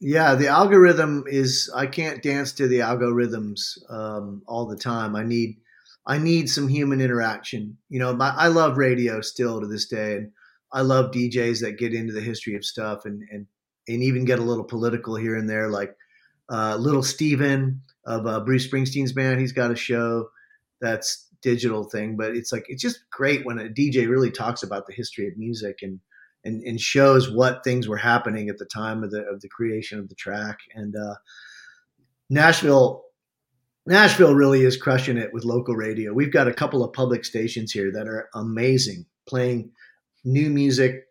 Yeah, 0.00 0.34
the 0.34 0.48
algorithm 0.48 1.24
is 1.26 1.70
I 1.74 1.86
can't 1.86 2.22
dance 2.22 2.52
to 2.54 2.66
the 2.66 2.80
algorithms 2.80 3.78
um, 3.88 4.42
all 4.46 4.66
the 4.66 4.76
time. 4.76 5.14
I 5.14 5.22
need 5.22 5.58
I 6.06 6.18
need 6.18 6.50
some 6.50 6.68
human 6.68 7.00
interaction. 7.00 7.78
You 7.88 8.00
know, 8.00 8.12
my, 8.12 8.30
I 8.30 8.48
love 8.48 8.76
radio 8.76 9.20
still 9.20 9.60
to 9.60 9.66
this 9.66 9.86
day, 9.86 10.16
and 10.16 10.32
I 10.72 10.80
love 10.80 11.12
DJs 11.12 11.60
that 11.60 11.78
get 11.78 11.94
into 11.94 12.12
the 12.12 12.20
history 12.20 12.56
of 12.56 12.64
stuff 12.64 13.04
and 13.04 13.22
and 13.30 13.46
and 13.88 14.02
even 14.02 14.24
get 14.24 14.38
a 14.38 14.42
little 14.42 14.64
political 14.64 15.16
here 15.16 15.36
and 15.36 15.48
there, 15.48 15.68
like 15.68 15.96
uh, 16.48 16.76
Little 16.76 17.02
Steven 17.02 17.80
of 18.04 18.26
uh, 18.26 18.40
Bruce 18.40 18.66
Springsteen's 18.66 19.12
band. 19.12 19.40
He's 19.40 19.52
got 19.52 19.70
a 19.70 19.76
show 19.76 20.28
that's 20.80 21.28
digital 21.42 21.84
thing, 21.84 22.16
but 22.16 22.34
it's 22.34 22.52
like 22.52 22.64
it's 22.68 22.82
just 22.82 23.08
great 23.10 23.44
when 23.44 23.58
a 23.58 23.68
DJ 23.68 24.08
really 24.08 24.30
talks 24.30 24.62
about 24.62 24.86
the 24.86 24.94
history 24.94 25.28
of 25.28 25.36
music 25.36 25.78
and 25.82 26.00
and, 26.44 26.62
and 26.62 26.80
shows 26.80 27.30
what 27.30 27.64
things 27.64 27.88
were 27.88 27.96
happening 27.96 28.48
at 28.48 28.58
the 28.58 28.66
time 28.66 29.04
of 29.04 29.10
the 29.10 29.22
of 29.22 29.40
the 29.40 29.48
creation 29.48 29.98
of 29.98 30.08
the 30.08 30.14
track. 30.14 30.58
And 30.74 30.94
uh, 30.96 31.14
Nashville, 32.30 33.04
Nashville 33.86 34.34
really 34.34 34.62
is 34.62 34.76
crushing 34.76 35.18
it 35.18 35.32
with 35.32 35.44
local 35.44 35.74
radio. 35.74 36.12
We've 36.12 36.32
got 36.32 36.48
a 36.48 36.54
couple 36.54 36.82
of 36.82 36.92
public 36.92 37.24
stations 37.24 37.72
here 37.72 37.92
that 37.92 38.08
are 38.08 38.28
amazing, 38.34 39.06
playing 39.26 39.70
new 40.24 40.50
music 40.50 41.04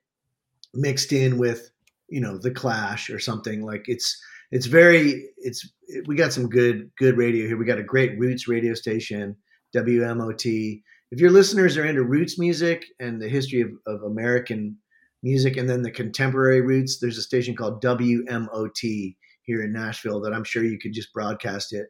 mixed 0.74 1.12
in 1.12 1.38
with 1.38 1.70
you 2.10 2.22
know 2.22 2.38
the 2.38 2.52
Clash 2.52 3.10
or 3.10 3.20
something 3.20 3.66
like 3.66 3.84
it's 3.88 4.22
it's 4.52 4.66
very 4.66 5.30
it's 5.38 5.68
we 6.06 6.16
got 6.16 6.34
some 6.34 6.50
good 6.50 6.92
good 6.98 7.18
radio 7.18 7.48
here. 7.48 7.58
We 7.58 7.66
got 7.66 7.80
a 7.80 7.84
great 7.84 8.20
roots 8.20 8.48
radio 8.48 8.74
station, 8.74 9.36
WMOT. 9.76 10.82
If 11.12 11.20
your 11.20 11.32
listeners 11.32 11.78
are 11.78 11.86
into 11.86 12.04
roots 12.04 12.40
music 12.40 12.86
and 13.00 13.22
the 13.22 13.28
history 13.28 13.62
of, 13.62 13.72
of 13.86 14.04
American 14.04 14.78
music 15.24 15.58
and 15.58 15.70
then 15.70 15.82
the 15.82 15.92
contemporary 15.92 16.62
roots, 16.62 17.00
there's 17.00 17.18
a 17.18 17.24
station 17.24 17.56
called 17.56 17.84
WMOT 17.84 19.16
here 19.44 19.64
in 19.64 19.74
Nashville 19.74 20.22
that 20.22 20.34
I'm 20.34 20.44
sure 20.44 20.64
you 20.64 20.80
could 20.80 20.94
just 20.94 21.14
broadcast 21.14 21.74
it 21.74 21.88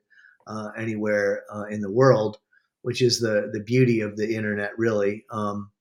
uh, 0.48 0.70
anywhere 0.78 1.44
uh, 1.54 1.66
in 1.66 1.82
the 1.82 1.92
world, 1.92 2.38
which 2.82 3.02
is 3.02 3.20
the 3.20 3.50
the 3.54 3.62
beauty 3.62 4.02
of 4.02 4.18
the 4.18 4.36
internet, 4.36 4.72
really. 4.78 5.26
Um, 5.32 5.72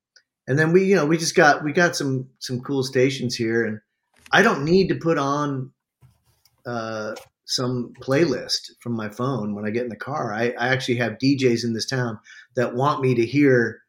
and 0.47 0.59
then 0.59 0.73
we, 0.73 0.85
you 0.85 0.97
know, 0.97 1.07
we 1.07 1.17
just 1.17 1.35
got 1.35 1.65
we 1.65 1.73
got 1.73 1.97
some 1.97 2.29
some 2.39 2.61
cool 2.61 2.83
stations 2.83 3.37
here, 3.37 3.65
and 3.65 3.81
I 4.33 4.43
don't 4.43 4.65
need 4.65 4.89
to 4.89 4.97
put 4.97 5.19
on 5.19 5.73
uh, 6.67 7.15
some 7.45 7.93
playlist 8.01 8.71
from 8.81 8.93
my 8.93 9.09
phone 9.09 9.55
when 9.55 9.67
I 9.67 9.71
get 9.71 9.85
in 9.85 9.91
the 9.91 9.97
car. 9.97 10.33
I, 10.33 10.51
I 10.51 10.69
actually 10.69 10.97
have 10.97 11.19
DJs 11.19 11.65
in 11.65 11.73
this 11.73 11.87
town 11.87 12.19
that 12.57 12.75
want 12.75 13.01
me 13.01 13.15
to 13.15 13.27
hear 13.27 13.83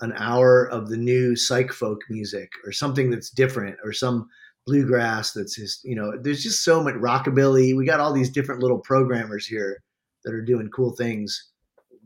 an 0.00 0.12
hour 0.16 0.64
of 0.64 0.88
the 0.88 0.96
new 0.96 1.36
psych 1.36 1.72
folk 1.72 2.00
music 2.10 2.50
or 2.64 2.72
something 2.72 3.10
that's 3.10 3.30
different 3.30 3.76
or 3.84 3.92
some 3.92 4.28
bluegrass 4.66 5.32
that's 5.32 5.54
just 5.56 5.84
you 5.84 5.94
know 5.94 6.12
there's 6.20 6.42
just 6.42 6.64
so 6.64 6.82
much 6.82 6.94
rockabilly. 6.94 7.76
We 7.76 7.86
got 7.86 8.00
all 8.00 8.12
these 8.12 8.30
different 8.30 8.62
little 8.62 8.78
programmers 8.78 9.46
here 9.46 9.82
that 10.24 10.34
are 10.34 10.42
doing 10.42 10.70
cool 10.70 10.92
things 10.92 11.50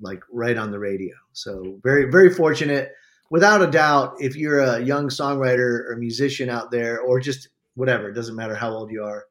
like 0.00 0.22
right 0.30 0.56
on 0.56 0.70
the 0.70 0.78
radio. 0.78 1.14
So 1.32 1.78
very 1.82 2.10
very 2.10 2.32
fortunate. 2.32 2.92
Without 3.30 3.62
a 3.62 3.70
doubt 3.70 4.14
if 4.18 4.36
you're 4.36 4.60
a 4.60 4.80
young 4.80 5.08
songwriter 5.08 5.88
or 5.88 5.96
musician 5.98 6.50
out 6.50 6.70
there 6.70 7.00
or 7.00 7.20
just 7.20 7.48
whatever 7.74 8.08
it 8.08 8.14
doesn't 8.14 8.36
matter 8.36 8.54
how 8.54 8.72
old 8.72 8.90
you 8.90 9.04
are 9.04 9.24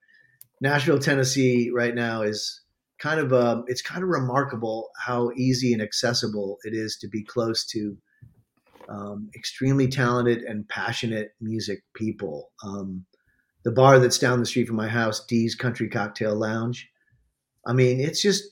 Nashville, 0.61 0.99
Tennessee, 0.99 1.69
right 1.73 1.95
now 1.95 2.21
is 2.21 2.61
kind 2.99 3.19
of 3.19 3.31
um, 3.31 3.63
it's 3.67 3.81
kind 3.81 4.03
of 4.03 4.09
remarkable 4.09 4.89
how 4.97 5.31
easy 5.37 5.73
and 5.73 5.81
accessible 5.81 6.57
it 6.63 6.73
is 6.73 6.97
to 6.97 7.07
be 7.07 7.23
close 7.23 7.65
to 7.67 7.97
um, 8.89 9.29
extremely 9.35 9.87
talented 9.87 10.43
and 10.43 10.67
passionate 10.67 11.33
music 11.39 11.83
people. 11.93 12.51
Um, 12.63 13.05
the 13.63 13.71
bar 13.71 13.99
that's 13.99 14.19
down 14.19 14.39
the 14.39 14.45
street 14.45 14.67
from 14.67 14.77
my 14.77 14.87
house, 14.87 15.25
Dee's 15.25 15.55
Country 15.55 15.89
Cocktail 15.89 16.35
Lounge. 16.35 16.89
I 17.65 17.73
mean, 17.73 17.99
it's 17.99 18.21
just 18.21 18.43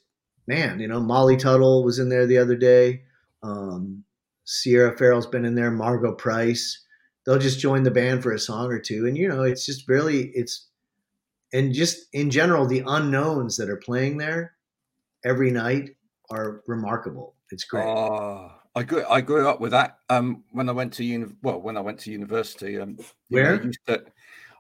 man, 0.48 0.80
you 0.80 0.88
know, 0.88 1.00
Molly 1.00 1.38
Tuttle 1.38 1.84
was 1.84 2.00
in 2.00 2.10
there 2.10 2.26
the 2.26 2.38
other 2.38 2.56
day. 2.56 3.02
Um, 3.44 4.04
Sierra 4.46 4.98
Farrell's 4.98 5.28
been 5.28 5.46
in 5.46 5.56
there. 5.56 5.72
Margo 5.72 6.14
Price. 6.14 6.84
They'll 7.26 7.40
just 7.40 7.60
join 7.60 7.84
the 7.84 7.92
band 7.92 8.24
for 8.24 8.32
a 8.32 8.40
song 8.40 8.72
or 8.72 8.80
two, 8.80 9.06
and 9.06 9.18
you 9.18 9.28
know, 9.28 9.44
it's 9.44 9.66
just 9.66 9.88
really 9.90 10.32
it's 10.34 10.68
and 11.54 11.74
just 11.74 12.08
in 12.14 12.30
general, 12.30 12.66
the 12.66 12.84
unknowns 12.86 13.58
that 13.58 13.70
are 13.70 13.78
playing 13.78 14.18
there 14.18 14.54
every 15.26 15.52
night 15.52 15.92
are 16.30 16.62
remarkable. 16.68 17.36
It's 17.52 17.64
great. 17.64 17.86
Oh, 17.86 18.52
I 18.78 18.84
grew 18.84 19.04
I 19.10 19.22
grew 19.22 19.50
up 19.50 19.60
with 19.60 19.72
that. 19.72 19.98
Um, 20.10 20.44
when 20.52 20.70
I 20.70 20.72
went 20.72 20.94
to 20.94 21.04
uni, 21.04 21.26
well, 21.42 21.60
when 21.60 21.78
I 21.78 21.82
went 21.82 22.00
to 22.02 22.12
university, 22.12 22.80
um, 22.80 22.98
where 23.30 23.58
know, 23.58 23.72
I, 23.88 23.92
to, 23.92 24.04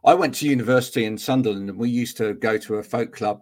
I 0.05 0.13
went 0.15 0.33
to 0.35 0.47
university 0.47 1.05
in 1.05 1.19
Sunderland, 1.19 1.69
and 1.69 1.77
we 1.77 1.89
used 1.89 2.17
to 2.17 2.33
go 2.33 2.57
to 2.57 2.75
a 2.75 2.83
folk 2.83 3.13
club. 3.13 3.41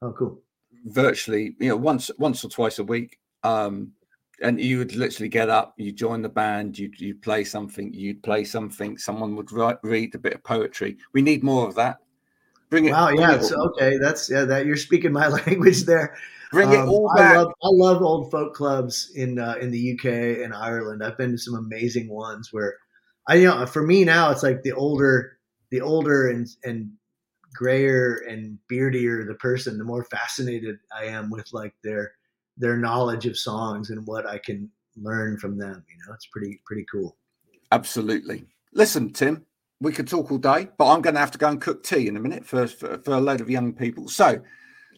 Oh, 0.00 0.12
cool! 0.12 0.40
Virtually, 0.86 1.56
you 1.60 1.68
know, 1.68 1.76
once 1.76 2.10
once 2.18 2.42
or 2.42 2.48
twice 2.48 2.78
a 2.78 2.84
week. 2.84 3.18
Um, 3.42 3.92
and 4.42 4.60
you 4.60 4.78
would 4.78 4.94
literally 4.94 5.28
get 5.28 5.48
up, 5.48 5.74
you 5.76 5.92
join 5.92 6.22
the 6.22 6.28
band, 6.28 6.78
you 6.78 6.90
you 6.96 7.14
play 7.14 7.44
something, 7.44 7.92
you'd 7.92 8.22
play 8.22 8.44
something. 8.44 8.96
Someone 8.96 9.36
would 9.36 9.52
write, 9.52 9.76
read 9.82 10.14
a 10.14 10.18
bit 10.18 10.34
of 10.34 10.42
poetry. 10.42 10.96
We 11.12 11.20
need 11.20 11.42
more 11.42 11.68
of 11.68 11.74
that. 11.74 11.98
Bring 12.70 12.86
it. 12.86 12.92
Wow. 12.92 13.10
Yeah. 13.10 13.40
Okay. 13.40 13.98
That's 13.98 14.30
yeah. 14.30 14.44
That 14.44 14.64
you're 14.64 14.76
speaking 14.76 15.12
my 15.12 15.28
language 15.46 15.84
there. 15.84 16.16
Bring 16.52 16.68
um, 16.68 16.74
it 16.74 16.88
all 16.88 17.12
back. 17.16 17.36
I 17.36 17.38
love, 17.38 17.52
I 17.62 17.68
love 17.68 18.02
old 18.02 18.30
folk 18.30 18.54
clubs 18.54 19.12
in 19.14 19.38
uh, 19.38 19.56
in 19.60 19.70
the 19.70 19.92
UK 19.92 20.44
and 20.44 20.54
Ireland. 20.54 21.02
I've 21.02 21.18
been 21.18 21.32
to 21.32 21.38
some 21.38 21.54
amazing 21.54 22.08
ones 22.08 22.52
where 22.52 22.76
I 23.28 23.36
you 23.36 23.46
know 23.46 23.66
for 23.66 23.82
me 23.82 24.04
now 24.04 24.30
it's 24.30 24.42
like 24.42 24.62
the 24.62 24.72
older 24.72 25.38
the 25.70 25.80
older 25.80 26.28
and 26.28 26.46
and 26.64 26.90
grayer 27.56 28.22
and 28.28 28.58
beardier 28.68 29.24
the 29.24 29.34
person, 29.34 29.78
the 29.78 29.84
more 29.84 30.04
fascinated 30.04 30.78
I 30.96 31.06
am 31.06 31.30
with 31.30 31.52
like 31.52 31.74
their 31.82 32.12
their 32.56 32.76
knowledge 32.76 33.26
of 33.26 33.38
songs 33.38 33.90
and 33.90 34.06
what 34.06 34.26
I 34.26 34.38
can 34.38 34.70
learn 34.96 35.38
from 35.38 35.58
them. 35.58 35.84
You 35.88 35.96
know, 36.06 36.14
it's 36.14 36.26
pretty 36.26 36.60
pretty 36.64 36.86
cool. 36.90 37.16
Absolutely. 37.72 38.44
Listen, 38.72 39.12
Tim, 39.12 39.44
we 39.80 39.92
could 39.92 40.06
talk 40.06 40.30
all 40.30 40.38
day, 40.38 40.68
but 40.78 40.92
I'm 40.92 41.00
going 41.00 41.14
to 41.14 41.20
have 41.20 41.32
to 41.32 41.38
go 41.38 41.48
and 41.48 41.60
cook 41.60 41.82
tea 41.82 42.08
in 42.08 42.16
a 42.16 42.20
minute 42.20 42.44
for 42.44 42.66
for, 42.66 42.98
for 42.98 43.14
a 43.14 43.20
load 43.20 43.40
of 43.40 43.50
young 43.50 43.72
people. 43.72 44.08
So 44.08 44.42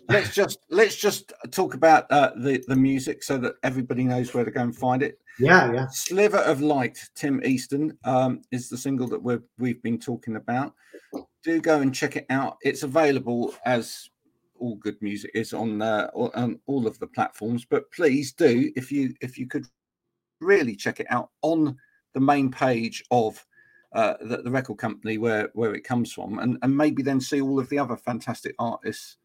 let's 0.09 0.35
just 0.35 0.59
let's 0.71 0.97
just 0.97 1.33
talk 1.51 1.75
about 1.75 2.11
uh, 2.11 2.33
the 2.37 2.63
the 2.69 2.77
music 2.77 3.23
so 3.23 3.39
that 3.39 3.55
everybody 3.63 4.05
knows 4.05 4.33
where 4.35 4.45
to 4.45 4.51
go 4.51 4.63
and 4.63 4.77
find 4.77 5.03
it. 5.03 5.21
Yeah, 5.39 5.73
yeah. 5.73 5.87
Sliver 5.89 6.39
of 6.39 6.61
Light, 6.61 6.99
Tim 7.15 7.41
Easton 7.45 7.97
um, 8.05 8.43
is 8.51 8.69
the 8.69 8.79
single 8.79 9.07
that 9.09 9.23
we've 9.23 9.43
we've 9.59 9.83
been 9.83 9.99
talking 9.99 10.37
about. 10.37 10.75
Do 11.43 11.61
go 11.61 11.81
and 11.81 11.95
check 11.95 12.17
it 12.17 12.27
out. 12.31 12.57
It's 12.63 12.83
available 12.83 13.55
as 13.65 14.11
all 14.59 14.75
good 14.77 15.01
music 15.01 15.31
is 15.35 15.53
on 15.53 15.81
uh, 15.81 16.11
on 16.15 16.59
all 16.67 16.87
of 16.87 16.99
the 16.99 17.07
platforms. 17.07 17.65
But 17.65 17.91
please 17.93 18.33
do 18.33 18.73
if 18.77 18.91
you 18.91 19.15
if 19.21 19.39
you 19.39 19.47
could 19.47 19.67
really 20.41 20.77
check 20.77 21.01
it 21.01 21.07
out 21.11 21.31
on 21.43 21.77
the 22.15 22.21
main 22.21 22.51
page 22.51 23.05
of 23.11 23.45
uh, 23.93 24.15
the, 24.21 24.39
the, 24.39 24.51
record 24.51 24.77
company 24.77 25.19
where 25.19 25.49
where 25.55 25.75
it 25.75 25.83
comes 25.83 26.13
from, 26.13 26.39
and 26.41 26.59
and 26.63 26.77
maybe 26.77 27.03
then 27.03 27.21
see 27.21 27.41
all 27.41 27.59
of 27.59 27.69
the 27.69 27.79
other 27.79 27.97
fantastic 27.97 28.55
artists 28.59 29.17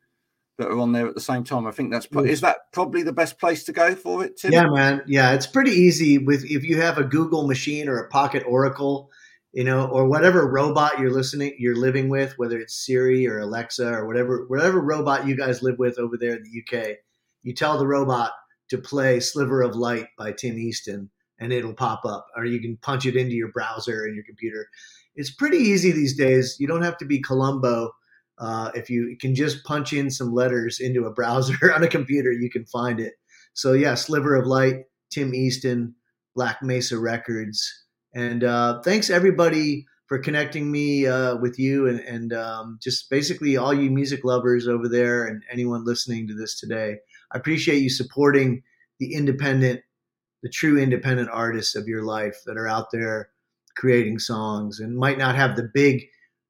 that 0.57 0.67
are 0.67 0.79
on 0.79 0.91
there 0.91 1.07
at 1.07 1.15
the 1.15 1.21
same 1.21 1.43
time. 1.43 1.65
I 1.65 1.71
think 1.71 1.91
that's 1.91 2.07
is 2.25 2.41
that 2.41 2.71
probably 2.71 3.03
the 3.03 3.13
best 3.13 3.39
place 3.39 3.63
to 3.65 3.73
go 3.73 3.95
for 3.95 4.23
it. 4.23 4.37
Tim? 4.37 4.51
Yeah, 4.51 4.67
man. 4.67 5.01
Yeah, 5.07 5.33
it's 5.33 5.47
pretty 5.47 5.71
easy 5.71 6.17
with 6.17 6.45
if 6.45 6.63
you 6.63 6.79
have 6.81 6.97
a 6.97 7.03
Google 7.03 7.47
machine 7.47 7.87
or 7.87 7.97
a 7.97 8.09
Pocket 8.09 8.43
Oracle, 8.47 9.09
you 9.51 9.63
know, 9.63 9.87
or 9.87 10.07
whatever 10.07 10.47
robot 10.49 10.99
you're 10.99 11.11
listening 11.11 11.55
you're 11.57 11.75
living 11.75 12.09
with, 12.09 12.37
whether 12.37 12.59
it's 12.59 12.85
Siri 12.85 13.27
or 13.27 13.39
Alexa 13.39 13.87
or 13.87 14.05
whatever 14.05 14.45
whatever 14.47 14.79
robot 14.79 15.27
you 15.27 15.35
guys 15.35 15.63
live 15.63 15.79
with 15.79 15.97
over 15.97 16.17
there 16.17 16.35
in 16.35 16.43
the 16.43 16.61
UK. 16.61 16.97
You 17.41 17.53
tell 17.53 17.77
the 17.77 17.87
robot 17.87 18.31
to 18.69 18.77
play 18.77 19.19
"Sliver 19.19 19.61
of 19.61 19.75
Light" 19.75 20.07
by 20.17 20.31
Tim 20.31 20.57
Easton 20.57 21.09
and 21.39 21.51
it'll 21.51 21.73
pop 21.73 22.05
up, 22.05 22.27
or 22.35 22.45
you 22.45 22.59
can 22.61 22.77
punch 22.77 23.05
it 23.05 23.15
into 23.15 23.35
your 23.35 23.49
browser 23.49 24.05
and 24.05 24.15
your 24.15 24.23
computer. 24.23 24.67
It's 25.15 25.31
pretty 25.31 25.57
easy 25.57 25.91
these 25.91 26.15
days. 26.15 26.57
You 26.59 26.67
don't 26.67 26.83
have 26.83 26.97
to 26.99 27.05
be 27.05 27.21
Columbo. 27.21 27.91
Uh, 28.43 28.71
if 28.75 28.89
you 28.89 29.15
can 29.21 29.33
just 29.33 29.63
punch 29.63 29.93
in 29.93 30.09
some 30.09 30.33
letters 30.33 30.81
into 30.81 31.05
a 31.05 31.13
browser 31.13 31.71
on 31.75 31.81
a 31.81 31.87
computer, 31.87 32.31
you 32.31 32.49
can 32.49 32.65
find 32.65 32.99
it. 32.99 33.13
So 33.53 33.71
yeah, 33.71 33.95
Sliver 33.95 34.35
of 34.35 34.45
Light, 34.45 34.83
Tim 35.11 35.33
Easton, 35.33 35.95
Black 36.35 36.61
Mesa 36.61 36.99
Records, 36.99 37.85
and 38.13 38.43
uh, 38.43 38.81
thanks 38.81 39.09
everybody 39.09 39.85
for 40.07 40.19
connecting 40.19 40.71
me 40.71 41.07
uh, 41.07 41.37
with 41.37 41.57
you 41.57 41.87
and, 41.87 41.99
and 42.01 42.33
um, 42.33 42.79
just 42.81 43.09
basically 43.09 43.55
all 43.55 43.73
you 43.73 43.89
music 43.89 44.25
lovers 44.25 44.67
over 44.67 44.89
there 44.89 45.25
and 45.25 45.41
anyone 45.49 45.85
listening 45.85 46.27
to 46.27 46.35
this 46.35 46.59
today. 46.59 46.97
I 47.31 47.37
appreciate 47.37 47.81
you 47.81 47.89
supporting 47.89 48.61
the 48.99 49.13
independent 49.13 49.81
the 50.43 50.49
true 50.49 50.77
independent 50.77 51.29
artists 51.31 51.73
of 51.73 51.87
your 51.87 52.03
life 52.03 52.35
that 52.45 52.57
are 52.57 52.67
out 52.67 52.87
there 52.91 53.29
creating 53.77 54.19
songs 54.19 54.81
and 54.81 54.97
might 54.97 55.17
not 55.17 55.35
have 55.35 55.55
the 55.55 55.69
big 55.73 56.03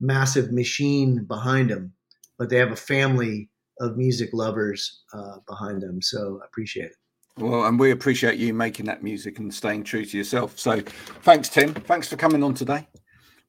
massive 0.03 0.51
machine 0.51 1.23
behind 1.23 1.69
them 1.69 1.93
but 2.37 2.49
they 2.49 2.57
have 2.57 2.71
a 2.71 2.75
family 2.75 3.49
of 3.79 3.97
music 3.97 4.29
lovers 4.33 5.03
uh, 5.13 5.37
behind 5.47 5.81
them 5.81 6.01
so 6.01 6.39
i 6.43 6.45
appreciate 6.45 6.87
it. 6.91 6.95
Well 7.37 7.65
and 7.65 7.79
we 7.79 7.91
appreciate 7.91 8.37
you 8.37 8.53
making 8.53 8.85
that 8.85 9.01
music 9.01 9.39
and 9.39 9.51
staying 9.51 9.85
true 9.85 10.05
to 10.05 10.17
yourself. 10.17 10.59
So 10.59 10.81
thanks 11.23 11.49
tim. 11.49 11.73
Thanks 11.73 12.07
for 12.07 12.15
coming 12.15 12.43
on 12.43 12.53
today. 12.53 12.87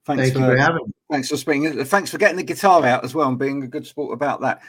Thanks 0.06 0.22
Thank 0.22 0.34
for, 0.34 0.52
for 0.52 0.56
having 0.56 0.86
me. 0.86 0.92
thanks 1.10 1.28
for 1.28 1.36
speaking. 1.36 1.84
Thanks 1.84 2.10
for 2.10 2.18
getting 2.18 2.36
the 2.36 2.44
guitar 2.44 2.84
out 2.86 3.04
as 3.04 3.14
well 3.14 3.28
and 3.28 3.38
being 3.38 3.62
a 3.62 3.66
good 3.66 3.86
sport 3.86 4.14
about 4.14 4.40
that. 4.40 4.62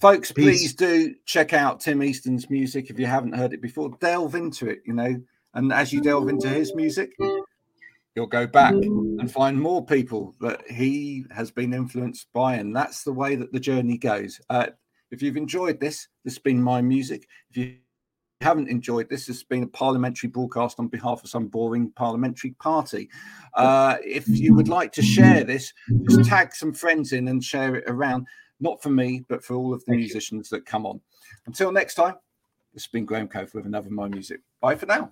Folks 0.00 0.32
Peace. 0.32 0.44
please 0.44 0.74
do 0.74 1.14
check 1.26 1.52
out 1.52 1.80
tim 1.80 2.02
easton's 2.02 2.48
music 2.48 2.88
if 2.88 2.98
you 2.98 3.06
haven't 3.06 3.34
heard 3.34 3.52
it 3.52 3.60
before. 3.60 3.90
Delve 4.00 4.34
into 4.34 4.70
it 4.70 4.80
you 4.86 4.94
know. 4.94 5.16
And 5.54 5.70
as 5.70 5.92
you 5.92 6.00
delve 6.00 6.30
into 6.30 6.48
his 6.48 6.74
music 6.74 7.12
you'll 8.14 8.26
go 8.26 8.46
back 8.46 8.74
and 8.74 9.30
find 9.30 9.58
more 9.58 9.84
people 9.84 10.34
that 10.40 10.62
he 10.70 11.24
has 11.30 11.50
been 11.50 11.72
influenced 11.72 12.26
by 12.32 12.54
and 12.54 12.74
that's 12.74 13.04
the 13.04 13.12
way 13.12 13.36
that 13.36 13.52
the 13.52 13.60
journey 13.60 13.96
goes 13.96 14.40
uh, 14.50 14.66
if 15.10 15.22
you've 15.22 15.36
enjoyed 15.36 15.80
this 15.80 16.08
this 16.24 16.34
has 16.34 16.38
been 16.38 16.62
my 16.62 16.80
music 16.80 17.26
if 17.50 17.56
you 17.56 17.76
haven't 18.42 18.68
enjoyed 18.68 19.08
this, 19.08 19.26
this 19.26 19.36
has 19.36 19.44
been 19.44 19.62
a 19.62 19.68
parliamentary 19.68 20.28
broadcast 20.28 20.78
on 20.78 20.88
behalf 20.88 21.22
of 21.22 21.30
some 21.30 21.46
boring 21.46 21.90
parliamentary 21.92 22.50
party. 22.58 23.08
Uh, 23.54 23.96
if 24.04 24.28
you 24.28 24.54
would 24.54 24.68
like 24.68 24.92
to 24.92 25.02
share 25.02 25.44
this, 25.44 25.72
just 26.08 26.28
tag 26.28 26.54
some 26.54 26.72
friends 26.72 27.12
in 27.12 27.28
and 27.28 27.42
share 27.42 27.76
it 27.76 27.84
around 27.86 28.26
not 28.60 28.82
for 28.82 28.90
me, 28.90 29.24
but 29.28 29.44
for 29.44 29.54
all 29.54 29.72
of 29.72 29.80
the 29.80 29.92
Thank 29.92 30.00
musicians 30.00 30.50
you. 30.50 30.58
that 30.58 30.66
come 30.66 30.86
on. 30.86 31.00
Until 31.46 31.72
next 31.72 31.94
time, 31.94 32.14
this 32.74 32.84
has 32.84 32.90
been 32.90 33.04
Graham 33.04 33.28
Cofe 33.28 33.54
with 33.54 33.66
another 33.66 33.90
My 33.90 34.08
Music. 34.08 34.40
Bye 34.60 34.76
for 34.76 34.86
now. 34.86 35.10